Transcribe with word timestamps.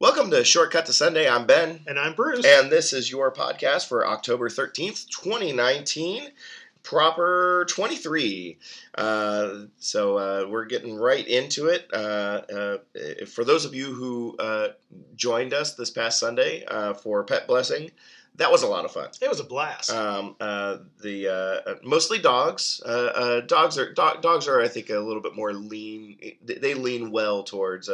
Welcome 0.00 0.30
to 0.30 0.44
Shortcut 0.44 0.86
to 0.86 0.92
Sunday. 0.92 1.28
I'm 1.28 1.46
Ben, 1.46 1.80
And 1.88 1.98
I'm 1.98 2.14
Bruce. 2.14 2.46
and 2.46 2.70
this 2.70 2.92
is 2.92 3.10
your 3.10 3.32
podcast 3.32 3.88
for 3.88 4.06
October 4.06 4.48
13th, 4.48 5.08
2019, 5.08 6.28
proper 6.84 7.66
23. 7.68 8.58
Uh, 8.94 9.54
so 9.78 10.16
uh, 10.16 10.46
we're 10.48 10.66
getting 10.66 10.94
right 10.96 11.26
into 11.26 11.66
it. 11.66 11.88
Uh, 11.92 11.96
uh, 11.96 12.76
for 13.26 13.42
those 13.44 13.64
of 13.64 13.74
you 13.74 13.92
who 13.92 14.36
uh, 14.38 14.68
joined 15.16 15.52
us 15.52 15.74
this 15.74 15.90
past 15.90 16.20
Sunday 16.20 16.64
uh, 16.66 16.94
for 16.94 17.24
Pet 17.24 17.48
Blessing, 17.48 17.90
that 18.36 18.52
was 18.52 18.62
a 18.62 18.68
lot 18.68 18.84
of 18.84 18.92
fun. 18.92 19.08
it 19.20 19.28
was 19.28 19.40
a 19.40 19.44
blast. 19.44 19.90
Um, 19.90 20.36
uh, 20.38 20.76
the 21.02 21.26
uh, 21.66 21.74
mostly 21.82 22.20
dogs. 22.20 22.80
Uh, 22.86 22.88
uh, 22.88 23.40
dogs 23.40 23.76
are 23.76 23.92
dog, 23.92 24.22
dogs 24.22 24.46
are 24.46 24.60
I 24.60 24.68
think 24.68 24.90
a 24.90 25.00
little 25.00 25.22
bit 25.22 25.34
more 25.34 25.52
lean. 25.52 26.18
They, 26.44 26.54
they 26.54 26.74
lean 26.74 27.10
well 27.10 27.42
towards 27.42 27.90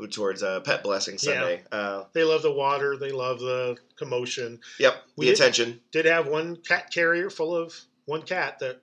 uh, 0.00 0.06
towards 0.10 0.42
uh, 0.42 0.60
pet 0.60 0.82
blessing 0.82 1.18
Sunday. 1.18 1.62
Uh, 1.72 2.04
they 2.12 2.24
love 2.24 2.42
the 2.42 2.52
water. 2.52 2.96
They 2.96 3.10
love 3.10 3.40
the 3.40 3.76
commotion. 3.96 4.60
yep, 4.78 5.02
We 5.16 5.26
the 5.26 5.32
did- 5.32 5.40
attention. 5.40 5.80
Did 5.92 6.04
have 6.06 6.26
one 6.28 6.56
cat 6.56 6.90
carrier 6.92 7.30
full 7.30 7.54
of 7.54 7.74
one 8.06 8.22
cat 8.22 8.58
that, 8.60 8.80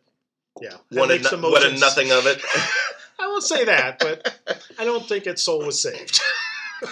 yeah, 0.61 0.69
that 0.91 0.99
Wanted, 0.99 1.21
makes 1.21 1.31
no, 1.31 1.49
wanted 1.49 1.79
nothing 1.79 2.11
of 2.11 2.25
it. 2.27 2.41
I 3.19 3.27
won't 3.27 3.43
say 3.43 3.63
that, 3.65 3.99
but 3.99 4.37
I 4.79 4.83
don't 4.85 5.07
think 5.07 5.25
its 5.25 5.41
soul 5.43 5.65
was 5.65 5.81
saved. 5.81 6.19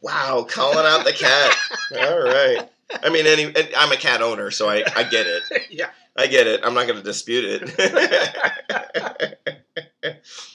wow, 0.00 0.46
calling 0.48 0.86
out 0.86 1.04
the 1.04 1.12
cat. 1.12 1.56
All 2.00 2.20
right. 2.22 2.68
I 3.02 3.08
mean, 3.10 3.26
any, 3.26 3.44
and 3.44 3.68
I'm 3.76 3.90
a 3.92 3.96
cat 3.96 4.20
owner, 4.22 4.50
so 4.50 4.68
I, 4.68 4.84
I 4.94 5.02
get 5.04 5.26
it. 5.26 5.42
yeah. 5.70 5.90
I 6.16 6.26
get 6.26 6.46
it. 6.46 6.60
I'm 6.62 6.74
not 6.74 6.86
going 6.86 6.98
to 6.98 7.02
dispute 7.02 7.62
it. 7.62 9.38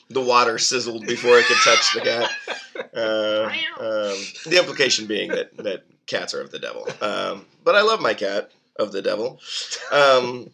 The 0.10 0.22
water 0.22 0.58
sizzled 0.58 1.06
before 1.06 1.38
it 1.40 1.46
could 1.46 1.58
touch 1.64 1.94
the 1.94 2.02
cat. 2.02 2.32
Uh, 2.96 3.52
um, 3.80 4.18
the 4.46 4.58
implication 4.58 5.06
being 5.08 5.30
that, 5.30 5.56
that 5.58 5.84
cats 6.08 6.34
are 6.34 6.42
of 6.42 6.52
the 6.52 6.58
devil. 6.58 6.88
Um, 7.02 7.46
but 7.64 7.76
I 7.76 7.82
love 7.82 8.02
my 8.02 8.14
cat 8.14 8.52
of 8.78 8.92
the 8.92 9.02
devil. 9.02 9.40
Um, 9.92 10.52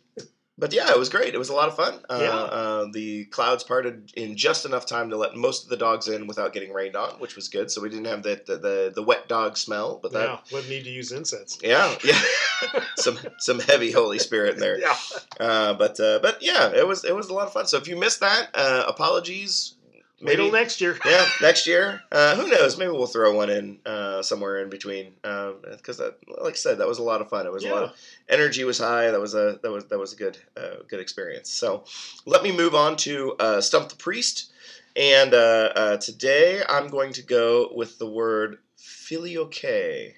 but 0.58 0.72
yeah, 0.74 0.90
it 0.92 1.00
was 1.00 1.10
great. 1.10 1.34
It 1.34 1.38
was 1.38 1.50
a 1.50 1.54
lot 1.54 1.68
of 1.68 1.76
fun. 1.76 2.00
Uh, 2.10 2.20
Yeah. 2.22 2.30
uh, 2.30 2.86
the 2.94 3.26
clouds 3.26 3.64
parted 3.64 4.12
in 4.16 4.38
just 4.38 4.66
enough 4.66 4.86
time 4.86 5.10
to 5.10 5.18
let 5.18 5.36
most 5.36 5.64
of 5.64 5.70
the 5.70 5.78
dogs 5.78 6.08
in 6.08 6.28
without 6.28 6.54
getting 6.54 6.72
rained 6.74 6.96
on, 6.96 7.20
which 7.20 7.36
was 7.36 7.48
good. 7.50 7.72
So 7.72 7.82
we 7.82 7.90
didn't 7.90 8.06
have 8.06 8.24
the 8.24 8.42
the, 8.46 8.58
the, 8.58 8.92
the 8.96 9.04
wet 9.04 9.28
dog 9.28 9.58
smell. 9.58 10.00
But 10.02 10.12
that, 10.14 10.30
Yeah. 10.30 10.38
Wouldn't 10.52 10.70
need 10.70 10.84
to 10.84 10.90
use 10.92 11.12
incense. 11.12 11.58
yeah, 11.64 11.96
yeah, 12.04 12.22
some 12.98 13.18
some 13.40 13.60
heavy 13.60 13.92
Holy 13.92 14.20
Spirit 14.20 14.56
in 14.56 14.60
there. 14.60 14.80
Yeah. 14.80 14.96
Uh, 15.40 15.74
but 15.74 16.00
uh, 16.00 16.20
but 16.22 16.42
yeah, 16.42 16.72
it 16.74 16.88
was 16.88 17.04
it 17.06 17.16
was 17.16 17.30
a 17.30 17.34
lot 17.34 17.48
of 17.48 17.54
fun. 17.54 17.66
So 17.68 17.78
if 17.78 17.88
you 17.88 17.98
missed 17.98 18.20
that, 18.20 18.50
uh, 18.54 18.84
apologies. 18.88 19.76
Wait 20.24 20.36
till 20.38 20.52
next 20.52 20.80
year. 20.82 20.98
yeah, 21.06 21.26
next 21.42 21.68
year. 21.68 22.02
Uh, 22.12 22.36
who 22.36 22.48
knows? 22.48 22.78
Maybe 22.78 22.92
we'll 22.92 23.08
throw 23.08 23.36
one 23.36 23.50
in 23.50 23.80
uh, 23.86 24.22
somewhere 24.22 24.62
in 24.62 24.70
between. 24.70 25.14
Because 25.22 25.98
that, 25.98 26.18
like 26.42 26.54
I 26.54 26.58
said, 26.58 26.78
that 26.80 26.88
was 26.88 27.00
a 27.00 27.04
lot 27.04 27.22
of 27.22 27.30
fun. 27.30 27.46
It 27.46 27.52
was 27.52 27.64
a 27.64 27.70
lot. 27.70 27.84
Of, 27.84 27.92
energy 28.30 28.64
was 28.64 28.78
high. 28.80 29.12
That 29.12 29.20
was 29.20 29.36
a 29.36 29.60
that 29.62 29.72
was 29.72 29.86
that 29.86 30.00
was 30.00 30.14
a 30.14 30.16
good 30.16 30.38
uh, 30.56 30.84
good 30.90 31.00
experience. 31.00 31.50
So 31.50 31.84
let 32.26 32.44
me 32.44 32.52
move 32.56 32.74
on 32.76 32.96
to 32.98 33.34
uh, 33.40 33.62
stump 33.62 33.90
the 33.90 33.96
priest. 33.96 34.52
And 34.96 35.34
uh, 35.34 35.72
uh, 35.76 35.98
today 35.98 36.62
I'm 36.70 36.88
going 36.88 37.14
to 37.14 37.24
go 37.24 37.72
with 37.74 37.98
the 37.98 38.08
word 38.10 38.60
filioque, 38.78 40.14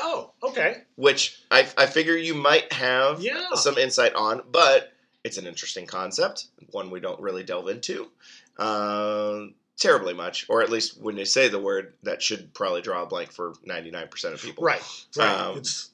Oh, 0.00 0.32
okay. 0.42 0.82
which 0.96 1.40
I, 1.50 1.66
I 1.76 1.86
figure 1.86 2.16
you 2.16 2.34
might 2.34 2.72
have 2.72 3.20
Yeah. 3.20 3.54
some 3.54 3.76
insight 3.78 4.14
on, 4.14 4.42
but 4.50 4.92
it's 5.24 5.38
an 5.38 5.46
interesting 5.46 5.86
concept, 5.86 6.46
one 6.70 6.90
we 6.90 7.00
don't 7.00 7.20
really 7.20 7.42
delve 7.42 7.68
into 7.68 8.10
uh, 8.58 9.40
terribly 9.78 10.14
much, 10.14 10.46
or 10.48 10.62
at 10.62 10.70
least 10.70 11.00
when 11.00 11.16
they 11.16 11.24
say 11.24 11.48
the 11.48 11.58
word, 11.58 11.94
that 12.02 12.22
should 12.22 12.54
probably 12.54 12.80
draw 12.82 13.02
a 13.02 13.06
blank 13.06 13.32
for 13.32 13.54
99% 13.68 14.32
of 14.32 14.40
people. 14.42 14.64
Right. 14.64 14.82
Right. 15.16 15.28
Um, 15.28 15.58
it's 15.58 15.90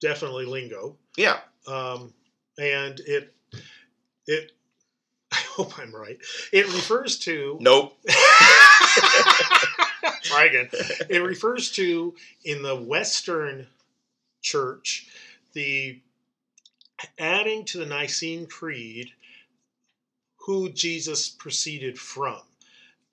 definitely 0.00 0.44
lingo. 0.46 0.96
Yeah. 1.16 1.38
um, 1.66 2.12
and 2.58 3.00
it 3.00 3.34
it 4.26 4.52
I 5.32 5.36
hope 5.36 5.78
I'm 5.78 5.94
right. 5.94 6.18
It 6.52 6.66
refers 6.66 7.18
to 7.20 7.56
Nope. 7.60 7.96
try 10.22 10.44
again. 10.46 10.68
It 11.08 11.22
refers 11.22 11.70
to 11.72 12.14
in 12.44 12.62
the 12.62 12.76
Western 12.76 13.66
Church 14.42 15.06
the 15.52 16.00
adding 17.18 17.64
to 17.66 17.78
the 17.78 17.86
Nicene 17.86 18.46
Creed 18.46 19.10
who 20.38 20.70
Jesus 20.70 21.28
proceeded 21.28 21.98
from. 21.98 22.40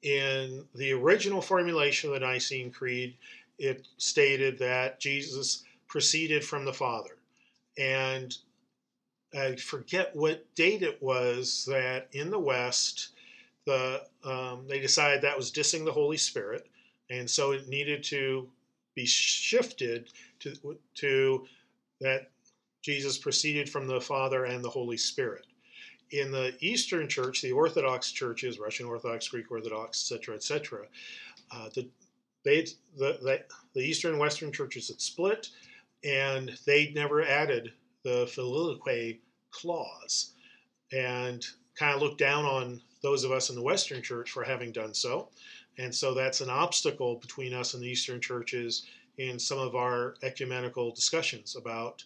In 0.01 0.65
the 0.75 0.93
original 0.93 1.41
formulation 1.41 2.09
of 2.09 2.19
the 2.19 2.25
Nicene 2.25 2.71
Creed, 2.71 3.15
it 3.57 3.87
stated 3.97 4.59
that 4.59 4.99
Jesus 4.99 5.63
proceeded 5.87 6.43
from 6.43 6.65
the 6.65 6.73
Father. 6.73 7.17
And 7.77 8.35
I 9.37 9.55
forget 9.55 10.15
what 10.15 10.53
date 10.55 10.81
it 10.81 11.01
was 11.01 11.65
that 11.65 12.07
in 12.11 12.29
the 12.29 12.39
West, 12.39 13.09
the 13.65 14.03
um, 14.23 14.65
they 14.67 14.79
decided 14.79 15.21
that 15.21 15.37
was 15.37 15.51
dissing 15.51 15.83
the 15.83 15.91
Holy 15.91 16.17
Spirit, 16.17 16.67
and 17.09 17.29
so 17.29 17.51
it 17.51 17.67
needed 17.67 18.03
to 18.05 18.47
be 18.93 19.05
shifted 19.05 20.09
to 20.39 20.77
to 20.95 21.47
that 21.99 22.29
Jesus 22.81 23.17
proceeded 23.17 23.69
from 23.69 23.87
the 23.87 23.99
Father 23.99 24.45
and 24.45 24.63
the 24.63 24.69
Holy 24.69 24.97
Spirit. 24.97 25.45
In 26.15 26.31
the 26.31 26.55
Eastern 26.61 27.09
Church, 27.09 27.41
the 27.41 27.51
Orthodox 27.51 28.09
churches, 28.09 28.57
Russian 28.57 28.85
Orthodox, 28.85 29.27
Greek 29.27 29.51
Orthodox, 29.51 30.09
etc., 30.09 30.35
etc., 30.35 30.85
uh, 31.51 31.69
the 31.73 31.89
the, 32.43 32.73
the 32.95 33.43
the 33.73 33.81
Eastern 33.81 34.11
and 34.11 34.19
Western 34.19 34.53
churches 34.53 34.87
had 34.87 35.01
split, 35.01 35.49
and 36.05 36.57
they 36.65 36.91
never 36.95 37.21
added 37.21 37.73
the 38.03 38.27
filioque 38.33 39.19
clause, 39.51 40.31
and 40.93 41.45
kind 41.75 41.93
of 41.95 42.01
looked 42.01 42.19
down 42.19 42.45
on 42.45 42.81
those 43.01 43.25
of 43.25 43.31
us 43.33 43.49
in 43.49 43.55
the 43.55 43.61
Western 43.61 44.01
Church 44.01 44.31
for 44.31 44.43
having 44.43 44.71
done 44.71 44.93
so, 44.93 45.29
and 45.77 45.93
so 45.93 46.13
that's 46.13 46.39
an 46.39 46.49
obstacle 46.49 47.15
between 47.15 47.53
us 47.53 47.73
and 47.73 47.83
the 47.83 47.89
Eastern 47.89 48.21
churches 48.21 48.87
in 49.17 49.37
some 49.37 49.59
of 49.59 49.75
our 49.75 50.15
ecumenical 50.23 50.91
discussions 50.91 51.57
about 51.57 52.05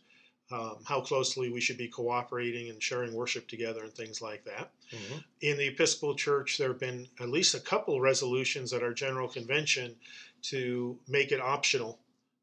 um, 0.52 0.78
how 0.86 1.00
closely 1.02 1.52
we 1.52 1.62
should 1.62 1.78
be 1.78 1.88
cooperating 1.88 2.70
and 2.70 2.82
sharing 2.82 3.14
worship 3.14 3.48
together 3.48 3.84
and 3.84 3.94
things 3.94 4.22
like 4.22 4.44
that. 4.46 4.72
Mhm. 4.92 5.24
In 5.42 5.58
the 5.58 5.68
Episcopal 5.68 6.16
Church, 6.16 6.58
there 6.58 6.70
have 6.70 6.80
been 6.80 7.08
at 7.20 7.30
least 7.30 7.54
a 7.54 7.60
couple 7.60 8.02
resolutions 8.02 8.74
at 8.74 8.82
our 8.82 8.94
General 8.94 9.28
Convention 9.28 9.96
to 10.44 11.00
make 11.08 11.32
it 11.32 11.40
optional 11.40 12.00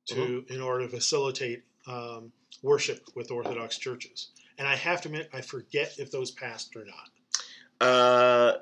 to 0.06 0.44
in 0.48 0.60
order 0.60 0.84
to 0.84 0.90
facilitate 0.90 1.64
um, 1.86 2.32
worship 2.62 3.08
with 3.14 3.30
Orthodox 3.30 3.78
churches. 3.78 4.28
And 4.58 4.66
I 4.66 4.76
have 4.76 5.00
to 5.02 5.08
admit, 5.08 5.28
I 5.32 5.40
forget 5.40 5.98
if 5.98 6.10
those 6.10 6.30
passed 6.30 6.74
or 6.76 6.84
not. 6.84 7.10
Uh, 7.80 8.58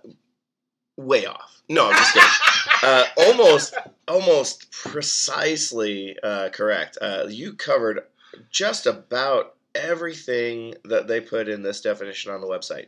way 0.97 1.27
off. 1.27 1.62
No, 1.69 1.88
I'm 1.88 1.97
just 1.97 2.15
kidding. 2.15 2.28
uh, 2.83 3.04
almost, 3.16 3.75
almost 4.09 4.71
precisely 4.72 6.16
uh, 6.22 6.49
correct. 6.50 6.99
Uh, 7.00 7.27
you 7.28 7.54
covered 7.54 8.04
just 8.50 8.87
about 8.87 9.55
everything 9.75 10.75
that 10.84 11.09
they 11.09 11.21
put 11.21 11.49
in 11.49 11.62
this 11.62 11.81
definition 11.81 12.31
on 12.33 12.41
the 12.41 12.47
website. 12.47 12.87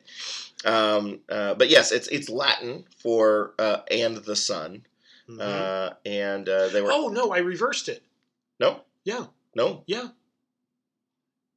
Um, 0.64 1.20
uh, 1.28 1.54
but 1.54 1.68
yes, 1.68 1.92
it's 1.92 2.08
it's 2.08 2.28
Latin 2.28 2.84
for 2.98 3.54
uh, 3.58 3.78
and 3.90 4.16
the 4.18 4.36
Son, 4.36 4.84
Mhm. 5.28 5.40
uh, 5.40 5.94
and 6.06 6.48
uh, 6.48 6.68
they 6.68 6.80
were 6.80 6.90
oh 6.92 7.08
no, 7.08 7.32
I 7.32 7.38
reversed 7.38 7.88
it. 7.88 8.02
no, 8.60 8.82
Yeah, 9.04 9.26
no, 9.54 9.82
yeah. 9.86 10.08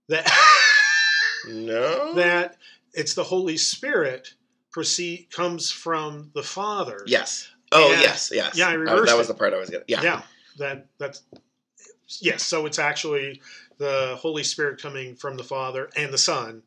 That 0.10 0.28
no. 1.48 2.14
that 2.16 2.58
it's 2.94 3.14
the 3.14 3.24
Holy 3.24 3.58
Spirit 3.58 4.34
proceed 4.72 5.28
comes 5.32 5.72
from 5.72 6.32
the 6.34 6.44
Father. 6.44 7.04
yes. 7.06 7.50
Oh 7.72 7.92
And- 7.92 8.02
yes, 8.02 8.32
yes. 8.34 8.58
yeah, 8.58 8.70
I 8.70 8.74
reversed 8.74 9.06
that 9.12 9.18
was 9.18 9.30
it. 9.30 9.34
the 9.34 9.38
part 9.38 9.54
I 9.54 9.58
was 9.58 9.70
gonna. 9.70 9.84
Yeah. 9.88 10.02
yeah 10.02 10.22
that 10.58 10.88
that's 10.98 11.22
yes 12.22 12.42
so 12.44 12.66
it's 12.66 12.80
actually 12.80 13.40
the 13.80 14.16
holy 14.20 14.44
spirit 14.44 14.80
coming 14.82 15.16
from 15.16 15.36
the 15.36 15.44
father 15.44 15.90
and 15.96 16.14
the 16.14 16.18
son 16.18 16.62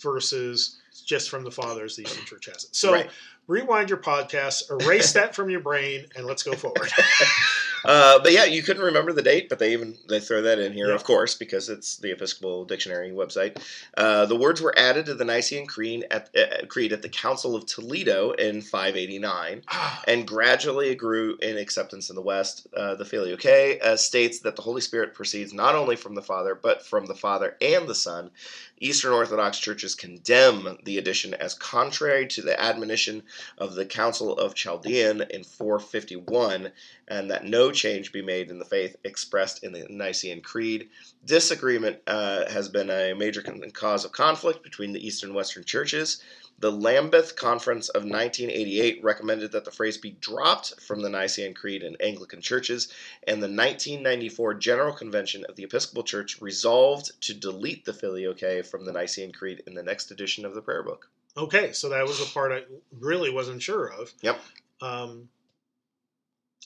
versus 0.00 0.78
just 1.06 1.30
from 1.30 1.44
the 1.44 1.50
father 1.50 1.84
as 1.84 1.94
the 1.96 2.02
eastern 2.02 2.24
church 2.24 2.46
has 2.46 2.64
it 2.64 2.74
so 2.74 2.92
Right. 2.92 3.10
rewind 3.46 3.88
your 3.88 3.98
podcast 3.98 4.70
erase 4.70 5.12
that 5.12 5.34
from 5.34 5.48
your 5.50 5.60
brain 5.60 6.06
and 6.16 6.26
let's 6.26 6.42
go 6.42 6.52
forward 6.54 6.90
Uh, 7.86 8.18
but 8.22 8.32
yeah, 8.32 8.44
you 8.44 8.62
couldn't 8.62 8.82
remember 8.82 9.12
the 9.12 9.22
date, 9.22 9.48
but 9.48 9.58
they 9.58 9.72
even 9.72 9.96
they 10.08 10.20
throw 10.20 10.42
that 10.42 10.58
in 10.58 10.72
here, 10.72 10.88
Yeah. 10.88 10.94
of 10.94 11.04
course, 11.04 11.34
because 11.34 11.68
it's 11.68 11.96
the 11.98 12.10
Episcopal 12.10 12.64
Dictionary 12.64 13.10
website. 13.10 13.62
Uh, 13.96 14.26
the 14.26 14.36
words 14.36 14.60
were 14.60 14.76
added 14.78 15.06
to 15.06 15.14
the 15.14 15.24
Nicene 15.24 15.66
Creed 15.66 16.04
at, 16.10 16.30
uh, 16.36 16.66
Creed 16.66 16.92
at 16.92 17.02
the 17.02 17.08
Council 17.08 17.54
of 17.54 17.64
Toledo 17.66 18.32
in 18.32 18.60
589 18.60 19.62
Ah, 19.68 20.02
and 20.06 20.26
gradually 20.26 20.94
grew 20.94 21.36
in 21.40 21.56
acceptance 21.56 22.10
in 22.10 22.16
the 22.16 22.22
West. 22.22 22.66
Uh, 22.76 22.94
the 22.96 23.04
Filioque 23.04 23.80
uh, 23.82 23.96
states 23.96 24.40
that 24.40 24.56
the 24.56 24.62
Holy 24.62 24.80
Spirit 24.80 25.14
proceeds 25.14 25.52
not 25.52 25.74
only 25.74 25.96
from 25.96 26.14
the 26.14 26.22
Father, 26.22 26.54
but 26.54 26.84
from 26.84 27.06
the 27.06 27.14
Father 27.14 27.56
and 27.60 27.88
the 27.88 27.94
Son. 27.94 28.30
Eastern 28.78 29.12
Orthodox 29.12 29.58
churches 29.58 29.94
condemn 29.94 30.78
the 30.84 30.98
addition 30.98 31.34
as 31.34 31.54
contrary 31.54 32.26
to 32.28 32.42
the 32.42 32.60
admonition 32.60 33.22
of 33.58 33.74
the 33.74 33.86
Council 33.86 34.36
of 34.36 34.54
Chalcedon 34.54 35.22
in 35.30 35.44
451, 35.44 36.72
and 37.08 37.30
that 37.30 37.44
no 37.44 37.70
change 37.70 38.12
be 38.12 38.22
made 38.22 38.50
in 38.50 38.58
the 38.58 38.64
faith 38.64 38.96
expressed 39.04 39.64
in 39.64 39.72
the 39.72 39.86
Nicene 39.88 40.42
Creed. 40.42 40.90
Disagreement 41.24 41.98
uh, 42.06 42.50
has 42.50 42.68
been 42.68 42.90
a 42.90 43.14
major 43.14 43.42
con- 43.42 43.62
cause 43.72 44.04
of 44.04 44.12
conflict 44.12 44.62
between 44.62 44.92
the 44.92 45.06
Eastern 45.06 45.30
and 45.30 45.36
Western 45.36 45.64
churches. 45.64 46.22
The 46.58 46.72
Lambeth 46.72 47.36
Conference 47.36 47.90
of 47.90 48.04
1988 48.04 49.04
recommended 49.04 49.52
that 49.52 49.66
the 49.66 49.70
phrase 49.70 49.98
be 49.98 50.12
dropped 50.12 50.80
from 50.80 51.02
the 51.02 51.10
Nicene 51.10 51.52
Creed 51.52 51.82
in 51.82 51.96
Anglican 52.00 52.40
churches, 52.40 52.88
and 53.24 53.42
the 53.42 53.46
1994 53.48 54.54
General 54.54 54.94
Convention 54.94 55.44
of 55.48 55.56
the 55.56 55.64
Episcopal 55.64 56.02
Church 56.02 56.40
resolved 56.40 57.12
to 57.22 57.34
delete 57.34 57.84
the 57.84 57.92
Filioque 57.92 58.64
from 58.64 58.86
the 58.86 58.92
Nicene 58.92 59.32
Creed 59.32 59.62
in 59.66 59.74
the 59.74 59.82
next 59.82 60.10
edition 60.10 60.46
of 60.46 60.54
the 60.54 60.62
prayer 60.62 60.82
book. 60.82 61.10
okay, 61.36 61.72
so 61.72 61.90
that 61.90 62.06
was 62.06 62.20
a 62.20 62.32
part 62.32 62.52
I 62.52 62.62
really 62.98 63.30
wasn't 63.30 63.60
sure 63.62 63.92
of. 63.92 64.14
Yep. 64.22 64.40
Um, 64.80 65.28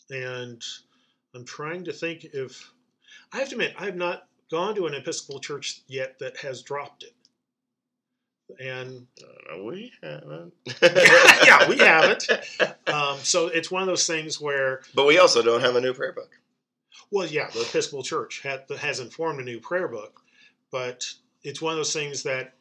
and 0.09 0.63
I'm 1.35 1.45
trying 1.45 1.85
to 1.85 1.93
think 1.93 2.25
if 2.33 2.73
I 3.33 3.39
have 3.39 3.49
to 3.49 3.57
admit 3.57 3.75
I 3.77 3.87
have 3.87 3.97
not 3.97 4.29
gone 4.51 4.77
to 4.77 4.87
an 4.87 4.95
Episcopal 4.95 5.41
church 5.41 5.83
yet 5.89 6.19
that 6.21 6.37
has 6.39 6.63
dropped 6.63 7.03
it. 7.03 7.15
And 8.59 9.07
Uh, 9.53 9.63
we 9.63 9.93
haven't. 10.03 10.53
yeah, 10.83 11.69
we 11.69 11.79
haven't. 11.79 12.29
Um, 12.87 13.19
so 13.23 13.47
it's 13.47 13.71
one 13.71 13.83
of 13.83 13.87
those 13.89 14.07
things 14.07 14.41
where, 14.41 14.81
But 14.97 15.07
we 15.07 15.19
also 15.19 15.43
don't 15.43 15.61
have 15.61 15.77
a 15.77 15.81
new 15.81 15.95
prayer 15.95 16.13
book. 16.13 16.31
well, 17.13 17.27
yeah, 17.27 17.49
the 17.51 17.61
Episcopal 17.61 18.03
Church 18.03 18.41
had, 18.43 18.65
hasn't 18.81 19.13
formed 19.13 19.39
a 19.41 19.45
new 19.45 19.61
prayer 19.61 19.87
book, 19.87 20.21
but 20.73 21.09
it's 21.45 21.63
one 21.63 21.73
of 21.73 21.77
those 21.77 21.93
things 21.93 22.25
that 22.25 22.55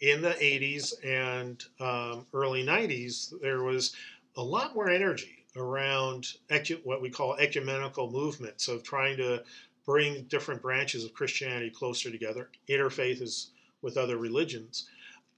in 0.00 0.22
the 0.22 0.30
80s 0.30 0.94
and 1.04 1.62
um, 1.80 2.26
early 2.32 2.64
90s, 2.64 3.34
there 3.42 3.62
was 3.62 3.94
a 4.36 4.42
lot 4.42 4.74
more 4.74 4.88
energy 4.88 5.44
around 5.56 6.32
ecu- 6.50 6.80
what 6.84 7.02
we 7.02 7.10
call 7.10 7.36
ecumenical 7.36 8.10
movements 8.10 8.68
of 8.68 8.82
trying 8.82 9.16
to 9.18 9.42
bring 9.84 10.22
different 10.24 10.62
branches 10.62 11.04
of 11.04 11.12
Christianity 11.12 11.68
closer 11.70 12.10
together, 12.10 12.48
interfaith 12.70 13.20
is 13.20 13.50
with 13.82 13.98
other 13.98 14.16
religions. 14.16 14.88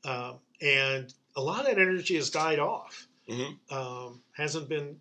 Um, 0.07 0.39
and 0.63 1.13
a 1.37 1.43
lot 1.43 1.61
of 1.61 1.67
that 1.67 1.79
energy 1.81 2.15
has 2.17 2.31
died 2.31 2.59
off, 2.59 3.09
Mhm. 3.29 3.59
um, 3.71 4.23
hasn't 4.33 4.69
been 4.69 4.99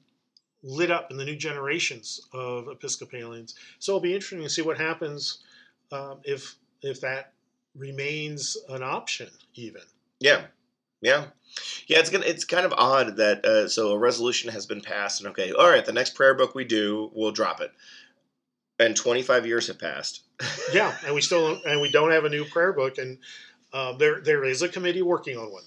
lit 0.63 0.89
up 0.89 1.11
in 1.11 1.17
the 1.17 1.25
new 1.25 1.35
generations 1.35 2.21
of 2.33 2.67
Episcopalians. 2.67 3.53
So 3.79 3.91
it'll 3.91 3.99
be 4.01 4.15
interesting 4.15 4.41
to 4.41 4.49
see 4.49 4.63
what 4.63 4.77
happens 4.77 5.43
um, 5.91 6.19
if 6.23 6.55
if 6.81 6.99
that 7.01 7.33
remains 7.75 8.57
an 8.69 8.81
option, 8.81 9.29
even. 9.53 9.81
Yeah, 10.19 10.47
yeah, 11.01 11.27
yeah. 11.87 11.99
It's 11.99 12.09
gonna. 12.09 12.25
It's 12.25 12.43
kind 12.43 12.65
of 12.65 12.73
odd 12.73 13.17
that 13.17 13.45
uh, 13.45 13.67
so 13.69 13.91
a 13.91 13.97
resolution 13.97 14.49
has 14.51 14.65
been 14.65 14.81
passed, 14.81 15.21
and 15.21 15.29
okay, 15.29 15.51
all 15.51 15.69
right, 15.69 15.85
the 15.85 15.93
next 15.93 16.15
prayer 16.15 16.33
book 16.33 16.55
we 16.55 16.63
do, 16.65 17.11
we'll 17.13 17.31
drop 17.31 17.61
it. 17.61 17.71
And 18.77 18.95
25 18.95 19.45
years 19.45 19.67
have 19.67 19.79
passed. 19.79 20.23
Yeah, 20.73 20.97
and 21.05 21.15
we 21.15 21.21
still 21.21 21.61
and 21.65 21.79
we 21.79 21.91
don't 21.91 22.11
have 22.11 22.25
a 22.25 22.29
new 22.29 22.43
prayer 22.45 22.73
book, 22.73 22.97
and 22.97 23.19
um, 23.75 23.97
there 23.97 24.21
there 24.21 24.45
is 24.45 24.61
a 24.61 24.69
committee 24.69 25.01
working 25.01 25.37
on 25.37 25.51
one 25.51 25.63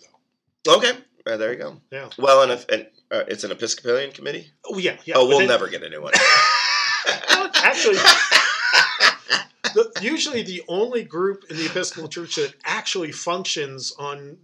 though. 0.64 0.76
Okay, 0.76 0.93
uh, 1.26 1.37
there 1.37 1.52
you 1.52 1.58
go. 1.58 1.76
Yeah. 1.93 2.08
Well, 2.19 2.43
and 2.43 2.52
if 2.52 2.66
and 2.69 2.87
uh, 3.10 3.25
it's 3.28 3.44
an 3.44 3.50
Episcopalian 3.52 4.12
committee. 4.12 4.50
Oh 4.64 4.78
yeah, 4.78 4.96
yeah. 5.05 5.14
oh, 5.16 5.26
we'll 5.26 5.38
within- 5.38 5.49
never 5.49 5.69
get 5.69 5.82
a 5.82 5.90
new 5.90 6.02
one. 6.02 6.12
Well, 7.28 7.50
actually, 7.62 7.96
the, 9.75 9.93
usually 10.00 10.43
the 10.43 10.62
only 10.69 11.05
group 11.05 11.44
in 11.50 11.56
the 11.56 11.66
Episcopal 11.66 12.08
Church 12.08 12.37
that 12.37 12.55
actually 12.64 13.12
functions 13.12 13.93
on 13.99 14.38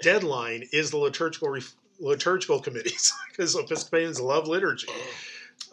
deadline 0.00 0.64
is 0.72 0.92
the 0.92 0.98
liturgical 0.98 1.58
liturgical 1.98 2.60
committees 2.60 3.12
because 3.30 3.56
Episcopalians 3.56 4.20
love 4.20 4.46
liturgy. 4.46 4.88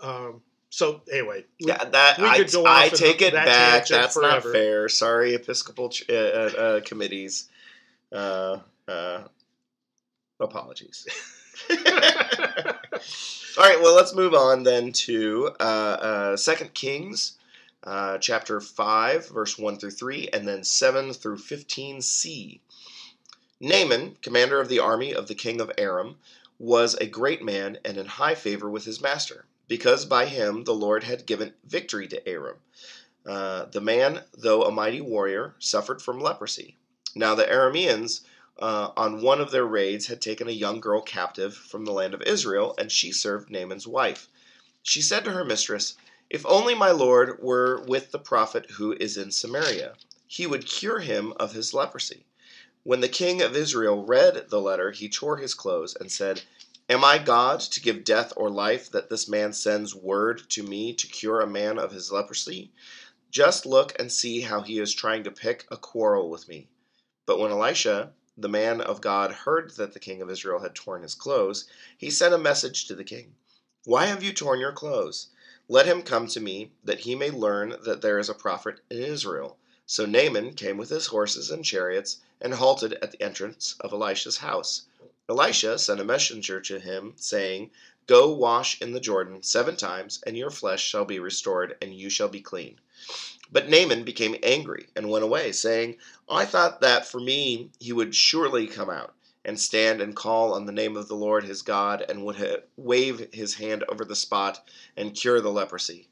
Um, 0.01 0.41
so 0.75 1.01
anyway, 1.09 1.45
we- 1.61 1.67
Yeah, 1.67 1.85
that 1.85 2.17
we 2.17 2.25
I, 2.25 2.37
could 2.39 2.51
go 2.51 2.65
I 2.65 2.85
in 2.85 2.89
take 2.91 3.21
it 3.21 3.31
that 3.31 3.45
back. 3.45 3.87
That's 3.87 4.17
not 4.17 4.43
fair. 4.43 4.89
Sorry, 4.89 5.33
Episcopal 5.33 5.87
ch- 5.89 6.03
uh, 6.09 6.13
uh, 6.13 6.51
uh, 6.57 6.81
committees. 6.81 7.47
Uh, 8.11 8.59
uh, 8.87 9.21
apologies. 10.39 11.07
All 11.69 13.63
right, 13.63 13.79
well, 13.81 13.95
let's 13.95 14.13
move 14.13 14.33
on 14.33 14.63
then 14.63 14.91
to 14.91 15.51
uh, 15.61 15.63
uh, 15.63 16.37
Second 16.37 16.73
Kings, 16.73 17.37
uh, 17.85 18.17
chapter 18.17 18.59
five, 18.59 19.29
verse 19.29 19.57
one 19.57 19.77
through 19.77 19.91
three, 19.91 20.27
and 20.33 20.45
then 20.45 20.63
seven 20.65 21.13
through 21.13 21.37
fifteen 21.37 22.01
c. 22.01 22.59
Naaman, 23.61 24.17
commander 24.21 24.59
of 24.59 24.67
the 24.67 24.79
army 24.79 25.13
of 25.13 25.27
the 25.29 25.35
king 25.35 25.61
of 25.61 25.71
Aram, 25.77 26.17
was 26.59 26.95
a 26.95 27.05
great 27.07 27.41
man 27.41 27.77
and 27.85 27.97
in 27.97 28.05
high 28.07 28.35
favor 28.35 28.69
with 28.69 28.83
his 28.83 29.01
master, 29.01 29.45
because 29.67 30.05
by 30.05 30.25
him 30.25 30.63
the 30.63 30.73
Lord 30.73 31.03
had 31.03 31.25
given 31.25 31.53
victory 31.65 32.07
to 32.07 32.27
Aram. 32.27 32.57
Uh, 33.25 33.65
the 33.65 33.81
man, 33.81 34.23
though 34.37 34.63
a 34.63 34.71
mighty 34.71 35.01
warrior, 35.01 35.55
suffered 35.59 36.01
from 36.01 36.19
leprosy. 36.19 36.77
Now 37.15 37.33
the 37.33 37.45
Arameans 37.45 38.21
uh, 38.59 38.91
on 38.95 39.21
one 39.21 39.41
of 39.41 39.51
their 39.51 39.65
raids 39.65 40.07
had 40.07 40.21
taken 40.21 40.47
a 40.47 40.51
young 40.51 40.79
girl 40.79 41.01
captive 41.01 41.55
from 41.55 41.85
the 41.85 41.91
land 41.91 42.13
of 42.13 42.21
Israel, 42.21 42.75
and 42.77 42.91
she 42.91 43.11
served 43.11 43.49
Naaman's 43.49 43.87
wife. 43.87 44.27
She 44.83 45.01
said 45.01 45.25
to 45.25 45.31
her 45.31 45.43
mistress, 45.43 45.95
If 46.29 46.45
only 46.45 46.75
my 46.75 46.91
lord 46.91 47.41
were 47.41 47.81
with 47.81 48.11
the 48.11 48.19
prophet 48.19 48.71
who 48.71 48.93
is 48.93 49.17
in 49.17 49.31
Samaria, 49.31 49.95
he 50.27 50.45
would 50.45 50.67
cure 50.67 50.99
him 50.99 51.33
of 51.37 51.53
his 51.53 51.73
leprosy. 51.73 52.25
When 52.83 53.01
the 53.01 53.09
king 53.09 53.41
of 53.41 53.55
Israel 53.55 54.05
read 54.05 54.49
the 54.49 54.61
letter, 54.61 54.91
he 54.91 55.09
tore 55.09 55.37
his 55.37 55.55
clothes 55.55 55.95
and 55.99 56.11
said, 56.11 56.43
Am 56.87 57.03
I 57.03 57.17
God 57.17 57.61
to 57.61 57.81
give 57.81 58.03
death 58.03 58.31
or 58.35 58.47
life 58.47 58.91
that 58.91 59.09
this 59.09 59.27
man 59.27 59.53
sends 59.53 59.95
word 59.95 60.47
to 60.51 60.61
me 60.61 60.93
to 60.93 61.07
cure 61.07 61.41
a 61.41 61.47
man 61.47 61.79
of 61.79 61.91
his 61.91 62.11
leprosy? 62.11 62.71
Just 63.31 63.65
look 63.65 63.99
and 63.99 64.11
see 64.11 64.41
how 64.41 64.61
he 64.61 64.77
is 64.77 64.93
trying 64.93 65.23
to 65.23 65.31
pick 65.31 65.65
a 65.71 65.77
quarrel 65.77 66.29
with 66.29 66.47
me. 66.47 66.67
But 67.25 67.39
when 67.39 67.49
Elisha, 67.49 68.13
the 68.37 68.47
man 68.47 68.81
of 68.81 69.01
God, 69.01 69.31
heard 69.31 69.71
that 69.77 69.93
the 69.93 69.99
king 69.99 70.21
of 70.21 70.29
Israel 70.29 70.59
had 70.59 70.75
torn 70.75 71.01
his 71.01 71.15
clothes, 71.15 71.65
he 71.97 72.11
sent 72.11 72.35
a 72.35 72.37
message 72.37 72.85
to 72.85 72.93
the 72.93 73.03
king 73.03 73.33
Why 73.85 74.05
have 74.05 74.21
you 74.21 74.31
torn 74.31 74.59
your 74.59 74.71
clothes? 74.71 75.29
Let 75.67 75.87
him 75.87 76.03
come 76.03 76.27
to 76.27 76.39
me, 76.39 76.71
that 76.83 76.99
he 76.99 77.15
may 77.15 77.31
learn 77.31 77.77
that 77.83 78.03
there 78.03 78.19
is 78.19 78.29
a 78.29 78.35
prophet 78.35 78.81
in 78.91 79.01
Israel. 79.01 79.57
So 79.87 80.05
Naaman 80.05 80.53
came 80.53 80.77
with 80.77 80.89
his 80.89 81.07
horses 81.07 81.49
and 81.49 81.65
chariots 81.65 82.17
and 82.39 82.53
halted 82.53 82.93
at 83.01 83.11
the 83.11 83.23
entrance 83.23 83.75
of 83.79 83.91
Elisha's 83.91 84.37
house. 84.37 84.83
Elisha 85.27 85.79
sent 85.79 85.99
a 85.99 86.03
messenger 86.03 86.61
to 86.61 86.79
him, 86.79 87.13
saying, 87.15 87.71
Go 88.05 88.31
wash 88.31 88.79
in 88.81 88.91
the 88.91 88.99
Jordan 88.99 89.41
seven 89.41 89.75
times, 89.75 90.21
and 90.27 90.37
your 90.37 90.51
flesh 90.51 90.83
shall 90.83 91.05
be 91.05 91.19
restored, 91.19 91.75
and 91.81 91.93
you 91.95 92.09
shall 92.09 92.27
be 92.27 92.41
clean. 92.41 92.79
But 93.51 93.67
Naaman 93.67 94.03
became 94.03 94.35
angry 94.43 94.89
and 94.95 95.09
went 95.09 95.23
away, 95.23 95.51
saying, 95.51 95.97
I 96.29 96.45
thought 96.45 96.81
that 96.81 97.07
for 97.07 97.19
me 97.19 97.71
he 97.79 97.91
would 97.91 98.13
surely 98.13 98.67
come 98.67 98.89
out 98.89 99.15
and 99.43 99.59
stand 99.59 100.01
and 100.01 100.15
call 100.15 100.53
on 100.53 100.65
the 100.65 100.71
name 100.71 100.95
of 100.97 101.07
the 101.07 101.15
Lord 101.15 101.43
his 101.43 101.61
God, 101.61 102.05
and 102.07 102.23
would 102.25 102.35
ha- 102.35 102.63
wave 102.77 103.29
his 103.33 103.55
hand 103.55 103.83
over 103.89 104.05
the 104.05 104.15
spot 104.15 104.67
and 104.95 105.15
cure 105.15 105.41
the 105.41 105.51
leprosy. 105.51 106.07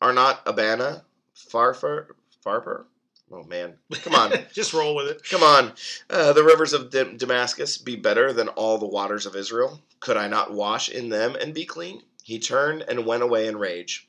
Are 0.00 0.12
not 0.12 0.42
Abana, 0.46 1.04
Farfar, 1.34 2.14
Farper? 2.42 2.86
Oh 3.30 3.42
man, 3.42 3.74
come 4.02 4.14
on. 4.14 4.32
just 4.52 4.72
roll 4.72 4.94
with 4.94 5.08
it. 5.08 5.28
Come 5.28 5.42
on. 5.42 5.72
Uh, 6.08 6.32
the 6.32 6.44
rivers 6.44 6.72
of 6.72 6.90
Dam- 6.90 7.16
Damascus 7.16 7.76
be 7.78 7.96
better 7.96 8.32
than 8.32 8.48
all 8.48 8.78
the 8.78 8.86
waters 8.86 9.26
of 9.26 9.34
Israel? 9.34 9.80
Could 10.00 10.16
I 10.16 10.28
not 10.28 10.52
wash 10.52 10.88
in 10.88 11.08
them 11.08 11.34
and 11.34 11.52
be 11.52 11.66
clean? 11.66 12.02
He 12.22 12.38
turned 12.38 12.82
and 12.82 13.06
went 13.06 13.22
away 13.22 13.46
in 13.46 13.56
rage. 13.56 14.08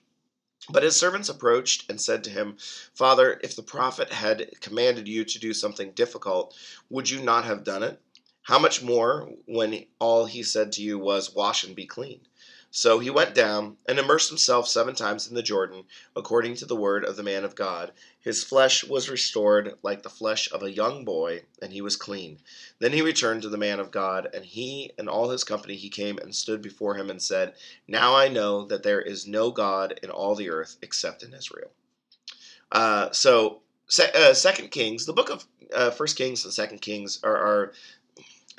But 0.69 0.83
his 0.83 0.95
servants 0.95 1.29
approached 1.29 1.89
and 1.89 1.99
said 1.99 2.23
to 2.25 2.29
him, 2.29 2.57
Father, 2.93 3.39
if 3.41 3.55
the 3.55 3.63
prophet 3.63 4.11
had 4.11 4.59
commanded 4.59 5.07
you 5.07 5.23
to 5.23 5.39
do 5.39 5.53
something 5.53 5.91
difficult, 5.91 6.55
would 6.89 7.09
you 7.09 7.21
not 7.21 7.45
have 7.45 7.63
done 7.63 7.83
it? 7.83 8.01
How 8.43 8.59
much 8.59 8.81
more 8.81 9.29
when 9.45 9.85
all 9.99 10.25
he 10.25 10.43
said 10.43 10.71
to 10.73 10.81
you 10.81 10.99
was, 10.99 11.33
Wash 11.33 11.63
and 11.63 11.75
be 11.75 11.85
clean? 11.85 12.21
So 12.69 12.99
he 12.99 13.09
went 13.09 13.33
down 13.33 13.77
and 13.87 13.97
immersed 13.97 14.29
himself 14.29 14.67
seven 14.67 14.93
times 14.93 15.27
in 15.27 15.35
the 15.35 15.41
Jordan, 15.41 15.85
according 16.15 16.55
to 16.55 16.65
the 16.65 16.75
word 16.75 17.05
of 17.05 17.15
the 17.15 17.23
man 17.23 17.43
of 17.43 17.55
God. 17.55 17.93
His 18.19 18.43
flesh 18.43 18.83
was 18.83 19.09
restored 19.09 19.77
like 19.81 20.03
the 20.03 20.09
flesh 20.09 20.51
of 20.51 20.61
a 20.61 20.71
young 20.71 21.05
boy, 21.05 21.45
and 21.61 21.71
he 21.71 21.81
was 21.81 21.95
clean. 21.95 22.39
Then 22.79 22.93
he 22.93 23.01
returned 23.01 23.41
to 23.43 23.49
the 23.49 23.57
man 23.57 23.79
of 23.79 23.89
God, 23.89 24.29
and 24.33 24.45
he 24.45 24.91
and 24.97 25.09
all 25.09 25.29
his 25.29 25.43
company 25.43 25.75
he 25.75 25.89
came 25.89 26.17
and 26.17 26.35
stood 26.35 26.61
before 26.61 26.95
him 26.95 27.09
and 27.09 27.21
said, 27.21 27.55
Now 27.87 28.15
I 28.15 28.27
know 28.27 28.65
that 28.65 28.83
there 28.83 29.01
is 29.01 29.25
no 29.25 29.49
God 29.49 29.99
in 30.03 30.09
all 30.09 30.35
the 30.35 30.49
earth 30.49 30.77
except 30.81 31.23
in 31.23 31.33
Israel. 31.33 31.71
Uh, 32.71 33.11
so, 33.11 33.61
uh, 34.13 34.33
Second 34.33 34.71
Kings, 34.71 35.05
the 35.05 35.13
book 35.13 35.29
of 35.29 35.45
uh, 35.73 35.91
First 35.91 36.17
Kings 36.17 36.43
and 36.43 36.53
Second 36.53 36.81
Kings 36.81 37.19
are, 37.23 37.35
are 37.35 37.73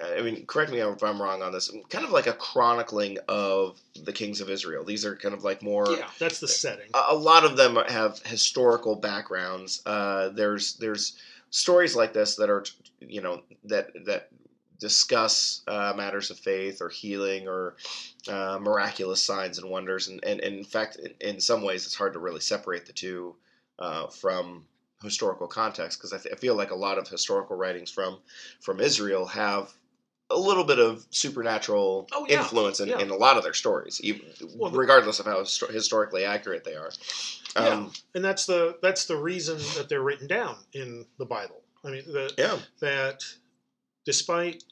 I 0.01 0.23
mean, 0.23 0.47
correct 0.47 0.71
me 0.71 0.79
if 0.79 1.03
I'm 1.03 1.21
wrong 1.21 1.43
on 1.43 1.53
this. 1.53 1.71
Kind 1.89 2.05
of 2.05 2.13
like 2.13 2.27
a 2.27 2.33
chronicling 2.33 3.19
of 3.29 3.81
the 4.05 4.13
kings 4.13 4.41
of 4.41 4.49
Israel. 4.49 4.85
These 4.85 5.05
are 5.05 5.17
kind 5.17 5.35
of 5.35 5.43
like 5.43 5.63
more. 5.63 5.87
Yeah, 5.91 6.09
that's 6.19 6.39
the 6.39 6.49
setting. 6.49 6.91
A, 6.95 7.15
a 7.15 7.15
lot 7.15 7.45
of 7.45 7.57
them 7.57 7.77
have 7.89 8.21
historical 8.21 8.95
backgrounds. 8.95 9.83
Uh, 9.85 10.29
there's 10.29 10.75
there's 10.75 11.19
stories 11.51 11.97
like 11.97 12.13
this 12.13 12.37
that 12.37 12.49
are 12.49 12.65
you 13.01 13.21
know 13.21 13.43
that 13.65 13.91
that 14.07 14.29
discuss 14.79 15.63
uh, 15.67 15.93
matters 15.97 16.31
of 16.31 16.39
faith 16.39 16.81
or 16.81 16.89
healing 16.89 17.49
or 17.49 17.75
uh, 18.29 18.59
miraculous 18.61 19.21
signs 19.21 19.59
and 19.59 19.69
wonders. 19.69 20.07
And, 20.07 20.25
and, 20.25 20.41
and 20.41 20.57
in 20.57 20.65
fact, 20.65 20.97
in, 20.97 21.15
in, 21.21 21.41
some 21.41 21.63
ways, 21.63 21.85
it's 21.85 21.97
hard 21.97 22.13
to 22.13 22.21
really 22.21 22.39
separate 22.39 22.87
the 22.87 22.93
two 22.93 23.35
uh, 23.81 24.07
from 24.07 24.65
historical 25.03 25.49
context 25.49 25.99
because 25.99 26.13
I, 26.13 26.19
th- 26.19 26.33
I 26.33 26.39
feel 26.39 26.55
like 26.55 26.71
a 26.71 26.77
lot 26.77 26.99
of 26.99 27.09
historical 27.09 27.57
writings 27.57 27.91
from 27.91 28.19
from 28.61 28.81
Israel 28.81 29.27
have 29.27 29.73
a 30.31 30.37
little 30.39 30.65
bit 30.65 30.79
of 30.79 31.07
supernatural 31.11 32.07
Oh, 32.13 32.27
yeah. 32.29 32.41
influence 32.41 32.81
in, 32.81 32.89
Yeah. 32.89 32.99
in 33.01 33.11
a 33.11 33.17
lot 33.17 33.37
of 33.39 33.45
their 33.45 33.55
stories, 33.55 34.01
even, 34.03 34.27
Well, 34.57 34.71
regardless 34.71 35.21
of 35.21 35.27
how 35.27 35.41
histo- 35.43 35.71
historically 35.71 36.25
accurate 36.25 36.65
they 36.65 36.75
are. 36.77 36.91
Um, 37.57 37.93
and 38.15 38.25
that's 38.25 38.45
the 38.47 38.79
that's 38.83 39.07
the 39.07 39.17
reason 39.17 39.57
that 39.77 39.89
they're 39.89 40.03
written 40.03 40.27
down 40.29 40.57
in 40.75 41.07
the 41.19 41.25
Bible. 41.25 41.63
I 41.85 41.91
mean, 41.91 42.03
the, 42.07 42.33
yeah. 42.37 42.59
that 42.81 43.25
despite 44.05 44.65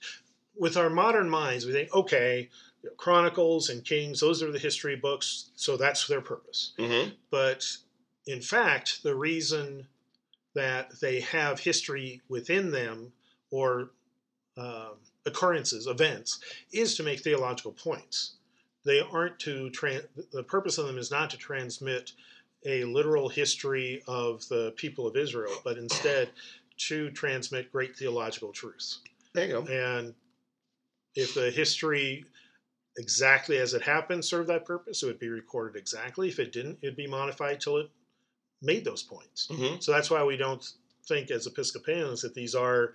with 0.57 0.77
our 0.77 0.91
modern 0.91 1.29
minds, 1.31 1.67
we 1.67 1.73
think, 1.73 1.93
okay, 1.95 2.49
Chronicles 2.97 3.69
and 3.71 3.85
Kings, 3.85 4.21
those 4.21 4.43
are 4.43 4.53
the 4.53 4.59
history 4.59 4.97
books, 4.97 5.51
so 5.57 5.77
that's 5.77 6.07
their 6.07 6.21
purpose. 6.21 6.73
hmm 6.79 7.09
But 7.31 7.65
in 8.27 8.41
fact, 8.41 9.03
the 9.03 9.15
reason 9.15 9.89
that 10.55 11.01
they 11.01 11.21
have 11.21 11.61
history 11.61 12.21
within 12.29 12.71
them 12.71 13.13
or 13.51 13.91
um, 14.57 14.95
occurrences, 15.25 15.87
events, 15.87 16.41
is 16.73 16.97
to 16.97 17.03
make 17.03 17.21
theological 17.21 17.73
points. 17.73 18.33
They 18.85 19.01
aren't 19.01 19.39
to, 19.41 19.71
tran 19.71 20.07
the 20.33 20.43
purpose 20.43 20.79
of 20.79 20.87
them 20.87 20.99
is 20.99 21.11
not 21.11 21.31
to 21.31 21.37
transmit 21.37 22.13
a 22.65 22.85
literal 22.85 23.29
history 23.29 24.03
of 24.07 24.47
the 24.49 24.73
people 24.77 25.07
of 25.07 25.17
Israel, 25.17 25.53
but 25.65 25.79
instead 25.79 26.31
to 26.79 27.11
transmit 27.11 27.73
great 27.73 27.97
theological 27.97 28.53
truths. 28.53 29.01
There 29.35 29.47
you 29.47 29.53
go. 29.53 29.63
And 29.67 30.15
if 31.15 31.35
the 31.35 31.51
history 31.51 32.25
exactly 32.99 33.59
as 33.59 33.75
it 33.75 33.83
happened 33.83 34.25
served 34.25 34.49
that 34.49 34.65
purpose, 34.65 35.03
it 35.03 35.07
would 35.07 35.19
be 35.19 35.29
recorded 35.29 35.79
exactly. 35.79 36.29
If 36.29 36.39
it 36.39 36.53
didn't, 36.53 36.79
it'd 36.83 36.97
be 36.97 37.07
modified 37.07 37.61
till 37.61 37.79
it 37.79 37.91
made 38.63 38.85
those 38.85 39.03
points. 39.03 39.49
hmm 39.51 39.77
So 39.81 39.93
that's 39.93 40.11
why 40.11 40.25
we 40.25 40.37
don't 40.37 40.67
think 41.07 41.31
as 41.31 41.47
Episcopalians 41.47 42.23
that 42.23 42.35
these 42.35 42.55
are 42.55 42.95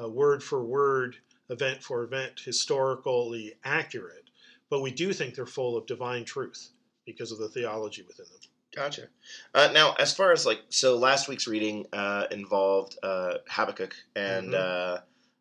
uh, 0.00 0.08
word 0.08 0.42
for 0.42 0.62
word, 0.62 1.16
event 1.50 1.82
for 1.82 2.02
event, 2.04 2.40
historically 2.44 3.54
accurate. 3.64 4.30
But 4.70 4.82
we 4.82 4.90
do 4.90 5.12
think 5.12 5.34
they're 5.34 5.46
full 5.46 5.76
of 5.76 5.86
divine 5.86 6.24
truth 6.24 6.70
because 7.06 7.32
of 7.32 7.38
the 7.38 7.48
theology 7.48 8.02
within 8.06 8.26
them. 8.26 8.40
Gotcha. 8.74 9.08
Uh, 9.54 9.70
now, 9.72 9.94
as 9.98 10.14
far 10.14 10.30
as 10.32 10.44
like, 10.44 10.60
so 10.68 10.96
last 10.96 11.26
week's 11.26 11.48
reading 11.48 11.86
uh, 11.92 12.26
involved 12.30 12.98
uh, 13.02 13.34
Habakkuk, 13.48 13.94
and 14.14 14.54
uh, 14.54 14.98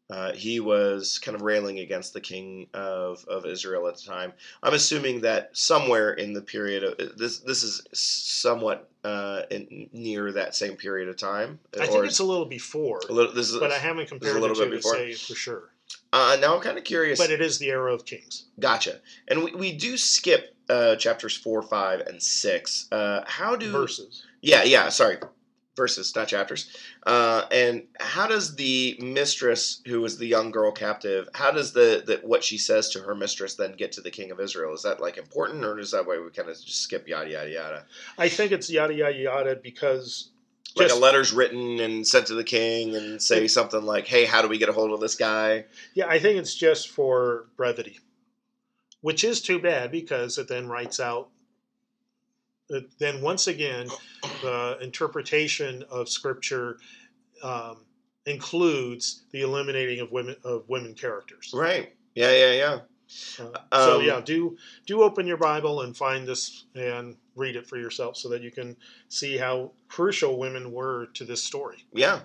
uh, 0.09 0.31
he 0.33 0.59
was 0.59 1.19
kind 1.19 1.35
of 1.35 1.41
railing 1.41 1.79
against 1.79 2.13
the 2.13 2.21
king 2.21 2.67
of, 2.73 3.25
of 3.27 3.45
Israel 3.45 3.87
at 3.87 3.97
the 3.97 4.03
time. 4.03 4.31
I'm 4.63 4.73
assuming 4.73 5.21
that 5.21 5.49
somewhere 5.55 6.13
in 6.13 6.33
the 6.33 6.41
period 6.41 6.83
of 6.83 7.17
this, 7.17 7.39
this 7.39 7.63
is 7.63 7.83
somewhat 7.91 8.89
uh, 9.03 9.41
in, 9.51 9.89
near 9.91 10.31
that 10.31 10.55
same 10.55 10.75
period 10.75 11.09
of 11.09 11.17
time. 11.17 11.59
I 11.79 11.87
think 11.87 12.05
it's 12.05 12.19
a 12.19 12.23
little 12.23 12.45
before, 12.45 13.01
a 13.09 13.11
little. 13.11 13.33
This 13.33 13.49
is, 13.49 13.59
but 13.59 13.71
I 13.71 13.77
haven't 13.77 14.07
compared 14.07 14.39
little 14.39 14.55
the 14.55 14.65
two 14.65 14.69
bit 14.69 14.69
to 14.69 14.77
before. 14.77 14.93
say 14.93 15.13
for 15.13 15.35
sure. 15.35 15.71
uh, 16.13 16.37
now 16.39 16.55
I'm 16.55 16.61
kind 16.61 16.77
of 16.77 16.83
curious. 16.83 17.19
But 17.19 17.31
it 17.31 17.41
is 17.41 17.59
the 17.59 17.69
era 17.69 17.93
of 17.93 18.05
kings. 18.05 18.45
Gotcha. 18.59 18.99
And 19.27 19.43
we, 19.43 19.53
we 19.55 19.71
do 19.73 19.97
skip 19.97 20.55
uh, 20.69 20.95
chapters 20.95 21.35
four, 21.35 21.61
five, 21.61 22.01
and 22.01 22.21
six. 22.21 22.87
Uh, 22.91 23.23
how 23.27 23.55
do 23.55 23.71
verses. 23.71 24.23
Yeah, 24.41 24.63
yeah. 24.63 24.89
Sorry, 24.89 25.17
verses, 25.77 26.13
not 26.13 26.27
chapters. 26.27 26.69
Uh, 27.05 27.45
and 27.51 27.83
how 28.01 28.27
does 28.27 28.55
the 28.55 28.97
mistress, 29.01 29.81
who 29.85 30.03
is 30.03 30.17
the 30.17 30.25
young 30.27 30.51
girl 30.51 30.73
captive, 30.73 31.29
how 31.35 31.51
does 31.51 31.71
the, 31.71 32.03
the 32.05 32.19
what 32.27 32.43
she 32.43 32.57
says 32.57 32.89
to 32.89 32.99
her 32.99 33.15
mistress 33.15 33.55
then 33.55 33.71
get 33.73 33.93
to 33.93 34.01
the 34.01 34.11
king 34.11 34.31
of 34.31 34.41
Israel? 34.41 34.73
Is 34.73 34.81
that 34.83 34.99
like 34.99 35.17
important, 35.17 35.63
or 35.63 35.79
is 35.79 35.91
that 35.91 36.05
why 36.05 36.19
we 36.19 36.29
kind 36.31 36.49
of 36.49 36.55
just 36.55 36.81
skip 36.81 37.07
yada 37.07 37.29
yada 37.29 37.49
yada? 37.49 37.85
I 38.17 38.27
think 38.27 38.51
it's 38.51 38.69
yada 38.69 38.93
yada 38.93 39.15
yada 39.15 39.55
because 39.55 40.31
Like 40.75 40.87
Just- 40.89 40.99
a 40.99 41.01
letter's 41.01 41.31
written 41.33 41.79
and 41.79 42.05
sent 42.05 42.27
to 42.27 42.35
the 42.35 42.43
king, 42.43 42.95
and 42.95 43.19
say 43.21 43.47
something 43.47 43.81
like, 43.83 44.05
"Hey, 44.05 44.25
how 44.25 44.41
do 44.43 44.47
we 44.47 44.57
get 44.59 44.69
a 44.69 44.73
hold 44.73 44.91
of 44.91 44.99
this 44.99 45.15
guy?" 45.15 45.65
yeah, 45.95 46.07
I 46.07 46.19
think 46.19 46.37
it's 46.37 46.53
just 46.53 46.89
for 46.89 47.45
brevity, 47.55 47.99
which 49.01 49.23
is 49.23 49.41
too 49.41 49.57
bad 49.59 49.91
because 49.91 50.37
it 50.37 50.47
then 50.47 50.67
writes 50.67 50.99
out. 50.99 51.29
It, 52.69 52.89
then 52.99 53.21
once 53.21 53.47
again, 53.47 53.87
the 54.41 54.77
interpretation 54.81 55.83
of 55.89 56.09
scripture 56.09 56.79
um, 57.43 57.85
includes 58.25 59.23
the 59.31 59.41
eliminating 59.41 59.99
of 59.99 60.11
women 60.11 60.35
of 60.43 60.67
women 60.67 60.93
characters. 60.93 61.51
Right. 61.53 61.93
Yeah, 62.15 62.31
yeah, 62.31 62.51
yeah. 62.53 62.79
Uh, 63.39 63.85
so 63.85 63.99
Um, 63.99 64.05
yeah, 64.05 64.19
do 64.19 64.57
do 64.85 65.01
open 65.01 65.27
your 65.27 65.37
Bible 65.37 65.81
and 65.81 65.95
find 65.95 66.27
this 66.27 66.65
and 66.75 67.15
read 67.35 67.55
it 67.55 67.65
for 67.65 67.77
yourself 67.77 68.17
so 68.17 68.27
that 68.29 68.41
you 68.41 68.51
can 68.51 68.75
see 69.07 69.37
how 69.37 69.71
crucial 69.87 70.37
women 70.37 70.73
were 70.73 71.07
to 71.13 71.23
this 71.23 71.41
story. 71.41 71.85
Yeah, 71.93 72.21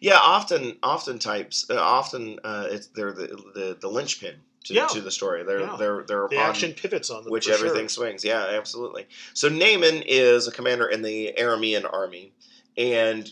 yeah. 0.00 0.18
Often, 0.18 0.78
often 0.82 1.20
types, 1.20 1.66
uh, 1.70 1.80
often 1.80 2.40
uh, 2.42 2.66
it's 2.70 2.88
they're 2.88 3.12
the 3.12 3.28
the, 3.54 3.76
the 3.80 3.88
linchpin 3.88 4.36
to, 4.66 4.74
Yeah. 4.74 4.86
to 4.88 5.00
the 5.00 5.10
story. 5.10 5.42
They're 5.44 5.60
Yeah. 5.60 5.76
they're 5.78 6.02
they're 6.06 6.28
The 6.28 6.36
action 6.38 6.72
pivots 6.72 7.10
on 7.10 7.24
them, 7.24 7.32
which 7.32 7.46
for 7.46 7.52
sure. 7.54 7.66
everything 7.66 7.88
swings. 7.88 8.24
Yeah, 8.24 8.44
absolutely. 8.44 9.06
So 9.34 9.48
Naaman 9.48 10.02
is 10.06 10.46
a 10.46 10.52
commander 10.52 10.86
in 10.88 11.02
the 11.02 11.34
Aramean 11.38 11.90
army, 11.92 12.32
and 12.76 13.30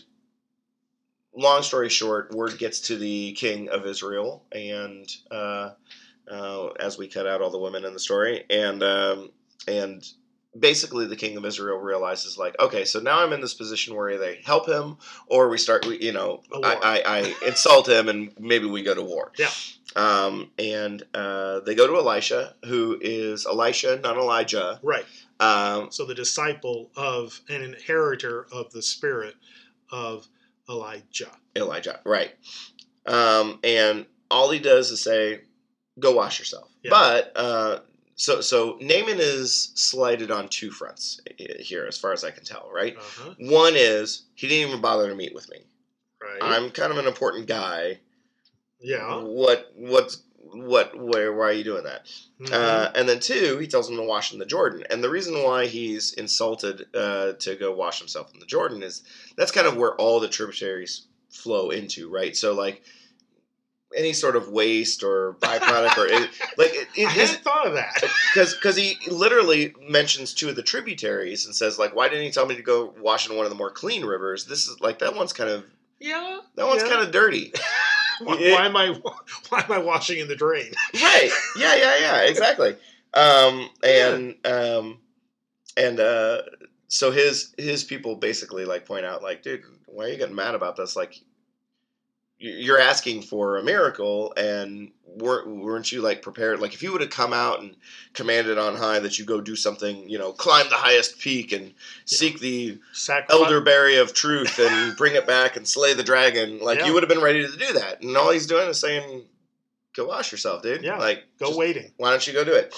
long 1.33 1.63
story 1.63 1.89
short, 1.89 2.31
word 2.31 2.57
gets 2.57 2.79
to 2.81 2.97
the 2.97 3.33
king 3.33 3.69
of 3.69 3.85
Israel, 3.85 4.45
and 4.51 5.09
uh, 5.31 5.71
uh, 6.31 6.67
as 6.79 6.97
we 6.97 7.07
cut 7.07 7.27
out 7.27 7.41
all 7.41 7.49
the 7.51 7.59
women 7.59 7.85
in 7.85 7.93
the 7.93 7.99
story, 7.99 8.45
and 8.49 8.81
um, 8.83 9.31
and 9.67 10.07
basically 10.57 11.05
the 11.05 11.15
king 11.17 11.35
of 11.35 11.43
Israel 11.45 11.77
realizes 11.77 12.37
like, 12.37 12.57
okay, 12.61 12.85
so 12.85 12.99
now 13.01 13.19
I'm 13.21 13.33
in 13.33 13.41
this 13.41 13.53
position 13.53 13.93
where 13.95 14.17
they 14.17 14.41
help 14.45 14.67
him, 14.69 14.97
or 15.27 15.49
we 15.49 15.57
start, 15.57 15.85
you 15.85 16.13
know, 16.13 16.41
I, 16.63 17.01
I, 17.05 17.17
I 17.19 17.47
insult 17.47 17.89
him, 17.89 18.07
and 18.07 18.31
maybe 18.39 18.65
we 18.65 18.81
go 18.81 18.93
to 18.95 19.03
war. 19.03 19.33
Yeah. 19.37 19.49
Um, 19.95 20.51
and 20.59 21.03
uh, 21.13 21.61
they 21.61 21.73
go 21.73 21.87
to 21.87 21.95
Elisha, 21.95 22.55
who 22.65 22.97
is 22.99 23.45
Elisha, 23.45 23.99
not 24.03 24.17
Elijah. 24.17 24.79
Right. 24.83 25.05
Um, 25.39 25.89
So 25.91 26.05
the 26.05 26.15
disciple 26.15 26.91
of 26.95 27.39
an 27.49 27.61
inheritor 27.61 28.47
of 28.51 28.71
the 28.71 28.81
spirit 28.81 29.35
of 29.91 30.27
Elijah. 30.69 31.31
Elijah, 31.55 31.99
right. 32.05 32.33
Um, 33.05 33.59
and 33.63 34.05
all 34.31 34.49
he 34.49 34.59
does 34.59 34.91
is 34.91 35.01
say, 35.01 35.41
"Go 35.99 36.13
wash 36.13 36.39
yourself." 36.39 36.69
Yeah. 36.83 36.89
But 36.91 37.31
uh, 37.35 37.79
so 38.15 38.41
so 38.41 38.77
Naaman 38.81 39.19
is 39.19 39.71
slighted 39.75 40.31
on 40.31 40.49
two 40.49 40.71
fronts 40.71 41.21
here, 41.37 41.85
as 41.85 41.97
far 41.97 42.13
as 42.13 42.23
I 42.23 42.31
can 42.31 42.43
tell. 42.43 42.69
Right. 42.73 42.97
Uh-huh. 42.97 43.35
One 43.39 43.73
is 43.75 44.23
he 44.33 44.47
didn't 44.47 44.69
even 44.69 44.81
bother 44.81 45.07
to 45.07 45.15
meet 45.15 45.35
with 45.35 45.49
me. 45.49 45.59
Right. 46.21 46.39
I'm 46.41 46.71
kind 46.71 46.91
of 46.91 46.97
an 46.97 47.05
important 47.05 47.47
guy. 47.47 47.99
Yeah. 48.85 49.15
What 49.21 49.71
what's 49.75 50.21
what 50.53 50.97
where 50.97 51.33
why 51.33 51.45
are 51.45 51.53
you 51.53 51.63
doing 51.63 51.83
that? 51.83 52.05
Mhm. 52.39 52.51
Uh, 52.53 52.91
and 52.95 53.09
then 53.09 53.19
two, 53.19 53.57
he 53.57 53.67
tells 53.67 53.89
him 53.89 53.97
to 53.97 54.03
wash 54.03 54.31
in 54.31 54.39
the 54.39 54.45
Jordan. 54.45 54.83
And 54.89 55.03
the 55.03 55.09
reason 55.09 55.43
why 55.43 55.65
he's 55.65 56.13
insulted 56.13 56.85
uh, 56.93 57.33
to 57.33 57.55
go 57.55 57.73
wash 57.73 57.99
himself 57.99 58.31
in 58.33 58.39
the 58.39 58.45
Jordan 58.45 58.83
is 58.83 59.01
that's 59.35 59.51
kind 59.51 59.67
of 59.67 59.75
where 59.75 59.95
all 59.95 60.19
the 60.19 60.29
tributaries 60.29 61.07
flow 61.29 61.71
into, 61.71 62.09
right? 62.09 62.35
So 62.37 62.53
like 62.53 62.83
any 63.95 64.13
sort 64.13 64.35
of 64.35 64.49
waste 64.49 65.03
or 65.03 65.35
byproduct 65.39 65.97
or 65.97 66.05
it, 66.09 66.29
like 66.57 66.71
it, 66.73 66.87
I 67.07 67.09
hadn't 67.09 67.39
thought 67.43 67.67
of 67.67 67.73
that. 67.73 68.03
because 68.33 68.53
because 68.53 68.75
he 68.75 68.97
literally 69.09 69.73
mentions 69.89 70.33
two 70.33 70.49
of 70.49 70.55
the 70.55 70.63
tributaries 70.63 71.45
and 71.45 71.55
says 71.55 71.79
like 71.79 71.95
why 71.95 72.07
didn't 72.07 72.25
he 72.25 72.31
tell 72.31 72.45
me 72.45 72.55
to 72.55 72.61
go 72.61 72.93
wash 73.01 73.27
in 73.29 73.35
one 73.35 73.45
of 73.45 73.51
the 73.51 73.57
more 73.57 73.71
clean 73.71 74.05
rivers? 74.05 74.45
This 74.45 74.67
is 74.67 74.79
like 74.79 74.99
that 74.99 75.15
one's 75.15 75.33
kind 75.33 75.49
of 75.49 75.65
Yeah. 75.99 76.39
that 76.55 76.67
one's 76.67 76.83
yeah. 76.83 76.89
kind 76.89 77.01
of 77.01 77.11
dirty. 77.11 77.51
Why, 78.21 78.37
Yeah. 78.39 78.53
why 78.53 78.65
am 78.65 78.75
I 78.77 78.87
why 79.49 79.61
am 79.61 79.71
I 79.71 79.77
washing 79.79 80.19
in 80.19 80.27
the 80.27 80.35
drain? 80.35 80.71
right. 80.93 81.29
Yeah, 81.57 81.75
yeah, 81.75 81.97
yeah. 81.99 82.21
Exactly. 82.29 82.75
Um, 83.13 83.69
and 83.83 84.35
um, 84.45 84.99
and 85.77 85.99
uh, 85.99 86.41
so 86.87 87.11
his 87.11 87.53
his 87.57 87.83
people 87.83 88.15
basically 88.15 88.65
like 88.65 88.85
point 88.85 89.05
out 89.05 89.23
like, 89.23 89.41
dude, 89.43 89.61
why 89.87 90.05
are 90.05 90.07
you 90.09 90.17
getting 90.17 90.35
mad 90.35 90.55
about 90.55 90.75
this? 90.75 90.95
Like, 90.95 91.19
you're 92.37 92.79
asking 92.79 93.21
for 93.21 93.57
a 93.57 93.63
miracle 93.63 94.33
and 94.35 94.91
weren't, 95.05 95.47
weren't 95.47 95.91
you 95.91 96.01
like 96.01 96.21
prepared 96.21 96.59
like 96.59 96.73
if 96.73 96.83
you 96.83 96.91
would 96.91 96.99
have 96.99 97.09
come 97.09 97.31
out 97.31 97.61
and 97.61 97.75
commanded 98.13 98.57
on 98.57 98.75
high 98.75 98.99
that 98.99 99.17
you 99.17 99.23
go 99.23 99.39
do 99.39 99.55
something 99.55 100.09
you 100.09 100.17
know 100.17 100.33
climb 100.33 100.67
the 100.69 100.75
highest 100.75 101.17
peak 101.19 101.53
and 101.53 101.73
seek 102.03 102.39
the 102.39 102.77
Sacrifice. 102.91 103.33
elderberry 103.41 103.95
of 103.97 104.13
truth 104.13 104.59
and 104.59 104.97
bring 104.97 105.15
it 105.15 105.25
back 105.25 105.55
and 105.55 105.65
slay 105.65 105.93
the 105.93 106.03
dragon 106.03 106.59
like 106.59 106.79
Yeah. 106.79 106.87
you 106.87 106.93
would 106.93 107.03
have 107.03 107.09
been 107.09 107.21
ready 107.21 107.45
to 107.47 107.57
do 107.57 107.73
that 107.73 108.01
and 108.01 108.17
all 108.17 108.31
he's 108.31 108.47
doing 108.47 108.67
is 108.67 108.79
saying 108.79 109.23
go 109.95 110.05
wash 110.07 110.31
yourself 110.33 110.61
dude 110.61 110.83
Yeah, 110.83 110.97
like 110.97 111.23
Go 111.39 111.55
waiting. 111.57 111.91
why 111.95 112.09
don't 112.09 112.27
you 112.27 112.33
go 112.33 112.43
do 112.43 112.53
it 112.53 112.75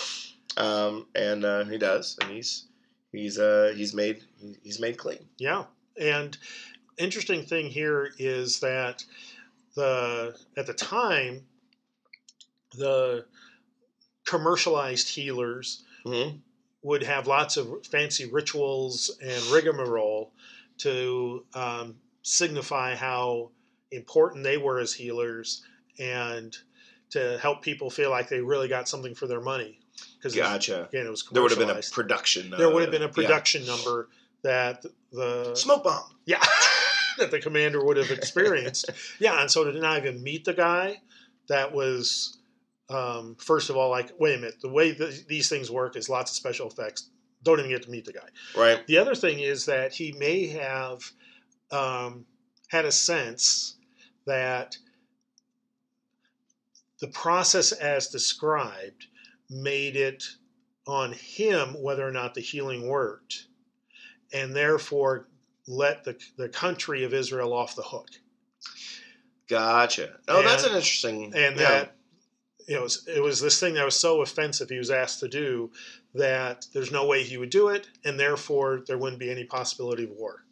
um, 0.57 1.07
and 1.15 1.43
uh, 1.43 1.63
he 1.65 1.79
does 1.79 2.15
and 2.21 2.29
he's 2.31 2.65
he's 3.11 3.39
uh, 3.39 3.73
he's 3.75 3.95
made 3.95 4.23
he's 4.61 4.79
made 4.79 4.97
clean 4.99 5.25
Yeah, 5.39 5.63
and 5.99 6.37
interesting 6.99 7.43
thing 7.43 7.67
here 7.71 8.11
is 8.19 8.59
that 8.59 9.03
the 9.77 10.35
at 10.57 10.65
the 10.65 10.73
time 10.73 11.43
the 12.77 13.23
commercialized 14.25 15.07
healers 15.07 15.83
mm-hmm. 16.03 16.35
would 16.81 17.03
have 17.03 17.27
lots 17.27 17.57
of 17.57 17.85
fancy 17.85 18.25
rituals 18.25 19.15
and 19.21 19.41
rigmarole 19.45 20.31
to 20.79 21.45
um, 21.53 21.95
signify 22.23 22.95
how 22.95 23.51
important 23.91 24.43
they 24.43 24.57
were 24.57 24.79
as 24.79 24.93
healers 24.93 25.61
and 25.99 26.57
to 27.11 27.37
help 27.37 27.61
people 27.61 27.89
feel 27.89 28.09
like 28.09 28.27
they 28.29 28.41
really 28.41 28.67
got 28.67 28.89
something 28.89 29.13
for 29.13 29.27
their 29.27 29.41
money. 29.41 29.79
Because 30.17 30.35
gotcha. 30.35 30.87
again 30.89 31.05
it 31.05 31.09
was 31.09 31.23
there 31.31 31.43
would 31.43 31.51
have 31.51 31.59
been 31.59 31.69
a 31.69 31.81
production 31.91 32.49
there 32.49 32.69
would 32.69 32.81
have 32.81 32.89
uh, 32.89 32.91
been 32.91 33.03
a 33.03 33.05
yeah. 33.05 33.11
production 33.11 33.65
number 33.65 34.09
that 34.41 34.83
the 35.11 35.53
smoke 35.55 35.83
bomb. 35.83 36.03
Yeah, 36.25 36.43
that 37.19 37.31
the 37.31 37.39
commander 37.39 37.83
would 37.83 37.97
have 37.97 38.11
experienced. 38.11 38.89
yeah, 39.19 39.41
and 39.41 39.49
so 39.49 39.63
to 39.63 39.79
not 39.79 39.99
even 39.99 40.21
meet 40.23 40.45
the 40.45 40.53
guy, 40.53 41.01
that 41.47 41.73
was 41.73 42.37
um, 42.89 43.35
first 43.39 43.69
of 43.69 43.77
all 43.77 43.89
like, 43.89 44.11
wait 44.19 44.35
a 44.35 44.37
minute, 44.37 44.61
the 44.61 44.69
way 44.69 44.93
th- 44.93 45.27
these 45.27 45.49
things 45.49 45.69
work 45.69 45.95
is 45.95 46.09
lots 46.09 46.31
of 46.31 46.37
special 46.37 46.67
effects. 46.67 47.09
Don't 47.43 47.59
even 47.59 47.71
get 47.71 47.83
to 47.83 47.91
meet 47.91 48.05
the 48.05 48.13
guy. 48.13 48.27
right 48.55 48.85
The 48.87 48.97
other 48.97 49.15
thing 49.15 49.39
is 49.39 49.65
that 49.65 49.93
he 49.93 50.11
may 50.13 50.47
have 50.47 51.03
um, 51.71 52.25
had 52.69 52.85
a 52.85 52.91
sense 52.91 53.75
that 54.25 54.77
the 56.99 57.07
process 57.09 57.71
as 57.71 58.07
described 58.07 59.07
made 59.49 59.95
it 59.95 60.23
on 60.87 61.13
him 61.13 61.75
whether 61.81 62.07
or 62.07 62.11
not 62.11 62.33
the 62.33 62.41
healing 62.41 62.87
worked, 62.87 63.47
and 64.33 64.55
therefore 64.55 65.27
let 65.67 66.03
the, 66.03 66.17
the 66.37 66.49
country 66.49 67.03
of 67.03 67.13
Israel 67.13 67.53
off 67.53 67.75
the 67.75 67.83
hook. 67.83 68.07
Gotcha. 69.49 70.17
Oh, 70.27 70.41
that's 70.41 70.63
an 70.63 70.71
interesting. 70.71 71.33
And 71.35 71.57
yeah. 71.57 71.69
that 71.69 71.95
you 72.67 72.75
know, 72.75 72.81
it 72.81 72.83
was, 72.83 73.07
it 73.07 73.23
was 73.23 73.39
this 73.39 73.59
thing 73.59 73.75
that 73.75 73.85
was 73.85 73.95
so 73.95 74.21
offensive 74.21 74.69
he 74.69 74.77
was 74.77 74.91
asked 74.91 75.21
to 75.21 75.27
do 75.29 75.71
that 76.13 76.65
there's 76.73 76.91
no 76.91 77.05
way 77.07 77.23
he 77.23 77.37
would 77.37 77.49
do 77.49 77.69
it, 77.69 77.87
and 78.03 78.19
therefore 78.19 78.81
there 78.87 78.97
wouldn't 78.97 79.19
be 79.19 79.31
any 79.31 79.45
possibility 79.45 80.03
of 80.03 80.11
war. 80.11 80.43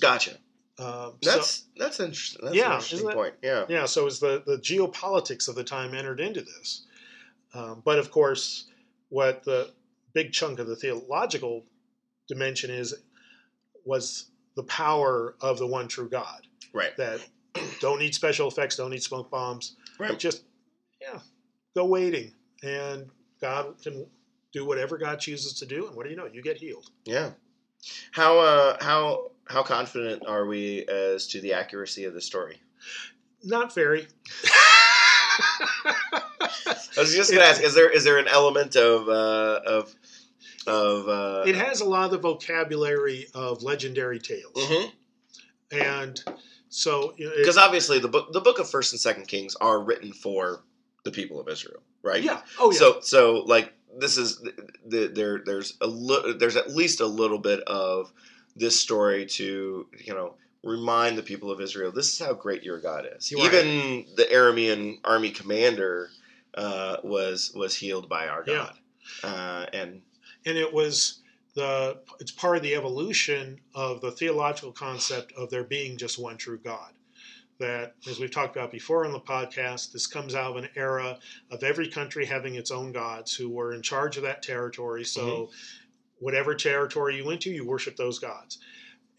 gotcha. 0.00 0.32
Um, 0.78 1.14
so- 1.22 1.30
That's 1.30 1.64
that's 1.76 2.00
interesting. 2.00 2.40
That's 2.42 2.56
Yeah, 2.56 2.68
an 2.68 2.72
interesting 2.80 3.10
point. 3.10 3.34
Yeah. 3.42 3.66
Yeah, 3.68 3.84
so 3.86 4.06
as 4.06 4.18
the, 4.18 4.42
the 4.44 4.56
geopolitics 4.56 5.48
of 5.48 5.54
the 5.54 5.62
time 5.64 5.94
entered 5.94 6.18
into 6.18 6.40
this. 6.40 6.86
Um, 7.54 7.82
but 7.84 7.98
of 7.98 8.10
course, 8.10 8.64
what 9.10 9.44
the 9.44 9.70
big 10.14 10.32
chunk 10.32 10.58
of 10.58 10.66
the 10.66 10.74
theological 10.74 11.64
dimension 12.26 12.70
is 12.70 12.94
was 13.84 14.26
the 14.54 14.62
power 14.64 15.36
of 15.40 15.58
the 15.58 15.66
one 15.66 15.88
true 15.88 16.08
God. 16.08 16.46
Right. 16.72 16.96
That 16.96 17.20
don't 17.80 17.98
need 17.98 18.14
special 18.14 18.48
effects, 18.48 18.76
don't 18.76 18.90
need 18.90 19.02
smoke 19.02 19.30
bombs. 19.30 19.76
Right. 19.98 20.18
Just, 20.18 20.44
yeah, 21.00 21.18
go 21.74 21.84
waiting. 21.84 22.32
And 22.62 23.08
God 23.40 23.74
can 23.82 24.06
do 24.52 24.64
whatever 24.64 24.98
God 24.98 25.18
chooses 25.18 25.54
to 25.54 25.66
do. 25.66 25.86
And 25.86 25.96
what 25.96 26.04
do 26.04 26.10
you 26.10 26.16
know? 26.16 26.26
You 26.26 26.42
get 26.42 26.56
healed. 26.56 26.90
Yeah. 27.04 27.30
How 28.12 28.38
uh 28.38 28.76
how 28.80 29.32
how 29.46 29.62
confident 29.62 30.24
are 30.26 30.46
we 30.46 30.86
as 30.86 31.26
to 31.28 31.40
the 31.40 31.52
accuracy 31.52 32.04
of 32.04 32.14
the 32.14 32.20
story? 32.20 32.60
Not 33.42 33.74
very. 33.74 34.06
I 36.96 37.00
was 37.00 37.14
just 37.14 37.32
gonna 37.32 37.44
ask: 37.44 37.62
is 37.62 37.74
there 37.74 37.90
is 37.90 38.04
there 38.04 38.18
an 38.18 38.28
element 38.28 38.76
of 38.76 39.08
uh, 39.08 39.60
of 39.66 39.94
of 40.66 41.08
uh, 41.08 41.44
it 41.46 41.54
has 41.56 41.80
a 41.80 41.84
lot 41.84 42.04
of 42.06 42.10
the 42.12 42.18
vocabulary 42.18 43.26
of 43.34 43.62
legendary 43.62 44.18
tales. 44.18 44.54
mhm. 44.56 44.92
And 45.70 46.22
so, 46.68 47.14
you 47.16 47.32
because 47.36 47.56
obviously 47.58 47.98
the 47.98 48.08
book 48.08 48.32
the 48.32 48.40
book 48.40 48.58
of 48.58 48.68
First 48.70 48.92
and 48.92 49.00
Second 49.00 49.26
Kings 49.28 49.56
are 49.56 49.82
written 49.82 50.12
for 50.12 50.62
the 51.04 51.10
people 51.10 51.40
of 51.40 51.48
Israel, 51.48 51.82
right? 52.02 52.22
yeah. 52.22 52.42
Oh, 52.58 52.70
yeah. 52.72 52.78
So 52.78 53.00
so 53.00 53.32
like 53.46 53.72
this 53.98 54.16
is 54.18 54.38
the, 54.40 54.52
the, 54.86 55.06
there 55.08 55.42
there's 55.44 55.76
a 55.80 55.86
li- 55.86 56.34
there's 56.38 56.56
at 56.56 56.70
least 56.74 57.00
a 57.00 57.06
little 57.06 57.38
bit 57.38 57.60
of 57.66 58.12
this 58.54 58.78
story 58.78 59.26
to 59.26 59.86
you 60.04 60.14
know 60.14 60.34
remind 60.62 61.18
the 61.18 61.22
people 61.22 61.50
of 61.50 61.60
Israel 61.60 61.90
this 61.90 62.12
is 62.12 62.18
how 62.18 62.34
great 62.34 62.62
your 62.62 62.80
God 62.80 63.06
is. 63.16 63.32
Right. 63.34 63.44
Even 63.44 64.04
the 64.16 64.24
Aramean 64.24 64.98
army 65.04 65.30
commander 65.30 66.10
uh, 66.54 66.98
was 67.02 67.52
was 67.54 67.74
healed 67.74 68.08
by 68.08 68.28
our 68.28 68.44
Yeah. 68.46 68.54
God, 68.54 68.74
uh, 69.24 69.66
and 69.72 70.02
and 70.46 70.56
it 70.56 70.72
was 70.72 71.20
the 71.54 72.00
it's 72.18 72.30
part 72.30 72.56
of 72.56 72.62
the 72.62 72.74
evolution 72.74 73.60
of 73.74 74.00
the 74.00 74.10
theological 74.10 74.72
concept 74.72 75.32
of 75.32 75.50
there 75.50 75.64
being 75.64 75.96
just 75.96 76.18
one 76.18 76.36
true 76.36 76.58
God. 76.58 76.92
That, 77.58 77.94
as 78.08 78.18
we've 78.18 78.30
talked 78.30 78.56
about 78.56 78.72
before 78.72 79.04
on 79.06 79.12
the 79.12 79.20
podcast, 79.20 79.92
this 79.92 80.06
comes 80.08 80.34
out 80.34 80.50
of 80.50 80.56
an 80.64 80.70
era 80.74 81.18
of 81.50 81.62
every 81.62 81.86
country 81.86 82.24
having 82.24 82.56
its 82.56 82.72
own 82.72 82.90
gods 82.90 83.34
who 83.34 83.48
were 83.50 83.72
in 83.74 83.82
charge 83.82 84.16
of 84.16 84.24
that 84.24 84.42
territory. 84.42 85.04
So, 85.04 85.50
whatever 86.18 86.54
territory 86.56 87.16
you 87.16 87.24
went 87.24 87.42
to, 87.42 87.50
you 87.50 87.64
worship 87.64 87.94
those 87.96 88.18
gods. 88.18 88.58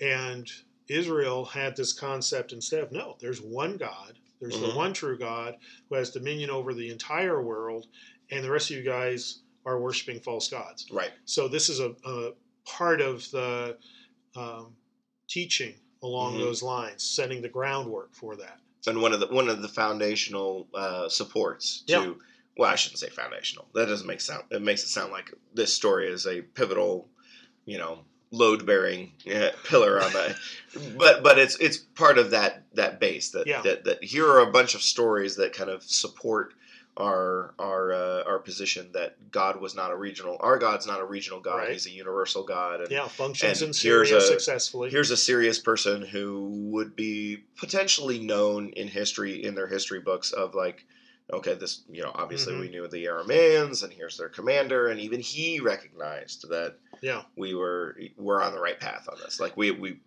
And 0.01 0.51
Israel 0.89 1.45
had 1.45 1.77
this 1.77 1.93
concept 1.93 2.51
instead 2.51 2.81
of 2.83 2.91
no, 2.91 3.15
there's 3.21 3.39
one 3.39 3.77
God, 3.77 4.19
there's 4.41 4.59
the 4.59 4.67
Mhm. 4.67 4.75
one 4.75 4.93
true 4.93 5.17
God 5.17 5.55
who 5.87 5.95
has 5.95 6.09
dominion 6.11 6.49
over 6.49 6.73
the 6.73 6.89
entire 6.89 7.41
world, 7.41 7.87
and 8.29 8.43
the 8.43 8.51
rest 8.51 8.71
of 8.71 8.77
you 8.77 8.83
guys 8.83 9.42
are 9.65 9.79
worshiping 9.79 10.19
false 10.19 10.49
gods. 10.49 10.85
right, 10.91 11.11
So 11.25 11.47
this 11.47 11.69
is 11.69 11.79
a, 11.79 11.95
a 12.05 12.31
part 12.65 13.01
of 13.01 13.29
the 13.31 13.77
um, 14.35 14.75
teaching 15.27 15.75
along 16.01 16.35
Mhm. 16.35 16.39
those 16.39 16.61
lines, 16.63 17.03
setting 17.03 17.41
the 17.41 17.49
groundwork 17.49 18.13
for 18.13 18.35
that. 18.35 18.59
and 18.85 19.01
one 19.01 19.13
of 19.13 19.21
the 19.21 19.27
one 19.27 19.47
of 19.47 19.61
the 19.61 19.69
foundational 19.69 20.67
uh, 20.73 21.07
supports 21.07 21.83
to. 21.87 21.91
Yeah. 21.93 22.13
Well, 22.57 22.69
I 22.69 22.75
shouldn't 22.75 22.99
say 22.99 23.09
foundational. 23.09 23.67
That 23.73 23.85
doesn't 23.87 24.05
make 24.05 24.19
sound. 24.21 24.43
It 24.51 24.61
makes 24.61 24.83
it 24.83 24.89
sound 24.89 25.11
like 25.13 25.33
this 25.53 25.73
story 25.73 26.07
is 26.09 26.27
a 26.27 26.41
pivotal, 26.41 27.07
you 27.65 27.77
know, 27.77 27.99
load 28.31 28.65
bearing 28.65 29.13
pillar 29.63 30.01
on 30.03 30.11
that. 30.13 30.35
but 30.97 31.23
but 31.23 31.39
it's 31.39 31.55
it's 31.61 31.77
part 31.77 32.17
of 32.17 32.31
that 32.31 32.63
that 32.73 32.99
base 32.99 33.29
that 33.31 33.47
Yeah. 33.47 33.61
that 33.61 33.85
that 33.85 34.03
here 34.03 34.27
are 34.27 34.39
a 34.41 34.51
bunch 34.51 34.75
of 34.75 34.81
stories 34.81 35.37
that 35.37 35.53
kind 35.53 35.69
of 35.69 35.81
support 35.83 36.53
our 36.97 37.53
our 37.57 37.91
uh, 37.93 38.23
our 38.23 38.39
position 38.39 38.91
that 38.93 39.31
God 39.31 39.59
was 39.59 39.75
not 39.75 39.91
a 39.91 39.95
regional. 39.95 40.37
Our 40.39 40.57
God's 40.59 40.85
not 40.85 40.99
a 40.99 41.05
regional 41.05 41.39
God. 41.39 41.55
Right. 41.57 41.71
He's 41.71 41.87
a 41.87 41.91
universal 41.91 42.43
God. 42.43 42.81
And 42.81 42.91
Yeah, 42.91 43.07
functions 43.07 43.61
and 43.61 43.69
in 43.69 43.73
here's 43.73 44.09
Syria 44.09 44.17
a- 44.17 44.21
successfully. 44.21 44.89
here's 44.89 45.11
a 45.11 45.17
serious 45.17 45.59
person 45.59 46.01
who 46.03 46.69
would 46.71 46.95
be 46.95 47.43
potentially 47.57 48.19
known 48.19 48.69
in 48.69 48.87
history 48.87 49.43
in 49.43 49.55
their 49.55 49.67
history 49.67 49.99
books 50.01 50.31
of 50.31 50.53
like 50.55 50.85
okay 51.31 51.53
this 51.55 51.81
you 51.89 52.01
know 52.03 52.11
obviously 52.13 52.53
Mhm. 52.53 52.59
we 52.59 52.69
knew 52.69 52.87
the 52.87 53.05
Arameans 53.05 53.83
and 53.83 53.91
here's 53.93 54.17
their 54.17 54.29
commander 54.29 54.89
and 54.89 54.99
even 54.99 55.19
he 55.19 55.59
recognized 55.61 56.49
that 56.49 56.75
yeah, 57.01 57.23
we 57.35 57.53
were 57.55 57.97
we're 58.17 58.41
on 58.41 58.53
the 58.53 58.59
right 58.59 58.79
path 58.79 59.07
on 59.11 59.17
this 59.19 59.39
like 59.39 59.57
we 59.57 59.71
we 59.71 59.99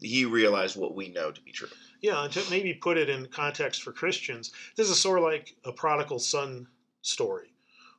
he 0.00 0.24
realized 0.24 0.76
what 0.76 0.94
we 0.94 1.08
know 1.08 1.30
to 1.30 1.40
be 1.40 1.52
true 1.52 1.68
yeah. 2.02 2.24
And 2.24 2.32
to 2.34 2.50
maybe 2.50 2.74
put 2.74 2.98
it 2.98 3.08
in 3.08 3.26
context 3.26 3.82
for 3.82 3.90
Christians, 3.90 4.52
this 4.76 4.90
is 4.90 4.98
sort 5.00 5.18
of 5.18 5.24
like 5.24 5.56
a 5.64 5.72
prodigal 5.72 6.18
son 6.18 6.68
story, 7.02 7.52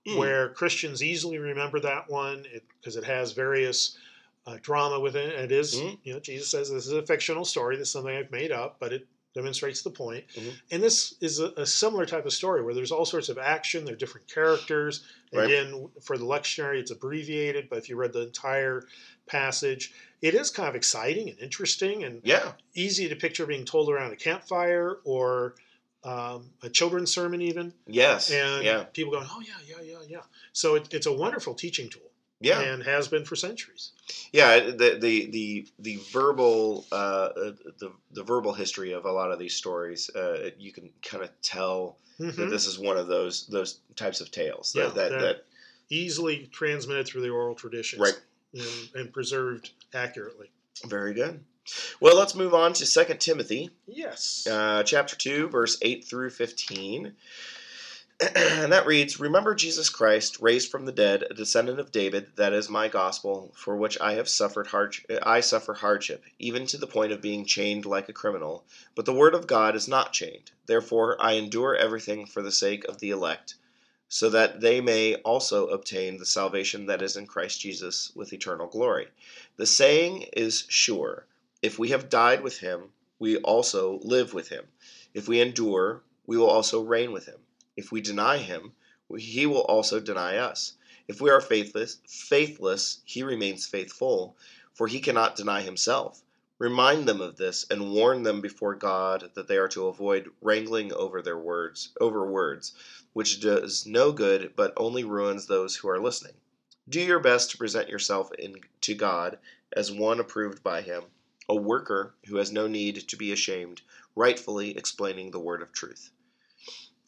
Mm. 0.06 0.18
where 0.18 0.50
Christians 0.50 1.04
easily 1.04 1.38
remember 1.38 1.80
that 1.82 2.10
one 2.10 2.46
because 2.80 2.96
it, 2.96 3.04
has 3.04 3.34
various 3.34 3.98
uh, 4.46 4.58
drama 4.62 5.00
within 5.00 5.30
it. 5.30 5.36
It 5.40 5.52
is, 5.52 5.76
Mhm. 5.76 5.98
you 6.04 6.14
know, 6.14 6.20
Jesus 6.22 6.50
says 6.50 6.70
this 6.72 6.88
is 6.88 6.94
a 6.94 7.06
fictional 7.06 7.44
story. 7.44 7.76
This 7.76 7.88
is 7.90 7.92
something 7.92 8.16
I've 8.16 8.32
made 8.32 8.52
up, 8.52 8.78
but 8.80 8.94
it 8.94 9.08
demonstrates 9.38 9.82
the 9.84 9.90
point. 9.92 10.26
Mhm. 10.36 10.54
And 10.72 10.84
this 10.84 11.14
is 11.22 11.40
a, 11.40 11.48
a 11.58 11.66
similar 11.66 12.06
type 12.06 12.26
of 12.26 12.34
story 12.34 12.62
where 12.64 12.74
there's 12.74 12.92
all 12.92 13.06
sorts 13.06 13.30
of 13.30 13.38
action. 13.38 13.86
There 13.86 13.94
are 13.94 13.98
different 13.98 14.28
characters. 14.28 15.04
Right. 15.34 15.46
Again, 15.46 15.90
for 16.02 16.18
the 16.18 16.26
lectionary, 16.26 16.80
it's 16.80 16.92
abbreviated, 16.92 17.70
but 17.70 17.78
if 17.80 17.90
you 17.90 17.96
read 17.96 18.14
the 18.14 18.22
entire 18.24 18.84
passage, 19.28 19.94
it 20.22 20.34
is 20.34 20.50
kind 20.50 20.68
of 20.70 20.76
exciting 20.76 21.30
and 21.30 21.38
interesting 21.40 22.04
and 22.04 22.22
yeah 22.24 22.54
easy 22.74 23.08
to 23.10 23.16
picture 23.16 23.46
being 23.46 23.66
told 23.66 23.90
around 23.90 24.12
a 24.12 24.16
campfire 24.16 24.98
or 25.04 25.56
um, 26.04 26.50
a 26.64 26.70
children's 26.70 27.12
sermon 27.14 27.42
even, 27.42 27.74
Yes. 27.86 28.32
and 28.32 28.64
yeah. 28.64 28.84
people 28.94 29.12
going, 29.12 29.28
"Oh 29.30 29.42
yeah, 29.42 29.54
yeah, 29.68 29.82
yeah, 29.84 29.98
yeah." 30.08 30.22
So 30.54 30.76
it, 30.76 30.94
it's 30.94 31.06
a 31.08 31.12
wonderful 31.12 31.54
teaching 31.54 31.90
tool, 31.90 32.07
Yeah. 32.40 32.62
and 32.62 32.84
has 32.84 33.08
been 33.08 33.26
for 33.26 33.36
centuries. 33.36 33.92
Yeah, 34.32 34.60
the 34.72 34.98
the 35.02 35.26
the 35.32 35.68
the 35.80 35.96
verbal 36.12 36.86
uh, 36.92 37.30
the 37.80 37.92
the 38.12 38.24
verbal 38.24 38.54
history 38.54 38.92
of 38.94 39.06
a 39.06 39.12
lot 39.12 39.32
of 39.32 39.40
these 39.40 39.56
stories, 39.56 40.10
uh, 40.16 40.52
you 40.60 40.72
can 40.72 40.90
kind 41.02 41.24
of 41.24 41.30
tell 41.42 41.98
that 42.20 42.36
Mhm. 42.36 42.50
this 42.50 42.68
is 42.68 42.78
one 42.80 42.98
of 42.98 43.08
those 43.08 43.48
those 43.48 43.80
types 43.96 44.22
of 44.22 44.30
tales 44.32 44.74
Yeah, 44.76 44.86
that 44.86 44.96
that, 44.96 45.10
that- 45.12 45.20
that 45.22 45.44
Easily 45.90 46.50
transmitted 46.52 47.08
through 47.08 47.22
the 47.22 47.30
oral 47.30 47.56
traditions, 47.56 48.02
Right. 48.02 48.20
and, 48.54 48.90
and 48.94 49.14
preserved 49.14 49.72
accurately. 49.94 50.50
very 50.86 51.14
good. 51.14 51.40
Well, 52.02 52.18
let's 52.18 52.36
move 52.36 52.54
on 52.54 52.74
to 52.74 52.86
Second 52.86 53.20
Timothy, 53.22 53.70
Yes. 53.88 54.46
uh, 54.48 54.84
chapter 54.84 55.16
two, 55.16 55.48
verse 55.48 55.78
eight 55.82 56.04
through 56.06 56.30
fifteen. 56.32 57.16
and 58.36 58.74
that 58.74 58.88
reads, 58.88 59.20
Remember 59.20 59.54
Jesus 59.54 59.92
Christ, 59.92 60.40
raised 60.42 60.72
from 60.72 60.86
the 60.86 60.92
dead, 60.92 61.24
a 61.30 61.36
descendant 61.36 61.80
of 61.80 61.92
David, 61.92 62.32
that 62.36 62.52
is 62.52 62.68
my 62.68 62.88
gospel, 62.88 63.54
for 63.56 63.78
which 63.78 63.96
I 64.02 64.14
have 64.14 64.28
suffered 64.28 64.66
hard 64.66 64.96
I 65.22 65.40
suffer 65.40 65.76
hardship, 65.76 66.24
even 66.40 66.66
to 66.66 66.78
the 66.80 66.88
point 66.88 67.12
of 67.12 67.22
being 67.22 67.46
chained 67.46 67.86
like 67.86 68.10
a 68.10 68.14
criminal. 68.14 68.66
But 68.96 69.06
the 69.06 69.14
word 69.14 69.36
of 69.36 69.46
God 69.46 69.76
is 69.76 69.88
not 69.88 70.14
chained. 70.14 70.50
Therefore 70.66 71.16
I 71.20 71.34
endure 71.34 71.76
everything 71.76 72.26
for 72.26 72.42
the 72.42 72.52
sake 72.52 72.86
of 72.86 72.98
the 72.98 73.12
elect, 73.12 73.54
so 74.10 74.32
that 74.32 74.62
they 74.62 74.82
may 74.82 75.18
also 75.18 75.68
obtain 75.68 76.18
the 76.18 76.26
salvation 76.26 76.88
that 76.88 77.04
is 77.04 77.18
in 77.18 77.28
Christ 77.28 77.62
Jesus 77.62 78.12
with 78.16 78.34
eternal 78.34 78.66
glory. 78.66 79.10
The 79.58 79.68
saying 79.68 80.24
is 80.34 80.66
sure. 80.70 81.28
If 81.62 81.78
we 81.78 81.90
have 81.90 82.10
died 82.10 82.42
with 82.42 82.58
him, 82.58 82.94
we 83.20 83.38
also 83.38 84.00
live 84.02 84.34
with 84.34 84.50
him. 84.50 84.66
If 85.14 85.28
we 85.28 85.40
endure, 85.40 86.02
we 86.26 86.36
will 86.36 86.50
also 86.50 86.82
reign 86.82 87.12
with 87.12 87.28
him. 87.28 87.38
If 87.78 87.92
we 87.92 88.02
deny 88.02 88.40
him, 88.40 88.74
he 89.18 89.46
will 89.46 89.62
also 89.62 90.00
deny 90.00 90.36
us. 90.38 90.74
If 91.08 91.22
we 91.22 91.30
are 91.30 91.40
faithless, 91.40 92.00
faithless, 92.08 93.02
he 93.06 93.22
remains 93.22 93.68
faithful, 93.68 94.36
for 94.74 94.88
he 94.88 95.00
cannot 95.00 95.36
deny 95.36 95.62
himself. 95.62 96.24
Remind 96.58 97.08
them 97.08 97.22
of 97.22 97.38
this 97.38 97.68
and 97.70 97.94
warn 97.94 98.24
them 98.24 98.42
before 98.42 98.74
God 98.74 99.30
that 99.36 99.48
they 99.48 99.58
are 99.58 99.68
to 99.68 99.86
avoid 99.86 100.32
wrangling 100.42 100.92
over 100.92 101.22
their 101.22 101.38
words, 101.38 101.90
over 102.02 102.26
words, 102.26 102.74
which 103.14 103.40
does 103.40 103.86
no 103.86 104.12
good 104.12 104.54
but 104.56 104.74
only 104.76 105.04
ruins 105.04 105.46
those 105.46 105.76
who 105.76 105.88
are 105.88 106.02
listening. 106.02 106.34
Do 106.90 107.00
your 107.00 107.20
best 107.20 107.52
to 107.52 107.60
present 107.60 107.90
yourself 107.90 108.34
in, 108.34 108.56
to 108.82 108.96
God 108.96 109.38
as 109.72 109.92
one 109.92 110.20
approved 110.20 110.64
by 110.64 110.82
him, 110.82 111.04
a 111.48 111.56
worker 111.56 112.16
who 112.26 112.38
has 112.38 112.52
no 112.52 112.66
need 112.66 113.08
to 113.08 113.16
be 113.16 113.32
ashamed, 113.32 113.84
rightfully 114.16 114.76
explaining 114.76 115.30
the 115.30 115.40
word 115.40 115.62
of 115.62 115.72
truth. 115.72 116.10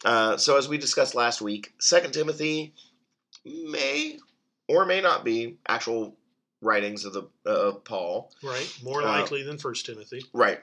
Uh, 0.06 0.38
so, 0.38 0.58
as 0.58 0.68
we 0.70 0.78
discussed 0.78 1.16
last 1.16 1.42
week, 1.42 1.74
Second 1.80 2.14
Timothy 2.14 2.74
may 3.46 4.18
or 4.68 4.86
may 4.86 5.02
not 5.02 5.26
be 5.26 5.58
actual 5.68 6.16
writings 6.62 7.06
of 7.06 7.14
the 7.14 7.24
uh, 7.46 7.50
of 7.50 7.84
Paul. 7.84 8.32
right. 8.44 8.78
More 8.84 9.02
uh, 9.02 9.06
likely 9.08 9.44
than 9.44 9.58
First 9.58 9.86
Timothy. 9.86 10.26
Right. 10.34 10.60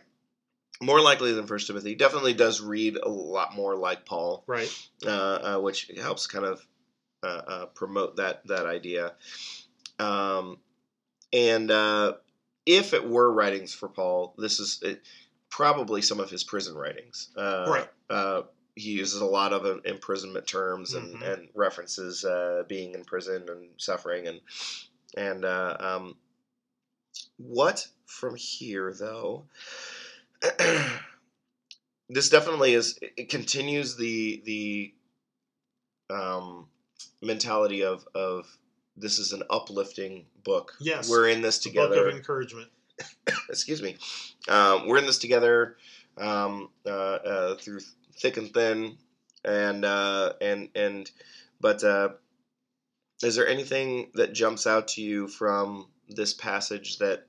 More 0.83 1.01
likely 1.01 1.33
than 1.33 1.47
First 1.47 1.67
Timothy. 1.67 1.95
Definitely 1.95 2.35
does 2.35 2.61
read 2.61 2.97
a 2.97 3.09
lot 3.09 3.55
more 3.55 3.77
like 3.77 4.05
Paul, 4.05 4.45
Right. 4.47 4.71
uh, 5.07 5.09
uh, 5.57 5.59
which 5.61 5.91
helps 6.01 6.27
kind 6.27 6.45
of 6.45 6.67
uh, 7.23 7.27
uh, 7.47 7.67
promote 7.67 8.17
that 8.17 8.47
that 8.47 8.67
idea. 8.67 9.13
Um, 9.99 10.59
and 11.33 11.71
uh, 11.71 12.15
if 12.67 12.93
it 12.93 13.09
were 13.09 13.33
writings 13.33 13.73
for 13.75 13.89
Paul, 13.89 14.35
this 14.39 14.61
is 14.61 14.79
it, 14.83 15.03
probably 15.51 16.03
some 16.03 16.21
of 16.21 16.31
his 16.31 16.45
prison 16.45 16.75
writings. 16.77 17.31
Uh, 17.37 17.65
Right. 17.69 17.89
He 18.77 18.91
uses 18.93 19.21
a 19.21 19.27
lot 19.27 19.53
of 19.55 19.65
uh, 19.65 19.81
imprisonment 19.85 20.47
terms 20.47 20.93
and, 20.95 21.17
Mhm. 21.17 21.33
and 21.33 21.49
references 21.55 22.25
uh, 22.25 22.63
being 22.69 22.93
in 22.93 23.05
prison 23.05 23.49
and 23.49 23.71
suffering 23.79 24.29
and 24.29 24.41
and 25.17 25.45
uh, 25.45 25.77
um, 25.81 26.17
what 27.39 27.89
from 28.07 28.37
here 28.37 28.93
though. 28.93 29.47
this 32.11 32.29
definitely 32.29 32.75
is. 32.75 32.99
It 33.01 33.31
continues 33.31 33.97
the 33.97 34.43
the 34.45 34.95
um, 36.11 36.69
mentality 37.23 37.83
of 37.83 38.07
of 38.15 38.47
this 38.97 39.19
is 39.19 39.33
an 39.33 39.43
uplifting 39.51 40.27
book. 40.45 40.75
Yes. 40.81 41.09
we're 41.09 41.29
in 41.29 41.41
this 41.41 41.59
The 41.59 41.71
book 41.71 41.89
together 41.91 42.09
of 42.09 42.15
encouragement. 42.15 42.69
excuse 43.49 43.83
me, 43.83 43.97
um, 44.49 44.87
we're 44.87 44.99
in 44.99 45.07
this 45.07 45.19
together 45.19 45.77
um, 46.19 46.71
uh, 46.87 46.91
uh, 46.91 47.55
through 47.57 47.81
thick 48.19 48.37
and 48.37 48.53
thin, 48.53 48.97
and 49.45 49.85
uh, 49.85 50.33
and 50.41 50.69
and 50.75 51.11
but 51.61 51.83
uh, 51.85 52.11
is 53.23 53.37
there 53.37 53.49
anything 53.49 54.11
that 54.15 54.33
jumps 54.33 54.67
out 54.67 54.89
to 54.89 55.03
you 55.03 55.29
from 55.29 55.89
this 56.09 56.33
passage 56.35 56.99
that 56.99 57.27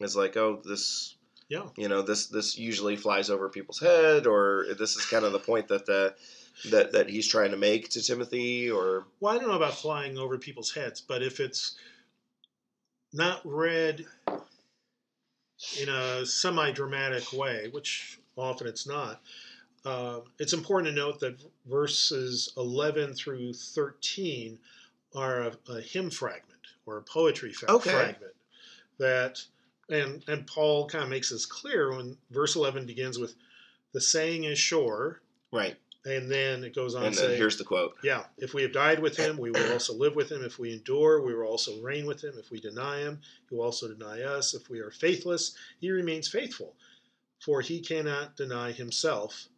is 0.00 0.16
like, 0.16 0.36
oh, 0.36 0.60
this, 0.64 1.14
Yeah. 1.48 1.68
you 1.76 1.88
know, 1.88 2.02
this 2.02 2.26
this 2.26 2.56
usually 2.58 2.96
flies 2.96 3.30
over 3.30 3.48
people's 3.48 3.80
head, 3.80 4.26
or 4.26 4.66
this 4.78 4.96
is 4.96 5.04
kind 5.06 5.24
of 5.24 5.32
the 5.32 5.38
point 5.38 5.68
that 5.68 5.86
the 5.86 6.14
that 6.70 6.92
that 6.92 7.10
he's 7.10 7.28
trying 7.28 7.50
to 7.50 7.56
make 7.56 7.90
to 7.90 8.02
Timothy, 8.02 8.70
or 8.70 9.06
Well, 9.20 9.34
I 9.34 9.38
don't 9.38 9.48
know 9.48 9.56
about 9.56 9.74
flying 9.74 10.18
over 10.18 10.38
people's 10.38 10.72
heads, 10.74 11.00
but 11.00 11.22
if 11.22 11.38
it's 11.40 11.76
not 13.12 13.40
read 13.44 14.06
in 15.80 15.88
a 15.88 16.24
semi 16.26 16.70
dramatic 16.72 17.32
way, 17.32 17.68
which 17.72 18.18
often 18.36 18.66
it's 18.66 18.86
not, 18.86 19.22
uh, 19.86 20.20
it's 20.40 20.52
important 20.52 20.92
to 20.94 21.00
note 21.00 21.20
that 21.20 21.40
verses 21.66 22.52
11 22.56 23.14
through 23.14 23.52
13 23.52 24.58
are 25.14 25.42
a, 25.42 25.52
a 25.70 25.80
hymn 25.80 26.10
fragment 26.10 26.60
or 26.86 26.98
a 26.98 27.02
poetry 27.02 27.52
fa- 27.52 27.70
Okay. 27.70 27.90
fragment 27.90 28.32
that 28.98 29.42
and 29.88 30.24
and 30.26 30.46
Paul 30.46 30.88
kind 30.88 31.04
of 31.04 31.10
makes 31.10 31.30
this 31.30 31.46
clear 31.46 31.94
when 31.96 32.16
verse 32.30 32.56
11 32.56 32.84
begins 32.86 33.18
with 33.18 33.34
the 33.92 34.00
saying 34.00 34.44
is 34.44 34.58
sure 34.58 35.20
right? 35.52 35.76
and 36.04 36.28
then 36.30 36.64
it 36.64 36.74
goes 36.74 36.94
on 36.96 37.04
And 37.04 37.14
to 37.14 37.20
say 37.20 37.36
here's 37.36 37.56
the 37.56 37.64
quote. 37.64 37.94
yeah, 38.02 38.24
if 38.38 38.54
we 38.54 38.62
have 38.62 38.72
died 38.72 38.98
with 38.98 39.16
him, 39.16 39.36
we 39.38 39.50
will 39.52 39.72
also 39.72 39.94
live 39.94 40.14
with 40.16 40.30
him. 40.30 40.44
If 40.44 40.58
we 40.58 40.72
endure, 40.72 41.20
we 41.22 41.34
will 41.34 41.46
also 41.46 41.80
reign 41.80 42.06
with 42.06 42.22
him. 42.22 42.34
If 42.38 42.50
we 42.50 42.60
deny 42.60 42.98
him, 43.00 43.20
he 43.48 43.54
will 43.56 43.64
also 43.64 43.88
deny 43.88 44.22
us. 44.22 44.54
If 44.54 44.68
we 44.68 44.80
are 44.80 44.90
faithless, 44.90 45.56
he 45.80 45.90
remains 45.90 46.28
faithful, 46.28 46.74
for 47.40 47.60
he 47.60 47.80
cannot 47.80 48.36
deny 48.36 48.72
himself. 48.72 49.48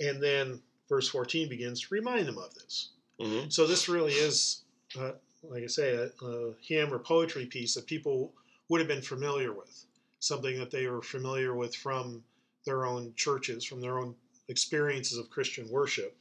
And 0.00 0.22
then 0.22 0.60
verse 0.88 1.08
14 1.08 1.48
begins, 1.48 1.80
to 1.82 1.94
remind 1.94 2.26
them 2.26 2.38
of 2.38 2.54
this. 2.54 2.90
hmm 3.20 3.48
So 3.48 3.66
this 3.66 3.88
really 3.88 4.12
is, 4.12 4.62
uh, 4.98 5.12
like 5.42 5.62
I 5.62 5.66
say, 5.66 5.94
a, 5.94 6.24
a 6.26 6.54
hymn 6.60 6.92
or 6.92 6.98
poetry 6.98 7.46
piece 7.46 7.74
that 7.74 7.86
people 7.86 8.32
would 8.68 8.80
have 8.80 8.88
been 8.88 9.02
familiar 9.02 9.52
with, 9.52 9.84
something 10.20 10.58
that 10.58 10.70
they 10.70 10.86
were 10.86 11.02
familiar 11.02 11.54
with 11.54 11.74
from 11.74 12.22
their 12.64 12.84
own 12.84 13.12
churches, 13.16 13.64
from 13.64 13.80
their 13.80 13.98
own 13.98 14.14
experiences 14.48 15.18
of 15.18 15.30
Christian 15.30 15.68
worship. 15.70 16.16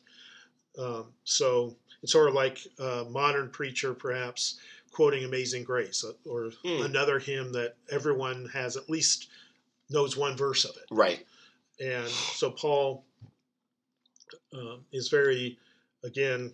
Um, 0.77 1.05
so 1.23 1.75
it's 2.03 2.11
sort 2.11 2.29
of 2.29 2.35
like 2.35 2.59
a 2.79 3.05
modern 3.09 3.49
preacher, 3.49 3.93
perhaps 3.93 4.59
quoting 4.91 5.23
"Amazing 5.25 5.63
Grace" 5.63 6.03
uh, 6.03 6.13
or 6.29 6.51
Hmm. 6.63 6.83
another 6.83 7.19
hymn 7.19 7.51
that 7.53 7.75
everyone 7.89 8.47
has 8.53 8.77
at 8.77 8.89
least 8.89 9.29
knows 9.89 10.15
one 10.15 10.37
verse 10.37 10.65
of 10.65 10.75
it. 10.77 10.85
Right. 10.91 11.25
And 11.79 12.07
so 12.09 12.51
Paul 12.51 13.03
um, 14.53 14.85
is 14.91 15.09
very, 15.09 15.57
again, 16.03 16.53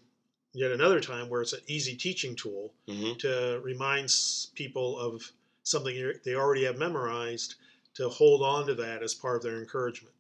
yet 0.54 0.72
another 0.72 1.00
time 1.00 1.30
where 1.30 1.42
it's 1.42 1.54
an 1.54 1.62
easy 1.68 1.96
teaching 1.96 2.36
tool 2.36 2.74
hmm 2.88 3.14
to 3.20 3.60
remind 3.64 4.10
people 4.56 4.98
of 5.00 5.32
something 5.64 6.14
they 6.26 6.36
already 6.36 6.66
have 6.66 6.78
memorized 6.78 7.56
to 7.94 8.10
hold 8.10 8.42
on 8.42 8.66
to 8.68 8.76
that 8.76 9.04
as 9.04 9.14
part 9.14 9.36
of 9.38 9.44
their 9.44 9.60
encouragement. 9.60 10.16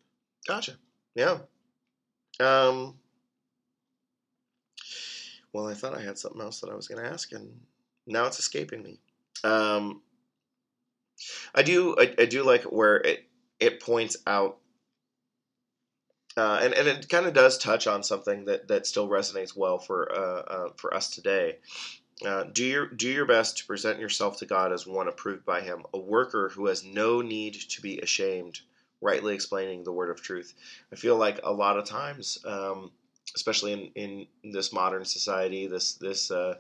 Gotcha. 0.48 0.74
Yeah. 1.16 1.40
Um. 2.40 3.00
Well, 5.52 5.68
I 5.68 5.74
thought 5.74 5.96
I 5.96 6.02
had 6.02 6.18
something 6.18 6.42
else 6.42 6.60
that 6.62 6.70
I 6.70 6.76
was 6.76 6.88
going 6.88 7.04
to 7.04 7.10
ask, 7.10 7.32
and 7.32 7.62
now 8.08 8.26
it's 8.26 8.40
escaping 8.40 8.84
me. 8.84 9.00
Um. 9.44 10.02
I 11.56 11.62
do. 11.64 11.96
I, 11.98 12.14
I 12.18 12.26
do 12.26 12.44
like 12.44 12.64
where 12.64 12.98
it 12.98 13.28
it 13.60 13.82
points 13.82 14.18
out, 14.26 14.58
uh, 16.38 16.60
and 16.62 16.74
and 16.74 16.88
it 16.88 17.10
kind 17.10 17.26
of 17.26 17.34
does 17.34 17.58
touch 17.58 17.88
on 17.88 18.04
something 18.04 18.46
that 18.46 18.68
that 18.68 18.88
still 18.88 19.08
resonates 19.08 19.56
well 19.56 19.78
for 19.78 20.12
uh, 20.12 20.42
uh 20.42 20.70
for 20.76 20.94
us 20.94 21.10
today. 21.10 21.58
Uh, 22.26 22.44
do 22.44 22.64
your 22.64 22.88
do 22.88 23.10
your 23.10 23.26
best 23.26 23.58
to 23.58 23.66
present 23.66 24.00
yourself 24.00 24.38
to 24.38 24.46
God 24.46 24.72
as 24.72 24.88
one 24.88 25.08
approved 25.08 25.46
by 25.46 25.62
Him, 25.62 25.84
a 25.94 26.00
worker 26.00 26.50
who 26.50 26.68
has 26.68 26.84
no 26.84 27.22
need 27.22 27.54
to 27.54 27.82
be 27.82 28.00
ashamed, 28.00 28.62
rightly 29.02 29.34
explaining 29.34 29.84
the 29.84 29.92
word 29.92 30.10
of 30.10 30.22
truth. 30.22 30.54
I 30.92 30.96
feel 30.96 31.18
like 31.18 31.40
a 31.44 31.52
lot 31.52 31.78
of 31.78 31.86
times 31.86 32.38
um, 32.46 32.92
especially 33.36 33.92
in, 33.96 34.28
in 34.44 34.52
this 34.52 34.72
modern 34.72 35.06
society, 35.06 35.68
this 35.68 35.94
this 35.96 36.30
uh, 36.32 36.56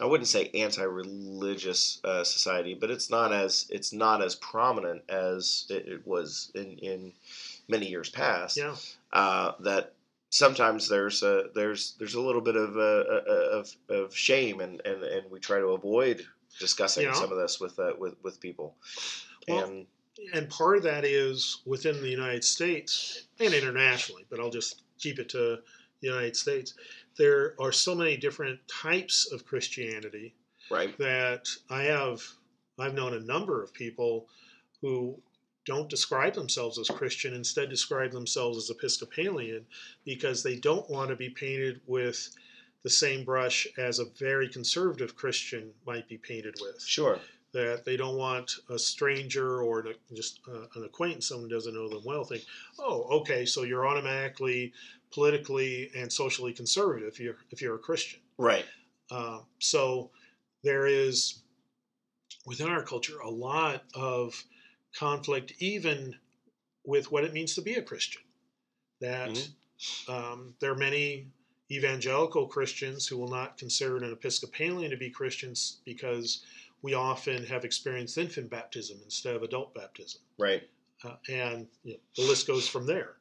I 0.00 0.04
wouldn't 0.04 0.28
say 0.28 0.50
anti-religious 0.54 2.00
uh, 2.04 2.24
society, 2.24 2.74
but 2.74 2.90
it's 2.90 3.10
not 3.10 3.32
as 3.32 3.66
it's 3.70 3.92
not 3.92 4.22
as 4.22 4.34
prominent 4.36 5.02
as 5.08 5.66
it, 5.68 5.88
it 5.88 6.06
was 6.06 6.50
in, 6.54 6.78
in 6.78 7.12
many 7.68 7.88
years 7.88 8.08
past. 8.08 8.56
Yeah. 8.56 8.74
Uh, 9.12 9.52
that 9.60 9.92
sometimes 10.30 10.88
there's 10.88 11.22
a 11.22 11.44
there's 11.54 11.94
there's 11.98 12.14
a 12.14 12.20
little 12.20 12.40
bit 12.40 12.56
of 12.56 12.76
uh, 12.76 13.58
of, 13.58 13.70
of 13.88 14.14
shame, 14.14 14.60
and, 14.60 14.80
and, 14.84 15.02
and 15.02 15.30
we 15.30 15.40
try 15.40 15.58
to 15.58 15.68
avoid 15.68 16.24
discussing 16.58 17.12
some 17.14 17.32
of 17.32 17.38
this 17.38 17.60
with 17.60 17.78
uh, 17.78 17.92
with 17.98 18.14
with 18.22 18.40
people. 18.40 18.74
Well, 19.48 19.64
and 19.64 19.86
and 20.32 20.48
part 20.48 20.78
of 20.78 20.82
that 20.84 21.04
is 21.04 21.62
within 21.66 22.00
the 22.00 22.08
United 22.08 22.44
States 22.44 23.28
and 23.38 23.52
internationally, 23.52 24.24
but 24.30 24.40
I'll 24.40 24.50
just 24.50 24.82
keep 24.98 25.18
it 25.18 25.28
to 25.30 25.58
the 26.00 26.08
United 26.08 26.36
States. 26.36 26.74
There 27.16 27.54
are 27.60 27.72
so 27.72 27.94
many 27.94 28.16
different 28.16 28.60
types 28.68 29.30
of 29.32 29.44
Christianity 29.44 30.34
right, 30.70 30.96
that 30.98 31.48
I 31.70 31.84
have 31.84 32.22
I've 32.78 32.94
known 32.94 33.14
a 33.14 33.20
number 33.20 33.62
of 33.62 33.72
people 33.72 34.26
who 34.80 35.18
don't 35.66 35.90
describe 35.90 36.34
themselves 36.34 36.78
as 36.78 36.88
Christian, 36.88 37.34
instead 37.34 37.68
describe 37.68 38.12
themselves 38.12 38.56
as 38.56 38.70
Episcopalian 38.70 39.66
because 40.04 40.42
they 40.42 40.56
don't 40.56 40.88
want 40.88 41.10
to 41.10 41.16
be 41.16 41.28
painted 41.28 41.80
with 41.86 42.30
the 42.82 42.90
same 42.90 43.24
brush 43.24 43.66
as 43.76 43.98
a 43.98 44.04
very 44.18 44.48
conservative 44.48 45.16
Christian 45.16 45.72
might 45.86 46.08
be 46.08 46.18
painted 46.18 46.54
with. 46.60 46.80
Sure, 46.82 47.18
that 47.52 47.84
they 47.84 47.96
don't 47.96 48.16
want 48.16 48.52
a 48.70 48.78
stranger 48.78 49.62
or 49.62 49.84
just 50.14 50.40
uh, 50.48 50.66
an 50.74 50.84
acquaintance, 50.84 51.28
someone 51.28 51.48
who 51.48 51.54
doesn't 51.54 51.74
know 51.74 51.88
them 51.88 52.02
well, 52.04 52.22
think, 52.22 52.44
oh, 52.78 53.02
okay, 53.20 53.46
so 53.46 53.62
you're 53.62 53.86
automatically 53.86 54.72
politically 55.12 55.90
and 55.96 56.12
socially 56.12 56.52
conservative 56.52 57.08
if 57.08 57.18
you're 57.18 57.36
if 57.50 57.62
you're 57.62 57.76
a 57.76 57.78
Christian. 57.78 58.20
right, 58.38 58.64
Uh, 59.10 59.40
so 59.58 60.10
there 60.62 60.86
is 60.86 61.40
within 62.44 62.68
our 62.68 62.82
culture 62.82 63.18
a 63.20 63.30
lot 63.30 63.82
of 63.94 64.44
conflict, 64.96 65.52
even 65.58 66.16
with 66.84 67.10
what 67.12 67.24
it 67.24 67.32
means 67.32 67.54
to 67.54 67.62
be 67.62 67.74
a 67.74 67.82
Christian. 67.82 68.22
That 69.00 69.30
Mhm. 69.30 70.08
um, 70.08 70.56
there 70.58 70.70
are 70.72 70.76
many 70.76 71.30
evangelical 71.70 72.46
Christians 72.46 73.06
who 73.06 73.18
will 73.18 73.28
not 73.28 73.58
consider 73.58 73.96
an 73.96 74.12
Episcopalian 74.12 74.90
to 74.90 74.96
be 74.96 75.10
Christians 75.10 75.80
because 75.84 76.44
we 76.82 76.94
often 76.94 77.44
have 77.44 77.64
experienced 77.64 78.16
infant 78.16 78.48
baptism 78.48 79.00
instead 79.04 79.34
of 79.34 79.42
adult 79.42 79.74
baptism 79.74 80.20
right, 80.38 80.68
uh, 81.04 81.16
and 81.28 81.68
you 81.82 81.94
know, 81.94 82.00
the 82.16 82.22
list 82.22 82.46
goes 82.46 82.68
from 82.68 82.86
there. 82.86 83.16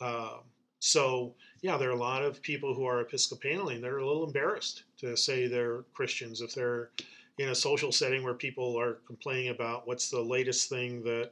Um, 0.00 0.44
so 0.78 1.34
yeah, 1.60 1.76
there 1.76 1.88
are 1.90 1.92
a 1.92 1.96
lot 1.96 2.22
of 2.24 2.40
people 2.40 2.74
who 2.74 2.84
are 2.84 3.00
Episcopalian 3.00 3.80
They're 3.80 3.98
a 3.98 4.06
little 4.06 4.24
embarrassed 4.24 4.84
to 4.98 5.16
say 5.16 5.46
they're 5.46 5.82
Christians 5.92 6.40
if 6.40 6.54
they're 6.54 6.90
in 7.38 7.48
a 7.48 7.54
social 7.54 7.92
setting 7.92 8.22
where 8.22 8.34
people 8.34 8.78
are 8.78 8.98
complaining 9.06 9.48
about 9.48 9.86
what's 9.86 10.10
the 10.10 10.20
latest 10.20 10.68
thing 10.68 11.02
that 11.02 11.30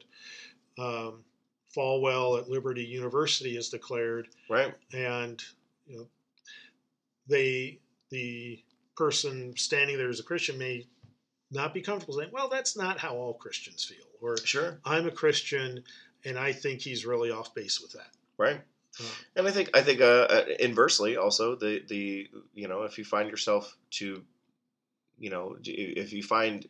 um, 0.78 1.24
Falwell 1.76 2.38
at 2.38 2.48
Liberty 2.48 2.84
University 2.84 3.54
has 3.54 3.68
declared, 3.68 4.28
right, 4.48 4.74
and 4.92 5.42
you 5.86 5.98
know 5.98 6.06
they 7.28 7.78
the 8.10 8.62
person 8.96 9.54
standing 9.56 9.96
there 9.96 10.08
as 10.08 10.20
a 10.20 10.24
Christian 10.24 10.58
may 10.58 10.86
not 11.50 11.74
be 11.74 11.80
comfortable 11.80 12.14
saying, 12.14 12.30
"Well, 12.32 12.48
that's 12.48 12.76
not 12.76 12.98
how 12.98 13.16
all 13.16 13.34
Christians 13.34 13.84
feel," 13.84 14.06
or 14.20 14.36
sure, 14.38 14.80
I'm 14.84 15.06
a 15.06 15.10
Christian, 15.12 15.84
and 16.24 16.38
I 16.38 16.52
think 16.52 16.80
he's 16.80 17.06
really 17.06 17.30
off 17.30 17.54
base 17.54 17.80
with 17.80 17.92
that. 17.92 18.10
right. 18.36 18.60
Uh, 19.00 19.04
And 19.36 19.46
I 19.46 19.52
think 19.52 19.70
I 19.72 19.82
think 19.82 20.00
uh, 20.00 20.26
uh, 20.28 20.44
inversely 20.58 21.16
also 21.16 21.54
the 21.54 21.84
the 21.88 22.28
you 22.54 22.66
know 22.66 22.82
if 22.82 22.98
you 22.98 23.04
find 23.04 23.30
yourself 23.30 23.76
to 23.92 24.24
you 25.20 25.30
know 25.30 25.56
if 25.64 26.12
you 26.12 26.22
find 26.22 26.66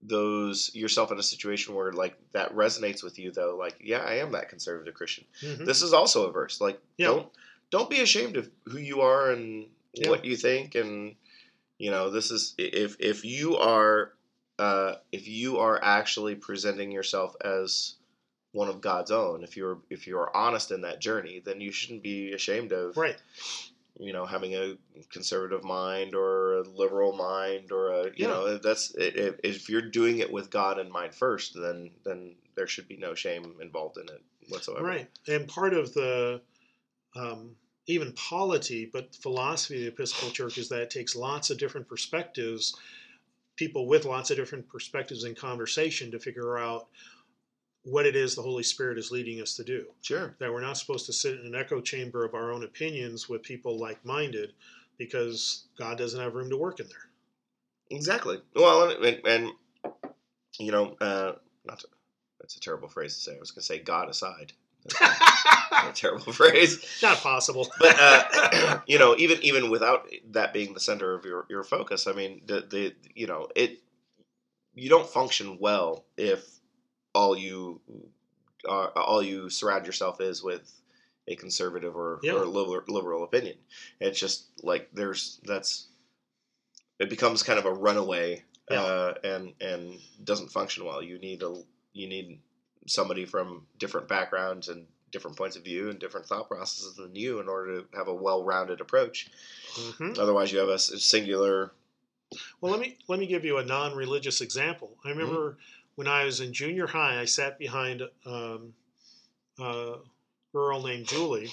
those 0.00 0.70
yourself 0.74 1.10
in 1.10 1.18
a 1.18 1.22
situation 1.22 1.74
where 1.74 1.92
like 1.92 2.16
that 2.32 2.54
resonates 2.54 3.02
with 3.02 3.18
you 3.18 3.32
though 3.32 3.56
like 3.58 3.74
yeah 3.80 3.98
I 3.98 4.14
am 4.18 4.32
that 4.32 4.48
conservative 4.48 4.94
Christian 4.94 5.24
mhm. 5.42 5.66
this 5.66 5.82
is 5.82 5.92
also 5.92 6.26
a 6.28 6.32
verse 6.32 6.60
like 6.60 6.80
Yeah. 6.96 7.08
don't 7.08 7.28
don't 7.70 7.90
be 7.90 8.00
ashamed 8.00 8.36
of 8.36 8.48
who 8.66 8.78
you 8.78 9.00
are 9.02 9.30
and 9.32 9.66
Yeah. 9.92 10.10
what 10.10 10.24
you 10.24 10.36
think 10.36 10.76
and 10.76 11.16
you 11.78 11.90
know 11.90 12.10
this 12.10 12.30
is 12.30 12.54
if 12.58 12.96
if 13.00 13.24
you 13.24 13.56
are 13.56 14.12
uh, 14.58 14.96
if 15.12 15.28
you 15.28 15.58
are 15.58 15.78
actually 15.82 16.34
presenting 16.34 16.90
yourself 16.90 17.36
as 17.44 17.94
one 18.52 18.68
of 18.68 18.80
God's 18.80 19.10
own 19.10 19.42
if 19.42 19.56
you're 19.56 19.78
if 19.90 20.06
you're 20.06 20.34
honest 20.36 20.70
in 20.70 20.80
that 20.82 21.00
journey 21.00 21.40
then 21.44 21.60
you 21.60 21.70
shouldn't 21.72 22.02
be 22.02 22.32
ashamed 22.32 22.72
of 22.72 22.96
Right. 22.96 23.16
You 23.98 24.12
know 24.12 24.24
having 24.26 24.54
a 24.54 24.76
conservative 25.10 25.64
mind 25.64 26.14
or 26.14 26.58
a 26.58 26.62
liberal 26.62 27.12
mind 27.16 27.72
or 27.72 27.90
a 27.90 28.04
you 28.06 28.26
Yeah. 28.26 28.28
know 28.28 28.58
that's 28.58 28.94
if, 28.96 29.36
if 29.42 29.68
you're 29.68 29.90
doing 29.90 30.18
it 30.18 30.32
with 30.32 30.50
God 30.50 30.78
in 30.78 30.90
mind 30.90 31.14
first 31.14 31.54
then 31.54 31.90
then 32.04 32.36
there 32.54 32.66
should 32.66 32.88
be 32.88 32.96
no 32.96 33.14
shame 33.14 33.56
involved 33.60 33.98
in 33.98 34.04
it 34.08 34.22
whatsoever 34.48 34.84
Right. 34.84 35.10
And 35.26 35.46
part 35.48 35.74
of 35.74 35.92
the 35.94 36.40
um, 37.16 37.56
even 37.86 38.12
polity, 38.12 38.88
but 38.92 39.14
philosophy 39.14 39.76
of 39.76 39.80
the 39.82 39.88
Episcopal 39.88 40.30
Church 40.30 40.58
is 40.58 40.68
that 40.68 40.82
it 40.82 40.90
takes 40.90 41.16
lots 41.16 41.50
of 41.50 41.58
different 41.58 41.88
perspectives, 41.88 42.76
people 43.56 43.86
with 43.88 44.04
lots 44.04 44.30
of 44.30 44.36
different 44.36 44.68
perspectives 44.68 45.24
in 45.24 45.34
conversation 45.34 46.10
to 46.10 46.18
figure 46.18 46.58
out 46.58 46.88
what 47.90 48.06
it 48.06 48.16
is 48.16 48.34
the 48.34 48.42
Holy 48.42 48.62
Spirit 48.62 48.98
is 48.98 49.10
leading 49.10 49.40
us 49.40 49.54
to 49.56 49.64
do. 49.64 49.86
sure 50.02 50.34
That 50.38 50.52
we're 50.52 50.60
not 50.60 50.76
supposed 50.76 51.06
to 51.06 51.12
sit 51.12 51.38
in 51.40 51.46
an 51.46 51.54
echo 51.54 51.80
chamber 51.80 52.24
of 52.24 52.34
our 52.34 52.52
own 52.52 52.64
opinions 52.64 53.28
with 53.28 53.42
people 53.42 53.78
like 53.78 54.04
minded 54.04 54.52
because 54.98 55.64
God 55.78 55.96
doesn't 55.98 56.20
have 56.20 56.34
room 56.34 56.50
to 56.50 56.56
work 56.56 56.80
in 56.80 56.86
there. 56.88 57.08
Exactly. 57.90 58.38
Well, 58.54 58.90
and, 58.90 59.04
and, 59.04 59.26
and 59.26 59.52
you 60.58 60.72
know, 60.72 60.96
uh, 61.00 61.32
not 61.64 61.80
to, 61.80 61.88
that's 62.40 62.56
a 62.56 62.60
terrible 62.60 62.88
phrase 62.88 63.14
to 63.14 63.20
say. 63.20 63.36
I 63.36 63.38
was 63.38 63.50
going 63.50 63.60
to 63.60 63.66
say 63.66 63.78
God 63.78 64.08
aside. 64.08 64.52
A, 65.00 65.88
a 65.88 65.92
terrible 65.94 66.32
phrase. 66.32 66.84
not 67.02 67.18
possible. 67.18 67.68
But 67.78 67.96
uh, 67.98 68.80
you 68.86 68.98
know, 68.98 69.14
even 69.18 69.38
even 69.42 69.70
without 69.70 70.08
that 70.32 70.52
being 70.52 70.74
the 70.74 70.80
center 70.80 71.14
of 71.14 71.24
your, 71.24 71.46
your 71.48 71.62
focus, 71.62 72.06
I 72.06 72.12
mean, 72.12 72.42
the 72.46 72.60
the 72.68 72.94
you 73.14 73.26
know 73.26 73.48
it 73.54 73.80
you 74.74 74.88
don't 74.88 75.08
function 75.08 75.58
well 75.60 76.04
if 76.16 76.57
all 77.18 77.36
you 77.36 77.80
all 78.68 79.22
you 79.22 79.50
surround 79.50 79.86
yourself 79.86 80.20
is 80.20 80.42
with 80.42 80.72
a 81.26 81.34
conservative 81.36 81.94
or, 81.96 82.20
Yeah. 82.22 82.32
or 82.34 82.44
liberal, 82.46 82.82
liberal 82.88 83.24
opinion. 83.24 83.56
It's 84.00 84.18
just 84.18 84.46
like 84.62 84.88
there's 84.92 85.40
that's 85.44 85.88
it 86.98 87.10
becomes 87.10 87.42
kind 87.42 87.58
of 87.58 87.66
a 87.66 87.72
runaway 87.72 88.44
Yeah. 88.70 88.82
uh, 88.82 89.14
and 89.24 89.54
and 89.60 90.00
doesn't 90.22 90.50
function 90.52 90.84
well. 90.84 91.02
You 91.02 91.18
need 91.18 91.42
a 91.42 91.52
you 91.92 92.08
need 92.08 92.40
somebody 92.86 93.24
from 93.26 93.66
different 93.78 94.08
backgrounds 94.08 94.68
and 94.68 94.86
different 95.10 95.36
points 95.36 95.56
of 95.56 95.64
view 95.64 95.90
and 95.90 95.98
different 95.98 96.26
thought 96.26 96.48
processes 96.48 96.94
than 96.96 97.14
you 97.16 97.40
in 97.40 97.48
order 97.48 97.80
to 97.80 97.96
have 97.96 98.08
a 98.08 98.14
well-rounded 98.14 98.80
approach. 98.80 99.28
Mhm. 99.74 100.18
Otherwise, 100.18 100.52
you 100.52 100.58
have 100.58 100.68
a 100.68 100.78
singular. 100.78 101.72
Well, 102.60 102.70
let 102.72 102.80
me 102.80 102.98
let 103.08 103.18
me 103.18 103.26
give 103.26 103.44
you 103.44 103.56
a 103.58 103.64
non-religious 103.64 104.40
example. 104.40 104.98
I 105.04 105.08
Mm-hmm. 105.08 105.20
When 105.98 106.06
I 106.06 106.22
was 106.22 106.38
in 106.38 106.52
junior 106.52 106.86
high, 106.86 107.20
I 107.20 107.24
sat 107.24 107.58
behind 107.58 108.04
um, 108.24 108.72
a 109.58 109.94
girl 110.52 110.80
named 110.80 111.08
Julie, 111.08 111.50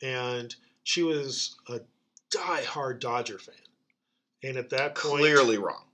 and 0.00 0.54
she 0.84 1.02
was 1.02 1.56
a 1.68 1.80
die-hard 2.30 2.98
Dodger 2.98 3.38
fan. 3.38 3.54
And 4.42 4.56
at 4.56 4.70
that 4.70 4.94
point, 4.94 5.18
Clearly 5.20 5.58
wrong. 5.58 5.84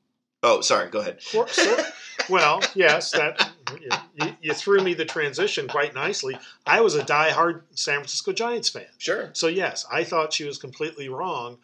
Oh, 0.44 0.60
sorry. 0.60 0.88
Go 0.88 1.00
ahead. 1.00 1.18
Well, 2.28 2.62
yes, 2.76 3.10
that 3.10 3.50
you, 4.14 4.36
you 4.40 4.54
threw 4.54 4.84
me 4.84 4.94
the 4.94 5.04
transition 5.04 5.66
quite 5.66 5.92
nicely. 5.92 6.38
I 6.64 6.82
was 6.82 6.94
a 6.94 7.02
die-hard 7.02 7.64
San 7.74 7.96
Francisco 7.96 8.32
Giants 8.32 8.68
fan. 8.68 8.86
Sure. 8.98 9.30
So 9.32 9.48
yes, 9.48 9.84
I 9.90 10.04
thought 10.04 10.32
she 10.32 10.44
was 10.44 10.58
completely 10.58 11.08
wrong, 11.08 11.58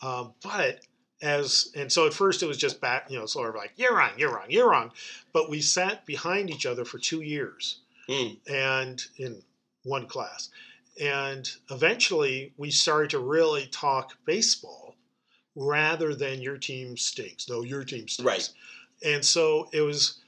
um, 0.00 0.32
but 0.42 0.80
as 1.22 1.70
and 1.74 1.90
so 1.90 2.06
at 2.06 2.14
first 2.14 2.42
it 2.42 2.46
was 2.46 2.58
just 2.58 2.80
back, 2.80 3.10
you 3.10 3.18
know, 3.18 3.26
sort 3.26 3.48
of 3.50 3.54
like 3.54 3.72
you're 3.76 3.96
wrong, 3.96 4.10
you're 4.16 4.34
wrong, 4.34 4.46
you're 4.48 4.70
wrong. 4.70 4.90
But 5.32 5.48
we 5.48 5.60
sat 5.60 6.04
behind 6.06 6.50
each 6.50 6.66
other 6.66 6.84
for 6.84 6.98
two 6.98 7.22
years, 7.22 7.78
Hmm. 8.08 8.34
and 8.46 9.04
in 9.16 9.42
one 9.82 10.06
class, 10.06 10.50
and 11.00 11.48
eventually 11.70 12.52
we 12.56 12.70
started 12.70 13.10
to 13.10 13.18
really 13.18 13.66
talk 13.66 14.16
baseball 14.24 14.96
rather 15.54 16.14
than 16.14 16.42
your 16.42 16.58
team 16.58 16.96
stinks. 16.96 17.48
No, 17.48 17.62
your 17.62 17.84
team 17.84 18.08
stinks. 18.08 18.26
Right. 18.26 18.50
And 19.04 19.24
so 19.24 19.68
it 19.72 19.82
was. 19.82 20.20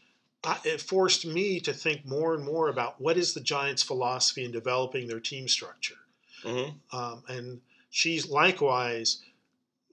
It 0.64 0.80
forced 0.80 1.26
me 1.26 1.58
to 1.60 1.72
think 1.74 2.06
more 2.06 2.32
and 2.34 2.44
more 2.44 2.68
about 2.68 3.00
what 3.00 3.16
is 3.16 3.34
the 3.34 3.40
Giants' 3.40 3.82
philosophy 3.82 4.44
in 4.44 4.52
developing 4.52 5.08
their 5.08 5.20
team 5.20 5.48
structure 5.48 5.96
hmm 6.44 6.68
um, 6.92 7.24
and 7.28 7.60
she's 7.90 8.28
likewise 8.28 9.20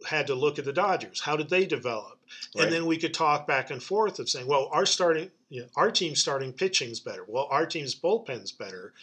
had 0.06 0.28
to 0.28 0.36
look 0.36 0.60
at 0.60 0.66
the 0.66 0.74
Dodgers. 0.74 1.22
How 1.22 1.36
did 1.36 1.50
they 1.50 1.66
develop? 1.66 2.20
Right. 2.56 2.64
And 2.66 2.74
then 2.74 2.86
we 2.86 2.98
could 2.98 3.14
talk 3.14 3.48
back 3.48 3.72
and 3.72 3.82
forth 3.82 4.20
of 4.20 4.30
saying, 4.30 4.48
well, 4.48 4.70
our 4.72 4.86
starting, 4.86 5.30
you 5.50 5.62
know, 5.62 5.68
our 5.76 5.92
team's 5.92 6.20
starting 6.20 6.54
pitching's 6.54 7.00
better. 7.00 7.24
Well, 7.28 7.48
our 7.52 7.66
team's 7.66 7.96
bullpen's 7.96 8.52
better, 8.52 8.94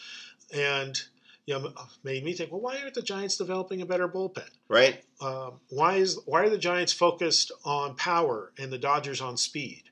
and 0.53 1.01
you 1.47 1.55
know, 1.59 1.73
made 2.05 2.25
me 2.25 2.33
think, 2.35 2.53
well, 2.53 2.61
why 2.61 2.79
aren't 2.81 2.95
the 2.95 3.03
Giants 3.03 3.37
developing 3.37 3.81
a 3.83 3.87
better 3.87 4.09
bullpen? 4.09 4.49
right? 4.69 5.03
Um, 5.21 5.55
why 5.71 5.97
is 5.97 6.21
why 6.25 6.43
are 6.43 6.51
the 6.51 6.59
Giants 6.59 6.93
focused 6.93 7.51
on 7.65 7.97
power 7.97 8.53
and 8.59 8.73
the 8.73 8.79
Dodgers 8.79 9.21
on 9.21 9.37
speed 9.37 9.83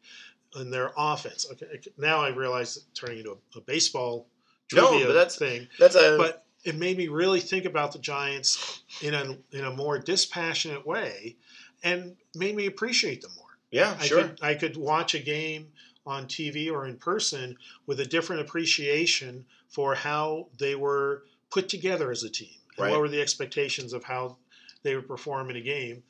and 0.55 0.73
their 0.73 0.93
offense? 0.97 1.47
Okay, 1.53 1.67
now 1.99 2.21
I 2.21 2.29
realize 2.29 2.77
it's 2.77 2.87
turning 3.01 3.19
into 3.19 3.33
a, 3.33 3.59
a 3.59 3.61
baseball 3.63 4.27
No, 4.73 4.89
trivia 4.91 5.07
but 5.07 5.13
that's- 5.15 5.37
thing, 5.37 5.67
That's 5.79 5.97
a 5.97 6.17
but 6.19 6.45
it 6.65 6.77
made 6.77 6.97
me 6.99 7.09
really 7.09 7.41
think 7.41 7.65
about 7.65 7.93
the 7.93 7.99
Giants 7.99 8.83
in 9.03 9.15
a 9.15 9.37
in 9.53 9.65
a 9.65 9.71
more 9.71 9.99
dispassionate 9.99 10.87
way, 10.87 11.37
and 11.83 12.17
made 12.35 12.55
me 12.55 12.67
appreciate 12.67 13.23
them 13.23 13.33
more. 13.37 13.59
yeah, 13.71 13.97
I 13.99 14.07
sure. 14.07 14.23
could 14.29 14.39
I 14.43 14.55
could 14.55 14.77
watch 14.77 15.15
a 15.15 15.19
game 15.21 15.73
on 16.07 16.27
TV 16.27 16.71
or 16.71 16.87
in 16.87 16.97
person 16.97 17.57
with 17.87 18.01
a 18.01 18.07
different 18.07 18.43
appreciation 18.43 19.45
for 19.69 19.95
how 19.95 20.49
they 20.59 20.75
were 20.75 21.25
put 21.51 21.69
together 21.69 22.11
as 22.11 22.23
a 22.25 22.31
team 22.31 22.49
and 22.77 22.85
Right. 22.85 22.91
what 22.93 23.01
were 23.01 23.09
the 23.09 23.21
expectations 23.21 23.93
of 23.93 24.05
how 24.05 24.37
they 24.83 24.95
would 24.97 25.07
perform 25.07 25.51
in 25.51 25.57
a 25.57 25.61
game. 25.61 26.03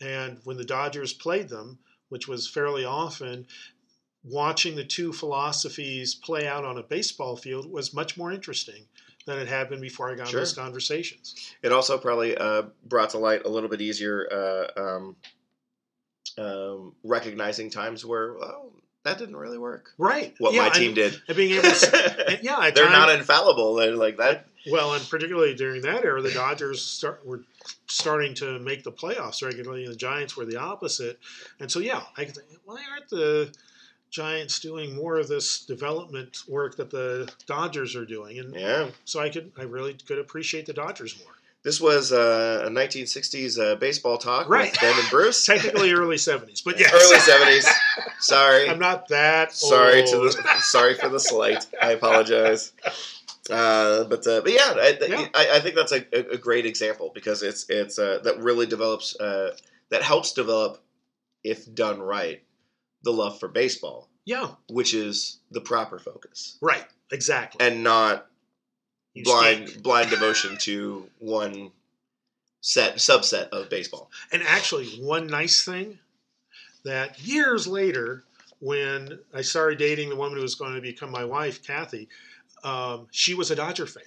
And 0.00 0.40
when 0.44 0.56
the 0.56 0.64
Dodgers 0.64 1.12
played 1.12 1.48
them, 1.50 1.78
which 2.08 2.26
was 2.26 2.48
fairly 2.48 2.84
often, 2.84 3.46
watching 4.24 4.74
the 4.74 4.84
two 4.84 5.12
philosophies 5.12 6.14
play 6.14 6.46
out 6.46 6.64
on 6.64 6.78
a 6.78 6.82
baseball 6.82 7.36
field 7.36 7.70
was 7.70 7.92
much 7.92 8.16
more 8.16 8.32
interesting 8.32 8.86
than 9.26 9.38
it 9.38 9.48
had 9.48 9.68
been 9.70 9.80
before 9.80 10.10
I 10.10 10.14
got 10.16 10.28
Sure. 10.28 10.40
into 10.40 10.50
those 10.50 10.52
conversations. 10.54 11.54
It 11.62 11.72
also 11.72 11.96
probably 11.98 12.36
uh, 12.36 12.64
brought 12.86 13.10
to 13.10 13.18
light 13.18 13.44
a 13.44 13.48
little 13.48 13.68
bit 13.70 13.80
easier 13.80 14.28
uh, 14.30 14.80
um, 14.80 15.16
um, 16.38 16.92
recognizing 17.04 17.70
times 17.70 18.04
where 18.04 18.34
well 18.34 18.70
that 19.04 19.18
didn't 19.18 19.36
really 19.36 19.58
work. 19.58 19.90
Right. 19.98 20.34
What 20.38 20.54
Yeah, 20.54 20.60
my 20.62 20.66
and- 20.68 20.74
team 20.74 20.94
did. 20.94 21.20
And 21.28 21.36
being 21.36 21.52
able 21.58 21.70
to, 21.70 22.28
and 22.30 22.42
yeah, 22.42 22.70
They're 22.70 22.88
not 22.88 23.10
infallible. 23.10 23.74
They're 23.74 23.94
like 23.94 24.16
that. 24.16 24.46
Well, 24.70 24.94
and 24.94 25.06
particularly 25.10 25.54
during 25.54 25.82
that 25.82 26.04
era, 26.06 26.22
the 26.22 26.30
Dodgers 26.30 26.80
start, 26.80 27.24
were 27.26 27.42
starting 27.86 28.32
to 28.36 28.58
make 28.60 28.82
the 28.82 28.90
playoffs 28.92 29.42
regularly, 29.44 29.84
and 29.84 29.92
the 29.92 29.96
Giants 29.98 30.38
were 30.38 30.46
the 30.46 30.56
opposite. 30.56 31.18
And 31.60 31.70
so, 31.70 31.80
yeah, 31.80 32.02
I 32.16 32.24
could 32.24 32.34
think, 32.34 32.48
why 32.64 32.82
aren't 32.90 33.10
the 33.10 33.52
Giants 34.14 34.60
doing 34.60 34.94
more 34.94 35.16
of 35.16 35.26
this 35.26 35.64
development 35.66 36.44
work 36.46 36.76
that 36.76 36.88
the 36.88 37.28
Dodgers 37.46 37.96
are 37.96 38.04
doing? 38.04 38.38
And 38.38 38.54
Yeah. 38.54 38.90
so 39.04 39.18
I 39.18 39.28
could, 39.28 39.50
I 39.58 39.62
really 39.62 39.94
could 40.06 40.20
appreciate 40.20 40.66
the 40.66 40.72
Dodgers 40.72 41.18
more. 41.18 41.32
This 41.64 41.80
was 41.80 42.12
uh, 42.12 42.62
a 42.64 42.68
1960s 42.68 43.58
uh, 43.58 43.74
baseball 43.74 44.16
talk 44.18 44.48
Right. 44.48 44.70
with 44.70 44.80
Ben 44.80 44.96
and 44.96 45.10
Bruce. 45.10 45.44
Technically, 45.52 45.92
early 45.92 46.16
'70s, 46.16 46.62
but 46.62 46.78
yes, 46.78 46.92
Early 46.94 47.16
70s. 47.16 47.66
Sorry. 48.20 48.68
I'm 48.70 48.78
not 48.78 49.08
that. 49.08 49.52
sorry 49.52 50.04
to 50.06 50.16
the 50.18 50.58
sorry 50.60 50.94
for 50.94 51.08
the 51.08 51.18
slight. 51.18 51.66
I 51.82 51.90
apologize. 51.92 52.70
Uh, 53.50 54.04
but 54.04 54.24
uh, 54.28 54.42
but 54.42 54.52
yeah, 54.52 54.74
I, 54.76 54.96
Yeah. 55.08 55.26
I, 55.34 55.48
I 55.56 55.60
think 55.60 55.74
that's 55.74 55.92
a, 55.92 56.04
a 56.32 56.38
great 56.38 56.66
example 56.66 57.10
because 57.14 57.42
it's 57.42 57.66
it's 57.68 57.98
uh, 57.98 58.20
that 58.24 58.38
really 58.38 58.66
develops 58.66 59.18
uh, 59.18 59.56
that 59.88 60.02
helps 60.02 60.32
develop 60.32 60.80
if 61.42 61.74
done 61.74 62.00
right 62.00 62.42
the 63.04 63.12
love 63.12 63.38
for 63.38 63.48
baseball, 63.48 64.08
Yeah, 64.24 64.50
which 64.68 64.94
is 64.94 65.38
the 65.50 65.60
proper 65.60 65.98
focus 65.98 66.58
right, 66.60 66.86
exactly. 67.12 67.64
and 67.64 67.82
not 67.84 68.26
You 69.14 69.22
blind 69.24 69.68
stink. 69.68 69.82
blind 69.84 70.10
devotion 70.10 70.56
to 70.62 71.08
one 71.20 71.70
set 72.60 72.96
subset 72.96 73.48
of 73.50 73.68
baseball. 73.70 74.10
And 74.32 74.42
actually, 74.42 74.86
one 75.00 75.26
nice 75.26 75.64
thing 75.64 75.98
that 76.84 77.20
years 77.20 77.66
later, 77.66 78.24
when 78.60 79.18
I 79.34 79.42
started 79.42 79.78
dating 79.78 80.08
the 80.08 80.16
woman 80.16 80.36
who 80.36 80.42
was 80.42 80.54
going 80.54 80.74
to 80.74 80.80
become 80.80 81.10
my 81.10 81.24
wife, 81.24 81.62
Kathy, 81.62 82.08
um, 82.62 83.06
she 83.10 83.34
was 83.34 83.50
a 83.50 83.56
Dodger 83.56 83.86
fan. 83.86 84.02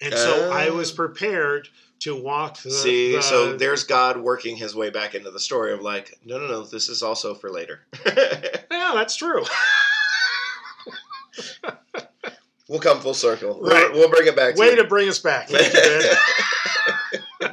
And 0.00 0.12
so 0.14 0.50
I 0.52 0.70
was 0.70 0.92
Oh. 0.92 0.96
prepared 0.96 1.68
to 2.00 2.14
walk 2.14 2.58
the. 2.62 2.70
See, 2.70 3.12
the- 3.16 3.22
so 3.22 3.56
there's 3.56 3.84
God 3.84 4.18
working 4.18 4.56
his 4.56 4.74
way 4.74 4.90
back 4.90 5.14
into 5.14 5.30
the 5.30 5.40
story 5.40 5.72
of 5.72 5.80
like, 5.80 6.18
no, 6.24 6.38
no, 6.38 6.46
no, 6.46 6.62
this 6.64 6.88
is 6.88 7.02
also 7.02 7.34
for 7.34 7.50
later. 7.50 7.80
Yeah, 8.70 8.92
that's 8.94 9.16
true. 9.16 9.42
We'll 12.68 12.78
come 12.80 13.00
full 13.00 13.14
circle. 13.14 13.58
We'll- 13.60 13.70
Right. 13.72 13.92
We'll, 13.92 14.08
bring 14.10 14.26
it 14.28 14.36
back. 14.36 14.56
Way 14.56 14.70
to 14.70 14.82
to 14.82 14.84
bring 14.84 15.08
us 15.08 15.18
back. 15.18 15.48
Thank 15.48 15.72
you, 15.72 15.80
Ben. 17.40 17.52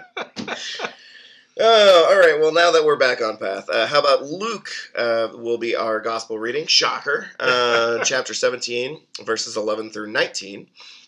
Oh, 1.59 2.07
all 2.11 2.17
right. 2.19 2.39
Well, 2.39 2.51
now 2.51 2.71
that 2.71 2.83
we're 2.83 2.95
back 2.97 3.21
on 3.21 3.37
path, 3.37 3.69
uh, 3.69 3.85
how 3.85 3.99
about 3.99 4.23
Luke 4.23 4.69
uh, 4.95 5.29
will 5.33 5.59
be 5.59 5.75
our 5.75 5.99
gospel 5.99 6.39
reading? 6.39 6.65
Shocker. 6.65 7.27
Uh, 7.39 7.99
chapter 8.03 8.33
17, 8.33 8.99
verses 9.23 9.55
11 9.55 9.91
through 9.91 10.11
19. 10.11 10.67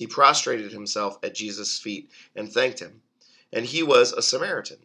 He 0.00 0.06
prostrated 0.06 0.72
himself 0.72 1.18
at 1.22 1.34
Jesus' 1.34 1.78
feet 1.78 2.10
and 2.34 2.50
thanked 2.50 2.78
him. 2.78 3.02
And 3.52 3.66
he 3.66 3.82
was 3.82 4.14
a 4.14 4.22
Samaritan. 4.22 4.78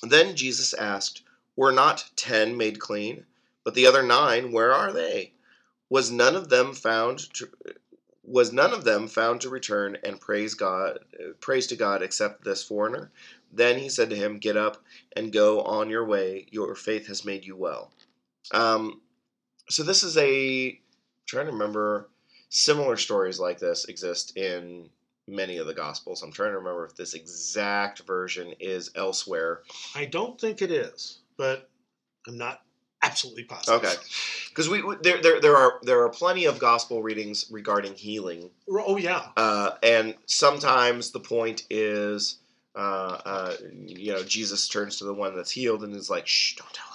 Then 0.00 0.36
Jesus 0.36 0.72
asked, 0.74 1.22
Were 1.56 1.72
not 1.72 2.08
ten 2.14 2.56
made 2.56 2.78
clean? 2.78 3.26
But 3.64 3.74
the 3.74 3.84
other 3.84 4.00
nine, 4.00 4.52
where 4.52 4.72
are 4.72 4.92
they? 4.92 5.32
Was 5.90 6.12
none 6.12 6.36
of 6.36 6.50
them 6.50 6.72
found 6.72 7.34
to, 7.34 7.50
was 8.22 8.52
none 8.52 8.72
of 8.72 8.84
them 8.84 9.08
found 9.08 9.40
to 9.40 9.48
return 9.48 9.98
and 10.04 10.20
praise 10.20 10.54
God 10.54 11.00
praise 11.40 11.66
to 11.66 11.74
God 11.74 12.00
except 12.00 12.44
this 12.44 12.62
foreigner? 12.62 13.10
Then 13.52 13.76
he 13.76 13.88
said 13.88 14.08
to 14.10 14.16
him, 14.16 14.38
Get 14.38 14.56
up 14.56 14.84
and 15.16 15.32
go 15.32 15.62
on 15.62 15.90
your 15.90 16.04
way. 16.06 16.46
Your 16.52 16.76
faith 16.76 17.08
has 17.08 17.24
made 17.24 17.44
you 17.44 17.56
well. 17.56 17.90
Um, 18.52 19.00
so 19.68 19.82
this 19.82 20.04
is 20.04 20.16
a 20.16 20.68
I'm 20.68 20.78
trying 21.26 21.46
to 21.46 21.52
remember 21.52 22.08
similar 22.52 22.96
stories 22.98 23.40
like 23.40 23.58
this 23.58 23.86
exist 23.86 24.36
in 24.36 24.88
many 25.26 25.56
of 25.56 25.66
the 25.66 25.72
gospels. 25.74 26.22
I'm 26.22 26.30
trying 26.32 26.50
to 26.52 26.58
remember 26.58 26.84
if 26.84 26.94
this 26.94 27.14
exact 27.14 28.00
version 28.06 28.52
is 28.60 28.90
elsewhere. 28.94 29.62
I 29.94 30.04
don't 30.04 30.38
think 30.40 30.60
it 30.62 30.70
is, 30.70 31.18
but 31.36 31.68
I'm 32.28 32.36
not 32.36 32.62
absolutely 33.02 33.44
positive. 33.44 33.82
Okay, 33.84 33.94
because 34.50 34.68
we 34.68 34.82
we- 34.82 34.96
there, 35.02 35.20
there 35.22 35.40
there 35.40 35.56
are 35.56 35.78
there 35.82 36.02
are 36.04 36.10
plenty 36.10 36.44
of 36.44 36.58
gospel 36.58 37.02
readings 37.02 37.46
regarding 37.50 37.94
healing, 37.94 38.50
Oh, 38.70 38.96
yeah. 38.98 39.28
uh, 39.36 39.72
and 39.82 40.14
sometimes 40.26 41.10
the 41.10 41.20
point 41.20 41.64
is. 41.70 42.38
Uh, 42.74 43.18
uh, 43.26 43.54
you 43.86 44.14
know, 44.14 44.22
Jesus 44.22 44.66
turns 44.66 44.96
to 44.96 45.04
the 45.04 45.12
one 45.12 45.36
that's 45.36 45.50
healed 45.50 45.84
and 45.84 45.94
is 45.94 46.08
like, 46.08 46.26
"Shh, 46.26 46.54
don't 46.56 46.72
tell 46.72 46.86
anybody." 46.86 46.91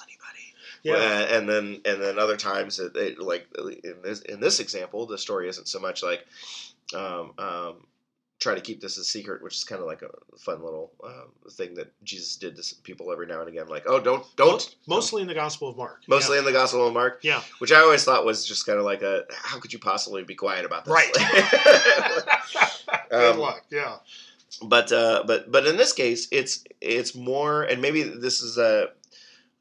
Yeah. 0.83 0.93
Uh, 0.95 1.27
and 1.37 1.49
then 1.49 1.81
and 1.85 2.01
then 2.01 2.17
other 2.19 2.37
times 2.37 2.79
it, 2.79 2.95
it, 2.95 3.19
like 3.19 3.47
in 3.83 4.01
this 4.03 4.21
in 4.21 4.39
this 4.39 4.59
example 4.59 5.05
the 5.05 5.17
story 5.17 5.49
isn't 5.49 5.67
so 5.67 5.79
much 5.79 6.03
like 6.03 6.25
um, 6.95 7.33
um, 7.37 7.75
try 8.39 8.53
to 8.55 8.61
keep 8.61 8.79
this 8.79 8.97
a 8.97 9.03
secret 9.03 9.41
which 9.43 9.55
is 9.55 9.63
kind 9.63 9.81
of 9.81 9.87
like 9.87 10.01
a 10.03 10.09
fun 10.37 10.63
little 10.63 10.91
um, 11.03 11.31
thing 11.51 11.73
that 11.73 11.91
jesus 12.03 12.35
did 12.37 12.55
to 12.55 12.75
people 12.83 13.11
every 13.11 13.25
now 13.25 13.39
and 13.39 13.49
again 13.49 13.67
like 13.67 13.83
oh 13.87 13.99
don't 13.99 14.23
don't 14.37 14.51
Most- 14.53 14.75
mostly 14.87 15.21
in 15.23 15.27
the 15.27 15.33
Gospel 15.33 15.69
of 15.69 15.75
Mark. 15.77 16.03
mostly 16.07 16.35
Yeah. 16.35 16.39
in 16.39 16.45
the 16.45 16.51
gospel 16.51 16.87
of 16.87 16.93
mark 16.93 17.19
Yeah. 17.23 17.41
which 17.59 17.71
i 17.71 17.79
always 17.79 18.03
thought 18.03 18.25
was 18.25 18.45
just 18.45 18.65
kind 18.65 18.77
of 18.77 18.85
like 18.85 19.01
a 19.01 19.23
how 19.31 19.59
could 19.59 19.73
you 19.73 19.79
possibly 19.79 20.23
be 20.23 20.35
quiet 20.35 20.65
about 20.65 20.85
this 20.85 20.93
Right. 20.93 21.11
Good 23.09 23.33
Um, 23.33 23.39
luck. 23.39 23.65
Yeah. 23.71 23.97
but 24.63 24.91
uh, 24.91 25.23
but 25.27 25.51
but 25.51 25.65
in 25.65 25.75
this 25.77 25.93
case, 25.93 26.27
it's 26.31 26.63
it's 26.81 27.15
more, 27.15 27.63
and 27.63 27.81
maybe 27.81 28.03
this 28.03 28.41
is 28.41 28.57
a 28.57 28.89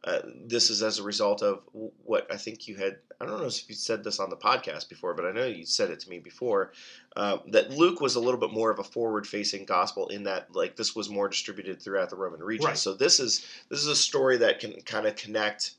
uh, 0.06 0.20
this 0.46 0.70
is 0.70 0.82
as 0.82 0.98
a 0.98 1.02
result 1.02 1.42
of 1.42 1.62
what 1.72 2.32
I 2.32 2.36
think 2.36 2.68
you 2.68 2.76
had. 2.76 2.98
I 3.20 3.26
don't 3.26 3.40
know 3.40 3.46
if 3.46 3.68
you 3.68 3.74
said 3.74 4.04
this 4.04 4.20
on 4.20 4.30
the 4.30 4.36
podcast 4.36 4.88
before, 4.88 5.14
but 5.14 5.24
I 5.24 5.32
know 5.32 5.46
you 5.46 5.66
said 5.66 5.90
it 5.90 6.00
to 6.00 6.10
me 6.10 6.18
before 6.18 6.72
uh, 7.16 7.38
that 7.48 7.70
Luke 7.70 8.00
was 8.00 8.14
a 8.14 8.20
little 8.20 8.38
bit 8.38 8.52
more 8.52 8.70
of 8.70 8.78
a 8.78 8.84
forward-facing 8.84 9.64
gospel 9.64 10.08
in 10.08 10.24
that, 10.24 10.54
like, 10.54 10.76
this 10.76 10.94
was 10.94 11.08
more 11.08 11.28
distributed 11.28 11.80
throughout 11.80 12.10
the 12.10 12.16
Roman 12.16 12.42
region. 12.42 12.66
Right. 12.66 12.78
So 12.78 12.94
this 12.94 13.18
is 13.18 13.46
this 13.68 13.80
is 13.80 13.88
a 13.88 13.96
story 13.96 14.36
that 14.38 14.60
can 14.60 14.80
kind 14.82 15.06
of 15.06 15.16
connect 15.16 15.72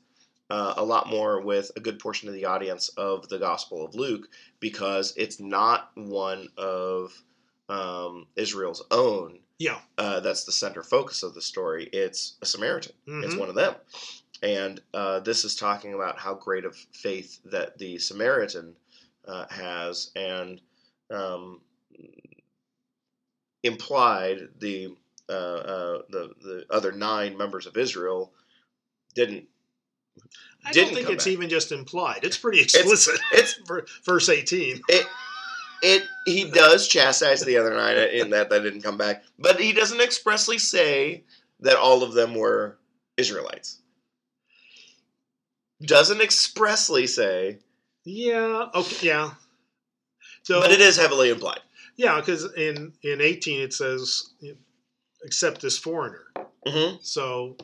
uh, 0.50 0.74
a 0.76 0.84
lot 0.84 1.08
more 1.08 1.40
with 1.40 1.70
a 1.76 1.80
good 1.80 1.98
portion 1.98 2.28
of 2.28 2.34
the 2.34 2.46
audience 2.46 2.88
of 2.96 3.28
the 3.28 3.38
Gospel 3.38 3.84
of 3.84 3.94
Luke 3.94 4.28
because 4.60 5.14
it's 5.16 5.40
not 5.40 5.90
one 5.94 6.48
of 6.56 7.22
um, 7.68 8.26
Israel's 8.36 8.84
own. 8.90 9.38
Yeah. 9.58 9.80
Uh, 9.96 10.20
that's 10.20 10.44
the 10.44 10.52
center 10.52 10.82
focus 10.82 11.22
of 11.22 11.34
the 11.34 11.42
story. 11.42 11.88
It's 11.92 12.36
a 12.42 12.46
Samaritan. 12.46 12.92
It's 13.06 13.34
Mhm. 13.34 13.38
one 13.38 13.48
of 13.48 13.54
them. 13.56 13.74
And 14.42 14.80
uh, 14.94 15.18
this 15.20 15.44
is 15.44 15.56
talking 15.56 15.94
about 15.94 16.18
how 16.18 16.34
great 16.34 16.64
of 16.64 16.76
faith 16.92 17.40
that 17.46 17.76
the 17.78 17.98
Samaritan 17.98 18.76
uh, 19.26 19.46
has, 19.50 20.10
and 20.14 20.60
um, 21.10 21.60
implied 23.62 24.48
the 24.58 24.94
uh, 25.28 25.32
uh, 25.32 26.02
the 26.08 26.34
the 26.40 26.66
other 26.70 26.92
nine 26.92 27.36
members 27.36 27.66
of 27.66 27.76
Israel 27.76 28.32
didn't. 29.14 29.44
I 30.64 30.72
don't 30.72 30.92
think 30.94 31.08
it's 31.10 31.24
back. 31.24 31.32
even 31.32 31.48
just 31.48 31.70
implied. 31.72 32.20
It's 32.24 32.36
pretty 32.38 32.60
explicit. 32.60 33.20
It's 33.32 33.54
Ver- 33.66 33.86
verse 34.04 34.28
18. 34.28 34.80
it. 34.88 35.06
It 35.82 36.08
he 36.24 36.50
does 36.50 36.88
chastise 36.88 37.44
the 37.44 37.56
other 37.56 37.74
nine 37.74 37.96
in 37.96 38.30
that 38.30 38.50
they 38.50 38.60
didn't 38.60 38.82
come 38.82 38.96
back, 38.96 39.22
but 39.38 39.60
he 39.60 39.72
doesn't 39.72 40.00
expressly 40.00 40.58
say 40.58 41.24
that 41.60 41.76
all 41.76 42.02
of 42.02 42.12
them 42.14 42.34
were 42.34 42.78
Israelites. 43.16 43.78
Doesn't 45.82 46.20
expressly 46.20 47.06
say, 47.06 47.58
Yeah. 48.04 48.68
Okay. 48.74 49.06
Yeah. 49.06 49.30
So, 50.42 50.60
but 50.60 50.72
it 50.72 50.80
is 50.80 50.96
heavily 50.96 51.30
implied. 51.30 51.60
Yeah, 51.96 52.16
because 52.20 52.52
in 52.54 52.92
in 53.02 53.20
18 53.20 53.60
it 53.60 53.72
says, 53.72 54.30
except 55.22 55.60
this 55.60 55.78
foreigner. 55.78 56.26
hmm 56.66 56.96
So, 57.02 57.56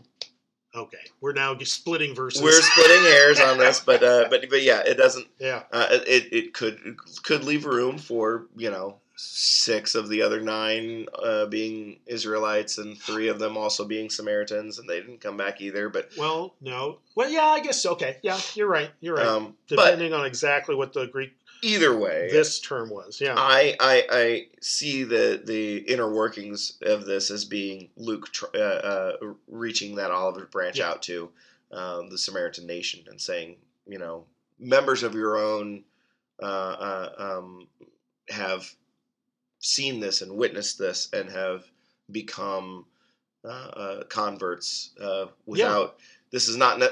okay, 0.74 0.98
we're 1.20 1.32
now 1.32 1.56
splitting 1.58 2.14
verses. 2.14 2.42
We're 2.42 2.60
splitting 2.60 3.02
hairs 3.04 3.40
on 3.40 3.58
this, 3.58 3.80
but 3.80 4.02
uh, 4.02 4.26
but 4.30 4.48
but 4.48 4.62
yeah, 4.62 4.80
it 4.80 4.96
doesn't. 4.96 5.26
yeah. 5.38 5.62
Uh, 5.72 5.86
it 5.90 6.32
it 6.32 6.54
could 6.54 6.96
could 7.22 7.44
leave 7.44 7.64
room 7.66 7.98
for 7.98 8.46
you 8.56 8.70
know 8.70 8.98
six 9.16 9.94
of 9.94 10.08
the 10.08 10.22
other 10.22 10.40
nine 10.40 11.06
uh, 11.22 11.46
being 11.46 12.00
Israelites 12.06 12.78
and 12.78 12.98
three 12.98 13.28
of 13.28 13.38
them 13.38 13.56
also 13.56 13.84
being 13.84 14.10
Samaritans, 14.10 14.78
and 14.78 14.88
they 14.88 15.00
didn't 15.00 15.20
come 15.20 15.36
back 15.36 15.60
either. 15.60 15.88
But 15.88 16.10
Well, 16.18 16.54
no. 16.60 16.98
Well, 17.14 17.30
yeah, 17.30 17.44
I 17.46 17.60
guess 17.60 17.84
okay. 17.86 18.18
Yeah, 18.22 18.38
you're 18.54 18.68
right. 18.68 18.90
You're 19.00 19.16
right. 19.16 19.26
um, 19.26 19.54
but 19.68 19.76
Depending 19.76 20.12
on 20.12 20.26
exactly 20.26 20.74
what 20.74 20.92
the 20.92 21.06
Greek 21.06 21.32
either 21.62 21.96
way, 21.96 22.28
this 22.30 22.60
term 22.60 22.90
was. 22.90 23.20
Yeah. 23.20 23.34
I, 23.36 23.76
I 23.80 24.06
I 24.10 24.46
see 24.60 25.04
the 25.04 25.40
the 25.44 25.78
inner 25.78 26.12
workings 26.12 26.78
of 26.82 27.04
this 27.06 27.30
as 27.30 27.44
being 27.44 27.88
Luke 27.96 28.28
uh, 28.54 28.58
uh, 28.58 29.12
reaching 29.48 29.94
that 29.96 30.10
olive 30.10 30.50
branch 30.50 30.78
Yeah. 30.78 30.90
out 30.90 31.02
to 31.02 31.30
um, 31.72 32.08
the 32.10 32.18
Samaritan 32.18 32.66
nation 32.66 33.04
and 33.08 33.20
saying, 33.20 33.56
you 33.86 33.98
know, 33.98 34.24
members 34.58 35.02
of 35.02 35.14
your 35.14 35.36
own 35.38 35.84
uh, 36.42 36.44
uh, 36.46 37.12
um, 37.18 37.68
have 38.28 38.70
seen 39.60 40.00
this 40.00 40.20
and 40.22 40.36
witnessed 40.36 40.78
this 40.78 41.08
and 41.12 41.30
have 41.30 41.64
become 42.10 42.84
uh, 43.44 43.48
uh, 43.48 44.04
converts 44.04 44.90
uh, 45.00 45.26
without. 45.46 45.96
This 46.34 46.48
is 46.48 46.56
not 46.56 46.82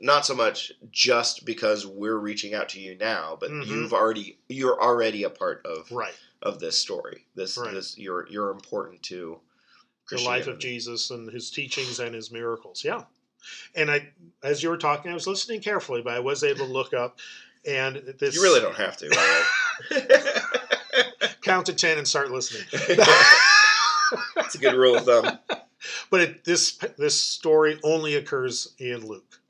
not 0.00 0.26
so 0.26 0.34
much 0.34 0.72
just 0.90 1.44
because 1.44 1.86
we're 1.86 2.16
reaching 2.16 2.52
out 2.52 2.68
to 2.70 2.80
you 2.80 2.96
now, 2.96 3.36
but 3.38 3.48
Mhm. 3.48 3.64
you've 3.68 3.92
already 3.94 4.38
you're 4.48 4.82
already 4.82 5.22
a 5.22 5.30
part 5.30 5.64
of 5.64 5.88
right. 5.92 6.14
of 6.42 6.58
this 6.58 6.76
story. 6.76 7.24
This 7.36 7.56
Right. 7.56 7.72
this 7.72 7.96
you're 7.96 8.26
you're 8.28 8.50
important 8.50 9.00
to 9.04 9.38
The 10.10 10.20
life 10.22 10.48
of 10.48 10.58
Jesus 10.58 11.10
and 11.10 11.32
his 11.32 11.48
teachings 11.48 12.00
and 12.00 12.12
his 12.12 12.32
miracles. 12.32 12.82
Yeah. 12.82 13.04
And 13.76 13.88
I, 13.88 14.08
as 14.42 14.64
you 14.64 14.68
were 14.68 14.76
talking, 14.78 15.12
I 15.12 15.14
was 15.14 15.28
listening 15.28 15.60
carefully, 15.60 16.02
but 16.02 16.14
I 16.14 16.18
was 16.18 16.42
able 16.42 16.66
to 16.66 16.72
look 16.72 16.92
up, 16.92 17.20
and 17.64 17.98
this 18.18 18.34
You 18.34 18.42
really 18.42 18.58
don't 18.60 18.74
have 18.74 18.96
to. 18.96 19.08
by 19.10 19.44
count 21.42 21.66
to 21.66 21.72
ten 21.72 21.98
and 21.98 22.08
start 22.08 22.32
listening. 22.32 22.66
That's 24.34 24.56
a 24.56 24.58
good 24.58 24.74
rule 24.74 24.96
of 24.96 25.04
thumb. 25.04 25.38
But 26.10 26.20
it, 26.20 26.44
this 26.44 26.78
this 26.96 27.20
story 27.20 27.78
only 27.82 28.14
occurs 28.14 28.74
in 28.78 29.06
Luke. 29.06 29.40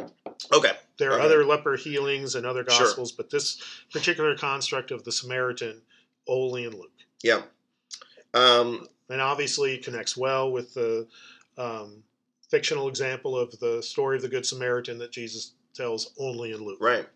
Okay. 0.52 0.72
There 0.98 1.10
are 1.12 1.14
Okay. 1.18 1.24
other 1.26 1.44
leper 1.44 1.76
healings 1.76 2.34
and 2.34 2.44
other 2.46 2.64
Sure. 2.68 2.86
gospels, 2.86 3.12
but 3.12 3.30
this 3.30 3.60
particular 3.92 4.36
construct 4.36 4.90
of 4.90 5.04
the 5.04 5.12
Samaritan 5.12 5.80
only 6.26 6.64
in 6.64 6.72
Luke. 6.72 6.90
Yeah. 7.22 7.42
Um, 8.34 8.88
and 9.08 9.20
obviously 9.20 9.78
connects 9.78 10.16
well 10.16 10.50
with 10.50 10.74
the 10.74 11.06
um, 11.56 12.02
fictional 12.50 12.88
example 12.88 13.38
of 13.38 13.58
the 13.60 13.82
story 13.82 14.16
of 14.16 14.22
the 14.22 14.28
Good 14.28 14.44
Samaritan 14.46 14.98
that 14.98 15.12
Jesus 15.12 15.52
tells 15.74 16.12
only 16.18 16.52
in 16.52 16.64
Luke. 16.64 16.78
right. 16.80 17.06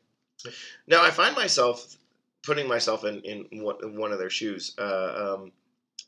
Now 0.89 1.03
I 1.05 1.11
find 1.11 1.37
myself 1.37 1.97
putting 2.43 2.67
myself 2.67 3.05
in 3.05 3.21
in 3.21 3.63
one, 3.63 4.13
of 4.13 4.19
their 4.19 4.31
shoes. 4.31 4.75
Uh, 4.79 5.37
um, 5.39 5.53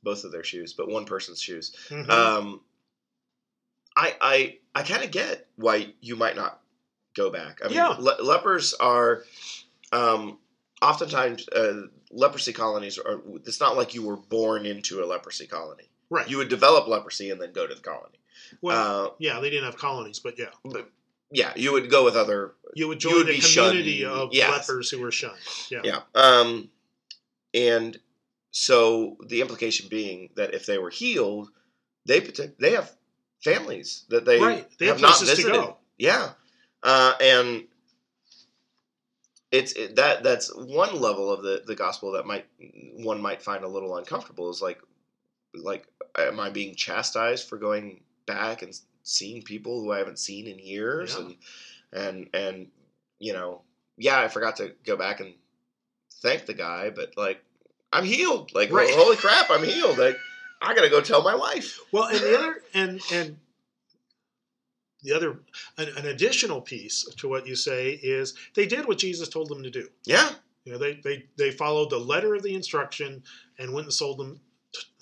both 0.03 0.25
of 0.25 0.33
their 0.33 0.45
shoes, 0.45 0.73
but 0.75 0.89
one 0.89 1.05
person's 1.07 1.41
shoes. 1.41 1.75
Mhm. 1.89 2.11
Um, 2.11 2.61
I 3.97 4.15
I 4.21 4.59
I 4.75 4.83
kind 4.83 5.05
of 5.05 5.11
get 5.11 5.47
why 5.57 5.95
you 6.01 6.17
might 6.17 6.37
not 6.37 6.61
go 7.17 7.31
back. 7.31 7.61
I 7.63 7.69
mean, 7.69 7.77
Yeah. 7.77 7.95
le- 7.99 8.23
lepers 8.23 8.75
are 8.75 9.23
um, 9.93 10.39
oftentimes 10.83 11.49
uh, 11.51 11.83
leprosy 12.11 12.53
colonies 12.53 12.99
are. 12.99 13.21
It's 13.47 13.61
not 13.61 13.77
like 13.77 13.95
you 13.95 14.03
were 14.05 14.17
born 14.17 14.67
into 14.67 15.03
a 15.03 15.07
leprosy 15.07 15.47
colony. 15.47 15.89
right. 16.11 16.29
You 16.29 16.39
would 16.39 16.49
develop 16.49 16.89
leprosy 16.89 17.31
and 17.31 17.41
then 17.41 17.53
go 17.53 17.67
to 17.67 17.75
the 17.75 17.81
colony. 17.81 18.19
well, 18.61 19.07
uh, 19.07 19.11
yeah, 19.19 19.39
they 19.41 19.51
didn't 19.51 19.65
have 19.65 19.77
colonies, 19.79 20.19
but 20.19 20.39
yeah, 20.39 20.51
but 20.65 20.91
yeah, 21.31 21.53
you 21.57 21.73
would 21.73 21.89
go 21.91 22.05
with 22.05 22.17
other. 22.17 22.55
you 22.75 22.89
would 22.89 23.03
you 23.03 23.11
join 23.11 23.19
would 23.19 23.27
the 23.29 23.41
be 23.41 23.41
community 23.41 24.01
shunned. 24.03 24.21
of 24.21 24.29
Yes. 24.33 24.69
lepers 24.69 24.91
who 24.91 25.01
were 25.01 25.13
shunned. 25.13 25.39
Yeah. 25.71 25.81
Yeah. 25.85 26.01
Um, 26.15 26.71
and 27.55 27.99
so 28.51 29.17
the 29.29 29.41
implication 29.41 29.89
being 29.89 30.31
that 30.37 30.55
if 30.55 30.67
they 30.67 30.79
were 30.79 30.91
healed, 30.91 31.51
they 32.07 32.21
they 32.59 32.73
have 32.73 32.91
families 33.45 34.05
that 34.09 34.25
they 34.25 34.41
right. 34.41 34.67
They 34.79 34.87
have 34.87 34.97
have 34.97 35.03
not 35.03 35.21
visited. 35.21 35.53
go. 35.53 35.77
Yeah, 35.99 36.31
uh, 36.83 37.13
and 37.21 37.65
it's 39.53 39.73
it, 39.75 39.97
that 39.97 40.25
that's 40.25 40.53
one 40.55 41.01
level 41.01 41.31
of 41.33 41.43
the 41.43 41.63
the 41.65 41.77
gospel 41.77 42.13
that 42.13 42.27
might 42.27 42.47
one 42.97 43.21
might 43.21 43.43
find 43.43 43.63
a 43.63 43.69
little 43.69 43.97
uncomfortable. 43.97 44.51
Is 44.51 44.61
like 44.63 44.81
like 45.55 45.87
am 46.19 46.41
I 46.41 46.51
being 46.51 46.75
chastised 46.75 47.49
for 47.49 47.57
going 47.59 48.01
back 48.27 48.63
and 48.63 48.75
seeing 49.03 49.43
people 49.43 49.81
who 49.81 49.93
I 49.93 49.99
haven't 49.99 50.19
seen 50.19 50.47
in 50.47 50.59
years 50.59 51.15
Yeah. 51.15 51.25
and 51.25 51.37
and 51.93 52.29
and 52.35 52.67
you 53.19 53.33
know 53.35 53.63
yeah 53.97 54.19
I 54.19 54.29
forgot 54.29 54.57
to 54.57 54.73
go 54.85 54.97
back 54.97 55.21
and 55.21 55.35
thank 56.23 56.47
the 56.47 56.55
guy, 56.55 56.91
but 56.91 57.17
like 57.17 57.45
I'm 57.93 58.05
healed. 58.05 58.53
Like 58.55 58.73
Right. 58.73 58.91
holy 58.91 59.17
crap, 59.17 59.51
I'm 59.51 59.63
healed. 59.63 59.99
Like 59.99 60.19
I 60.65 60.75
gotta 60.75 60.91
go 60.91 61.01
tell 61.01 61.23
my 61.23 61.35
wife. 61.35 61.79
Well, 61.93 62.05
and 62.05 62.19
the 62.19 62.39
other 62.39 62.63
and 62.75 63.01
and 63.13 63.37
the 65.03 65.13
other 65.13 65.41
an, 65.77 65.89
an 65.97 66.07
additional 66.07 66.61
piece 66.61 67.05
to 67.19 67.29
what 67.29 67.47
you 67.47 67.55
say 67.57 67.91
is 68.03 68.35
they 68.55 68.67
did 68.67 68.87
what 68.87 68.99
Jesus 68.99 69.29
told 69.29 69.49
them 69.49 69.63
to 69.63 69.71
do. 69.71 69.89
Yeah, 70.05 70.31
You 70.65 70.73
know, 70.73 70.79
they 70.79 70.95
they 71.05 71.25
they 71.37 71.51
followed 71.51 71.91
the 71.91 71.99
letter 71.99 72.35
of 72.35 72.43
the 72.43 72.55
instruction 72.55 73.23
and 73.59 73.73
went 73.75 73.87
and 73.87 73.93
sold 73.95 74.19
them, 74.19 74.41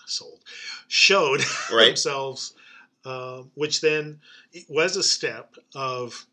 sold, 0.06 0.40
showed 0.88 1.40
Right. 1.72 1.86
themselves, 1.86 2.54
uh, 3.04 3.42
which 3.54 3.80
then 3.80 4.20
was 4.68 4.96
a 4.96 5.02
step 5.02 5.54
of 5.74 6.26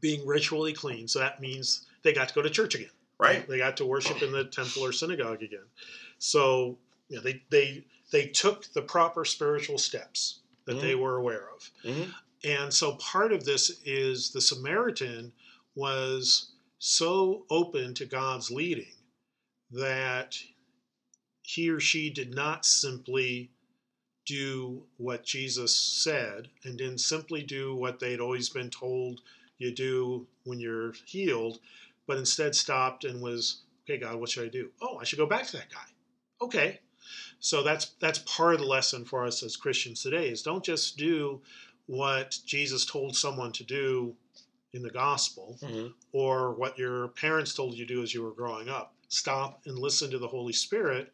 being 0.00 0.26
ritually 0.26 0.72
clean. 0.72 1.08
So 1.08 1.18
that 1.20 1.40
means 1.40 1.86
they 2.02 2.12
got 2.12 2.28
to 2.28 2.34
go 2.34 2.42
to 2.42 2.50
church 2.50 2.74
again. 2.74 2.90
right. 3.18 3.48
They 3.48 3.58
got 3.58 3.76
to 3.78 3.86
worship 3.86 4.20
in 4.22 4.32
the 4.32 4.44
temple 4.44 4.84
or 4.84 4.92
synagogue 4.92 5.42
again. 5.42 5.64
So 6.18 6.76
you 7.08 7.16
know, 7.16 7.22
they 7.22 7.42
they 7.50 7.84
they 8.10 8.26
took 8.28 8.72
the 8.72 8.82
proper 8.82 9.24
spiritual 9.24 9.78
steps 9.78 10.40
that 10.66 10.80
they 10.80 10.94
were 10.94 11.16
aware 11.16 11.50
of. 11.50 11.70
Mhm. 11.82 12.14
And 12.42 12.72
so 12.72 12.96
part 12.96 13.32
of 13.32 13.44
this 13.44 13.80
is 13.84 14.30
the 14.30 14.40
Samaritan 14.40 15.32
was 15.74 16.52
so 16.78 17.46
open 17.50 17.94
to 17.94 18.06
God's 18.06 18.50
leading 18.50 18.94
that 19.70 20.38
he 21.42 21.70
or 21.70 21.80
she 21.80 22.10
did 22.10 22.34
not 22.34 22.64
simply 22.64 23.50
do 24.26 24.86
what 24.96 25.24
Jesus 25.24 25.76
said 25.76 26.50
and 26.64 26.78
didn't 26.78 26.98
simply 26.98 27.42
do 27.42 27.74
what 27.74 27.98
they'd 27.98 28.20
always 28.20 28.48
been 28.48 28.70
told 28.70 29.20
you 29.58 29.72
do 29.72 30.26
when 30.44 30.60
you're 30.60 30.92
healed, 31.04 31.60
but 32.06 32.18
instead 32.18 32.54
stopped 32.54 33.04
and 33.04 33.20
was, 33.20 33.62
okay, 33.84 33.98
God, 33.98 34.16
what 34.16 34.30
should 34.30 34.44
I 34.44 34.48
do? 34.48 34.70
Oh, 34.80 34.98
I 34.98 35.04
should 35.04 35.18
go 35.18 35.26
back 35.26 35.46
to 35.46 35.56
that 35.58 35.70
guy. 35.70 35.86
Okay. 36.40 36.80
So 37.44 37.62
that's 37.62 37.90
that's 38.00 38.20
part 38.20 38.54
of 38.54 38.60
the 38.60 38.66
lesson 38.66 39.04
for 39.04 39.26
us 39.26 39.42
as 39.42 39.54
Christians 39.54 40.02
today 40.02 40.30
is 40.30 40.40
don't 40.42 40.64
just 40.64 40.96
do 40.96 41.42
what 41.84 42.38
Jesus 42.46 42.86
told 42.86 43.14
someone 43.14 43.52
to 43.52 43.62
do 43.64 44.16
in 44.72 44.80
the 44.82 44.88
gospel 44.88 45.58
Mhm. 45.62 45.92
or 46.12 46.54
what 46.54 46.78
your 46.78 47.08
parents 47.08 47.52
told 47.52 47.74
you 47.74 47.84
to 47.84 47.94
do 47.94 48.02
as 48.02 48.14
you 48.14 48.22
were 48.22 48.32
growing 48.32 48.70
up. 48.70 48.94
Stop 49.08 49.60
and 49.66 49.78
listen 49.78 50.10
to 50.10 50.18
the 50.18 50.26
Holy 50.26 50.54
Spirit 50.54 51.12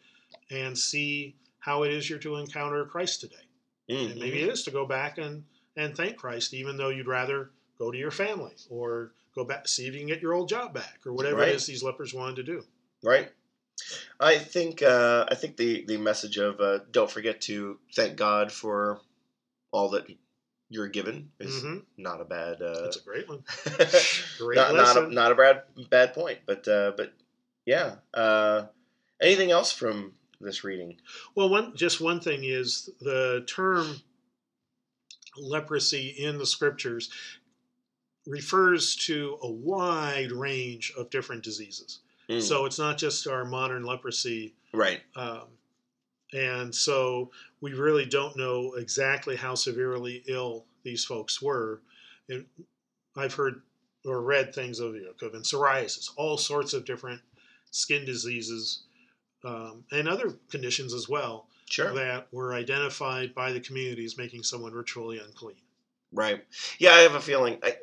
and 0.51 0.79
see 0.79 1.35
how 1.59 1.83
it 1.83 1.93
is 1.93 2.09
you're 2.09 2.21
to 2.21 2.37
encounter 2.37 2.85
Christ 2.85 3.21
today. 3.23 3.47
Mhm. 3.89 4.13
And 4.13 4.21
maybe 4.21 4.41
it 4.41 4.49
is 4.51 4.63
to 4.63 4.71
go 4.71 4.87
back 4.87 5.19
and, 5.19 5.45
and 5.75 5.97
thank 5.97 6.17
Christ, 6.17 6.55
even 6.55 6.77
though 6.77 6.91
you'd 6.91 7.09
rather 7.09 7.51
go 7.77 7.91
to 7.91 7.99
your 7.99 8.13
family 8.13 8.55
or 8.69 9.15
go 9.35 9.43
back, 9.45 9.67
see 9.67 9.89
if 9.89 9.95
you 9.95 9.99
can 10.01 10.07
get 10.07 10.23
your 10.23 10.35
old 10.35 10.49
job 10.49 10.73
back 10.73 11.05
or 11.05 11.13
whatever 11.13 11.39
Right. 11.39 11.49
it 11.49 11.57
is 11.57 11.67
these 11.67 11.83
lepers 11.83 12.15
wanted 12.15 12.37
to 12.37 12.43
do. 12.45 12.65
right 13.03 13.33
i 14.19 14.37
think 14.39 14.83
uh, 14.83 15.25
i 15.29 15.35
think 15.35 15.57
the 15.57 15.85
the 15.87 15.97
message 15.97 16.37
of 16.39 16.61
uh, 16.61 16.79
don't 16.91 17.11
forget 17.11 17.41
to 17.41 17.79
thank 17.95 18.17
god 18.17 18.53
for 18.53 19.01
all 19.73 19.91
that 19.91 20.05
you're 20.69 20.89
given 20.89 21.31
is 21.41 21.63
hmm 21.63 21.79
not 21.97 22.21
a 22.21 22.25
bad 22.25 22.63
uh, 22.63 22.83
That's 22.83 22.97
a 22.97 23.03
great 23.03 23.29
one. 23.29 23.43
Great 24.39 24.57
not, 24.57 24.75
not 24.75 24.97
a, 24.97 25.15
not 25.15 25.33
a 25.33 25.35
bad 25.35 25.63
bad 25.91 26.15
point 26.15 26.39
but 26.47 26.67
uh, 26.67 26.93
but 26.97 27.13
yeah 27.67 27.97
uh, 28.15 28.67
anything 29.21 29.51
else 29.51 29.71
from 29.73 30.13
this 30.41 30.65
reading. 30.65 30.97
Well, 31.35 31.49
one 31.49 31.77
just 31.77 32.01
one 32.01 32.21
thing 32.21 32.45
is 32.45 32.91
the 33.01 33.45
term 33.47 34.01
leprosy 35.37 36.09
in 36.09 36.39
the 36.39 36.47
scriptures 36.47 37.11
refers 38.27 38.97
to 38.97 39.39
a 39.43 39.51
wide 39.51 40.33
range 40.33 40.93
of 40.97 41.11
different 41.11 41.43
diseases. 41.43 42.01
Mm, 42.31 42.43
So 42.43 42.65
it's 42.65 42.79
not 42.79 42.97
just 42.99 43.27
our 43.27 43.45
modern 43.45 43.83
leprosy, 43.85 44.55
right. 44.73 45.01
um, 45.17 45.49
and 46.33 46.73
so 46.75 47.31
we 47.61 47.73
really 47.75 48.07
don't 48.07 48.37
know 48.37 48.75
exactly 48.75 49.35
how 49.37 49.55
severely 49.57 50.23
ill 50.29 50.65
these 50.85 51.05
folks 51.05 51.43
were. 51.43 51.81
And 52.29 52.47
I've 53.17 53.35
heard 53.35 53.63
or 54.07 54.23
read 54.23 54.55
things 54.55 54.79
of 54.81 54.95
you 54.95 55.03
know, 55.03 55.13
could 55.19 55.27
have 55.27 55.33
been 55.33 55.43
psoriasis, 55.43 56.11
all 56.17 56.39
sorts 56.39 56.73
of 56.73 56.85
different 56.85 57.21
skin 57.71 58.05
diseases, 58.05 58.85
um, 59.45 59.85
and 59.91 60.09
other 60.09 60.35
conditions 60.51 60.95
as 60.95 61.09
well 61.09 61.47
Sure. 61.69 61.93
that 61.95 62.29
were 62.33 62.55
identified 62.55 63.35
by 63.35 63.53
the 63.53 63.61
community 63.61 64.05
as 64.05 64.17
making 64.17 64.43
someone 64.43 64.73
ritually 64.73 65.19
unclean. 65.19 65.57
Right. 66.13 66.45
Yeah, 66.79 66.93
I 66.93 67.01
have 67.01 67.15
a 67.15 67.21
feeling 67.21 67.59
I, 67.63 67.77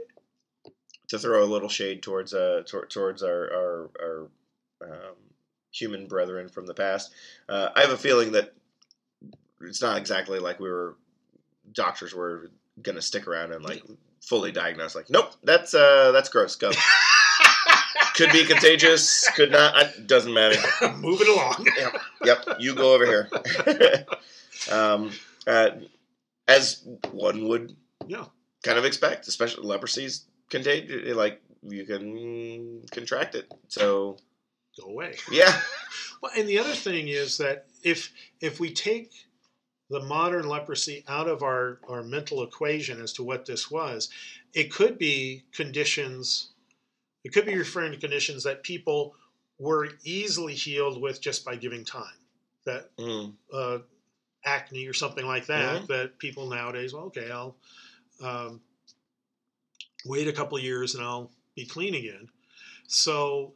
to 1.10 1.20
throw 1.20 1.44
a 1.44 1.46
little 1.46 1.70
shade 1.70 2.02
towards 2.04 2.34
uh 2.34 2.64
towards 2.90 3.24
our 3.24 3.54
our, 3.54 3.90
our 4.02 4.28
um, 4.82 5.16
human 5.72 6.08
brethren 6.08 6.50
from 6.50 6.66
the 6.66 6.74
past. 6.74 7.12
Uh, 7.50 7.70
I 7.76 7.82
have 7.82 7.92
a 7.92 7.98
feeling 7.98 8.32
that 8.34 8.54
it's 9.62 9.82
not 9.82 9.98
exactly 9.98 10.40
like 10.40 10.60
we 10.60 10.70
were 10.70 10.96
doctors 11.74 12.14
were 12.14 12.50
gonna 12.82 13.02
stick 13.02 13.28
around 13.28 13.52
and 13.52 13.64
like 13.64 13.84
fully 14.22 14.52
diagnose. 14.52 14.96
Like, 14.96 15.10
nope, 15.10 15.34
that's 15.44 15.74
uh 15.74 16.12
that's 16.12 16.30
gross. 16.30 16.56
Go. 16.56 16.72
could 18.16 18.32
be 18.32 18.46
contagious. 18.46 19.28
Could 19.32 19.52
not. 19.52 19.76
I, 19.76 19.92
doesn't 20.06 20.34
matter. 20.34 20.58
Moving 20.98 21.28
along. 21.30 21.66
Yep, 22.26 22.46
you 22.60 22.76
go 22.76 22.94
over 22.94 23.06
here. 23.06 23.30
um, 24.72 25.12
uh, 25.46 25.70
as 26.48 26.86
one 27.12 27.48
would 27.48 27.76
Yeah. 28.08 28.26
kind 28.64 28.78
of 28.78 28.84
expect, 28.86 29.28
especially 29.30 29.66
leprosy's 29.66 30.26
contagious. 30.50 31.16
Like 31.16 31.42
you 31.62 31.86
can 31.86 32.82
contract 32.92 33.36
it. 33.36 33.50
So 33.70 34.18
Go 34.80 34.88
away. 34.90 35.16
yeah, 35.32 35.60
Well, 36.22 36.32
and 36.36 36.48
the 36.48 36.60
other 36.60 36.74
thing 36.74 37.08
is 37.08 37.38
that 37.38 37.66
if 37.84 38.12
if 38.42 38.60
we 38.60 38.74
take 38.74 39.12
the 39.90 40.02
modern 40.02 40.48
leprosy 40.48 41.04
out 41.08 41.28
of 41.30 41.44
our, 41.44 41.80
our 41.88 42.04
mental 42.04 42.44
equation 42.44 43.02
as 43.02 43.14
to 43.14 43.24
what 43.24 43.46
this 43.46 43.72
was, 43.72 44.10
it 44.54 44.70
could 44.72 44.98
be 44.98 45.44
conditions, 45.54 46.50
it 47.24 47.32
could 47.34 47.46
be 47.46 47.56
referring 47.58 47.94
to 47.94 47.98
conditions 47.98 48.44
that 48.44 48.64
people 48.64 49.16
were 49.60 49.88
easily 50.04 50.54
healed 50.54 51.02
with 51.02 51.22
just 51.22 51.46
by 51.46 51.56
giving 51.56 51.86
time. 51.86 52.18
That 52.66 52.90
Mm, 52.98 53.34
uh, 53.54 53.78
acne 54.44 54.86
or 54.88 54.94
something 54.94 55.26
like 55.26 55.46
that, 55.46 55.84
Mhm. 55.84 55.88
that 55.88 56.20
people 56.20 56.48
nowadays, 56.48 56.94
well, 56.94 57.06
okay, 57.06 57.32
I'll 57.32 57.56
um, 58.22 58.62
wait 60.06 60.28
a 60.28 60.34
couple 60.34 60.58
of 60.58 60.64
years 60.64 60.96
and 60.96 61.04
I'll 61.04 61.32
be 61.56 61.66
clean 61.66 61.96
again. 61.96 62.30
So 62.88 63.54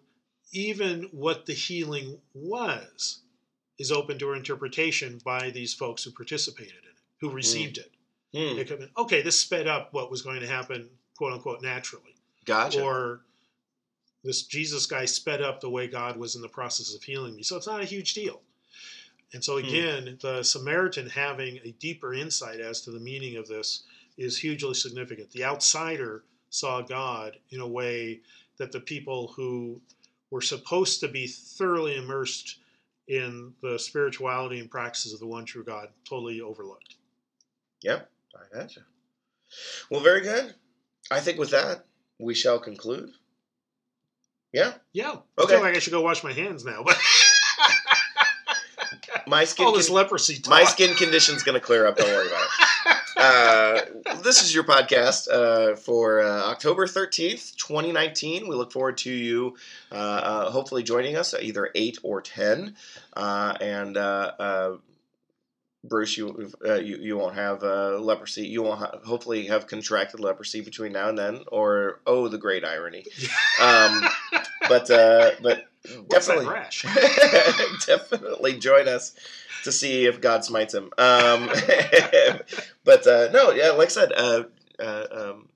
even 0.52 1.04
what 1.12 1.45
the 1.45 1.54
healing 1.54 2.20
was 2.34 3.20
is 3.80 3.91
open 3.91 4.20
to 4.20 4.34
interpretation 4.34 5.20
by 5.24 5.49
these 5.49 5.74
folks 5.74 6.04
who 6.04 6.12
participated 6.12 6.74
in 6.74 6.89
it, 6.89 6.95
who 7.20 7.30
received 7.30 7.78
it. 7.78 7.91
mm, 8.34 8.58
It 8.58 8.68
could 8.68 8.70
have 8.70 8.80
been, 8.80 8.89
okay, 8.97 9.22
this 9.22 9.39
sped 9.39 9.68
up 9.68 9.93
what 9.93 10.12
was 10.12 10.22
going 10.22 10.41
to 10.41 10.47
happen, 10.47 10.89
quote 11.18 11.34
unquote, 11.34 11.62
naturally. 11.62 12.16
gotcha. 12.45 12.82
Or 12.82 13.22
this 14.24 14.43
Jesus 14.43 14.86
guy 14.86 15.06
sped 15.06 15.41
up 15.41 15.62
the 15.62 15.70
way 15.70 15.88
God 15.88 16.18
was 16.18 16.36
in 16.36 16.41
the 16.41 16.47
process 16.49 16.93
of 16.93 17.02
healing 17.02 17.36
me. 17.36 17.43
So 17.43 17.56
it's 17.58 17.68
not 17.68 17.82
a 17.82 17.86
huge 17.86 18.14
deal. 18.14 18.41
And 19.34 19.43
so 19.43 19.58
Hmm. 19.60 19.66
again, 19.66 20.18
the 20.22 20.43
Samaritan 20.43 21.10
having 21.10 21.58
a 21.64 21.72
deeper 21.80 22.14
insight 22.14 22.60
as 22.60 22.82
to 22.82 22.91
the 22.91 22.99
meaning 22.99 23.38
of 23.38 23.47
this 23.47 23.84
is 24.18 24.38
hugely 24.38 24.74
significant. 24.74 25.32
The 25.32 25.45
outsider 25.45 26.24
saw 26.49 26.82
God 26.82 27.38
in 27.49 27.62
a 27.62 27.68
way 27.68 28.20
that 28.58 28.72
the 28.72 28.82
people 28.82 29.30
who 29.30 29.82
were 30.32 30.41
supposed 30.41 31.01
to 31.01 31.07
be 31.07 31.27
thoroughly 31.27 31.95
immersed 31.97 32.57
in 33.07 33.53
the 33.61 33.77
spirituality 33.77 34.59
and 34.59 34.71
practices 34.71 35.13
of 35.13 35.19
the 35.19 35.27
one 35.27 35.45
true 35.45 35.63
God 35.63 35.89
totally 36.07 36.41
overlooked. 36.41 36.95
Yep, 37.84 38.09
I 38.36 38.57
gotcha. 38.57 38.82
Well, 39.89 40.01
very 40.01 40.21
good. 40.21 40.55
I 41.11 41.19
think 41.19 41.38
with 41.38 41.51
that 41.51 41.86
we 42.19 42.34
shall 42.34 42.59
conclude. 42.59 43.11
Yeah, 44.53 44.73
Yeah. 44.93 45.17
I 45.38 45.41
Okay. 45.43 45.53
feel 45.55 45.61
like 45.61 45.75
I 45.75 45.79
should 45.79 45.91
go 45.91 46.01
wash 46.01 46.23
my 46.23 46.34
hands 46.34 46.63
now, 46.65 46.84
but 46.86 46.97
my 49.27 49.43
skin. 49.45 49.65
all 49.65 49.71
this 49.73 49.88
con- 49.88 49.95
leprosy 49.95 50.39
talk. 50.39 50.49
my 50.51 50.63
skin 50.65 50.95
condition's 50.95 51.43
gonna 51.43 51.59
clear 51.59 51.86
up. 51.88 51.97
Don't 51.97 52.07
worry 52.09 52.27
about 52.27 52.43
it. 52.86 52.97
Uh, 53.18 53.82
this 54.24 54.41
is 54.43 54.53
your 54.53 54.64
podcast 54.64 55.30
uh, 55.30 55.76
for 55.76 56.22
uh, 56.22 56.49
October 56.49 56.86
13th, 56.88 57.55
2019. 57.57 58.47
We 58.47 58.55
look 58.55 58.72
forward 58.72 58.97
to 58.99 59.12
you 59.12 59.55
uh, 59.91 59.95
uh, 59.95 60.51
hopefully 60.51 60.84
joining 60.84 61.16
us 61.18 61.34
at 61.34 61.43
either 61.43 61.70
8 61.76 61.99
or 62.03 62.22
10. 62.22 62.76
Uh, 63.16 63.57
and 63.59 63.97
uh, 63.97 64.32
uh, 64.39 64.78
Bruce, 65.84 66.16
you, 66.16 66.51
uh, 66.64 66.76
you 66.76 66.97
you 66.97 67.18
won't 67.18 67.34
have 67.34 67.64
uh, 67.64 67.97
leprosy. 67.97 68.45
You 68.45 68.62
won't 68.62 68.80
ha- 68.80 68.99
hopefully 69.03 69.47
have 69.47 69.66
contracted 69.66 70.20
leprosy 70.20 70.62
between 70.62 70.91
now 70.91 71.09
and 71.09 71.18
then, 71.18 71.39
or 71.51 72.01
oh, 72.05 72.28
the 72.28 72.38
great 72.38 72.64
irony. 72.64 73.05
Um, 73.62 74.03
but 74.68 74.89
uh, 74.89 75.32
but 75.43 75.70
What's 76.07 76.27
definitely 76.27 76.45
definitely 77.88 78.59
join 78.59 78.88
us 78.88 79.15
to 79.63 79.71
see 79.71 80.05
if 80.05 80.21
God 80.21 80.43
smites 80.45 80.73
him. 80.73 80.86
Um, 80.97 81.49
but 82.84 83.05
uh, 83.07 83.29
no, 83.32 83.51
yeah, 83.51 83.71
like 83.71 83.88
I 83.88 83.91
said, 83.91 84.11
uh, 84.13 84.43
uh, 84.79 85.05
um, 85.11 85.49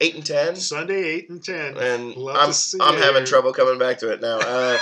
eight 0.00 0.14
and 0.14 0.24
ten, 0.26 0.56
Sunday, 0.56 1.02
8 1.16 1.30
and 1.30 1.44
10. 1.44 1.76
and 1.76 2.16
Love 2.16 2.36
I'm 2.36 2.48
to 2.48 2.54
see 2.54 2.78
I'm 2.80 2.94
you 2.96 3.02
having 3.02 3.24
trouble 3.24 3.52
coming 3.52 3.78
back 3.78 3.98
to 3.98 4.12
it 4.12 4.20
now. 4.20 4.38
Uh, 4.40 4.78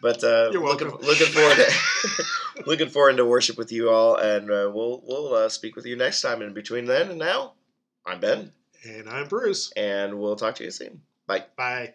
but 0.00 0.22
uh, 0.22 0.50
You're 0.52 0.64
looking 0.64 0.88
welcome. 0.88 1.06
looking 1.06 1.26
forward 1.26 1.56
to 1.56 2.64
looking 2.66 2.88
forward 2.88 3.16
to 3.16 3.24
worship 3.24 3.58
with 3.58 3.72
you 3.72 3.90
all, 3.90 4.16
and 4.16 4.50
uh, 4.50 4.70
we'll 4.72 5.02
we'll 5.04 5.34
uh, 5.34 5.48
speak 5.48 5.74
with 5.76 5.86
you 5.86 5.96
next 5.96 6.20
time. 6.22 6.40
And 6.42 6.54
between 6.54 6.84
then 6.84 7.10
and 7.10 7.18
now, 7.18 7.54
I'm 8.06 8.20
Ben, 8.20 8.52
And 8.84 9.08
I'm 9.08 9.26
Bruce. 9.26 9.72
and 9.76 10.18
we'll 10.20 10.36
talk 10.36 10.54
to 10.56 10.64
you 10.64 10.70
soon. 10.70 11.02
Bye. 11.26 11.44
Bye. 11.56 11.94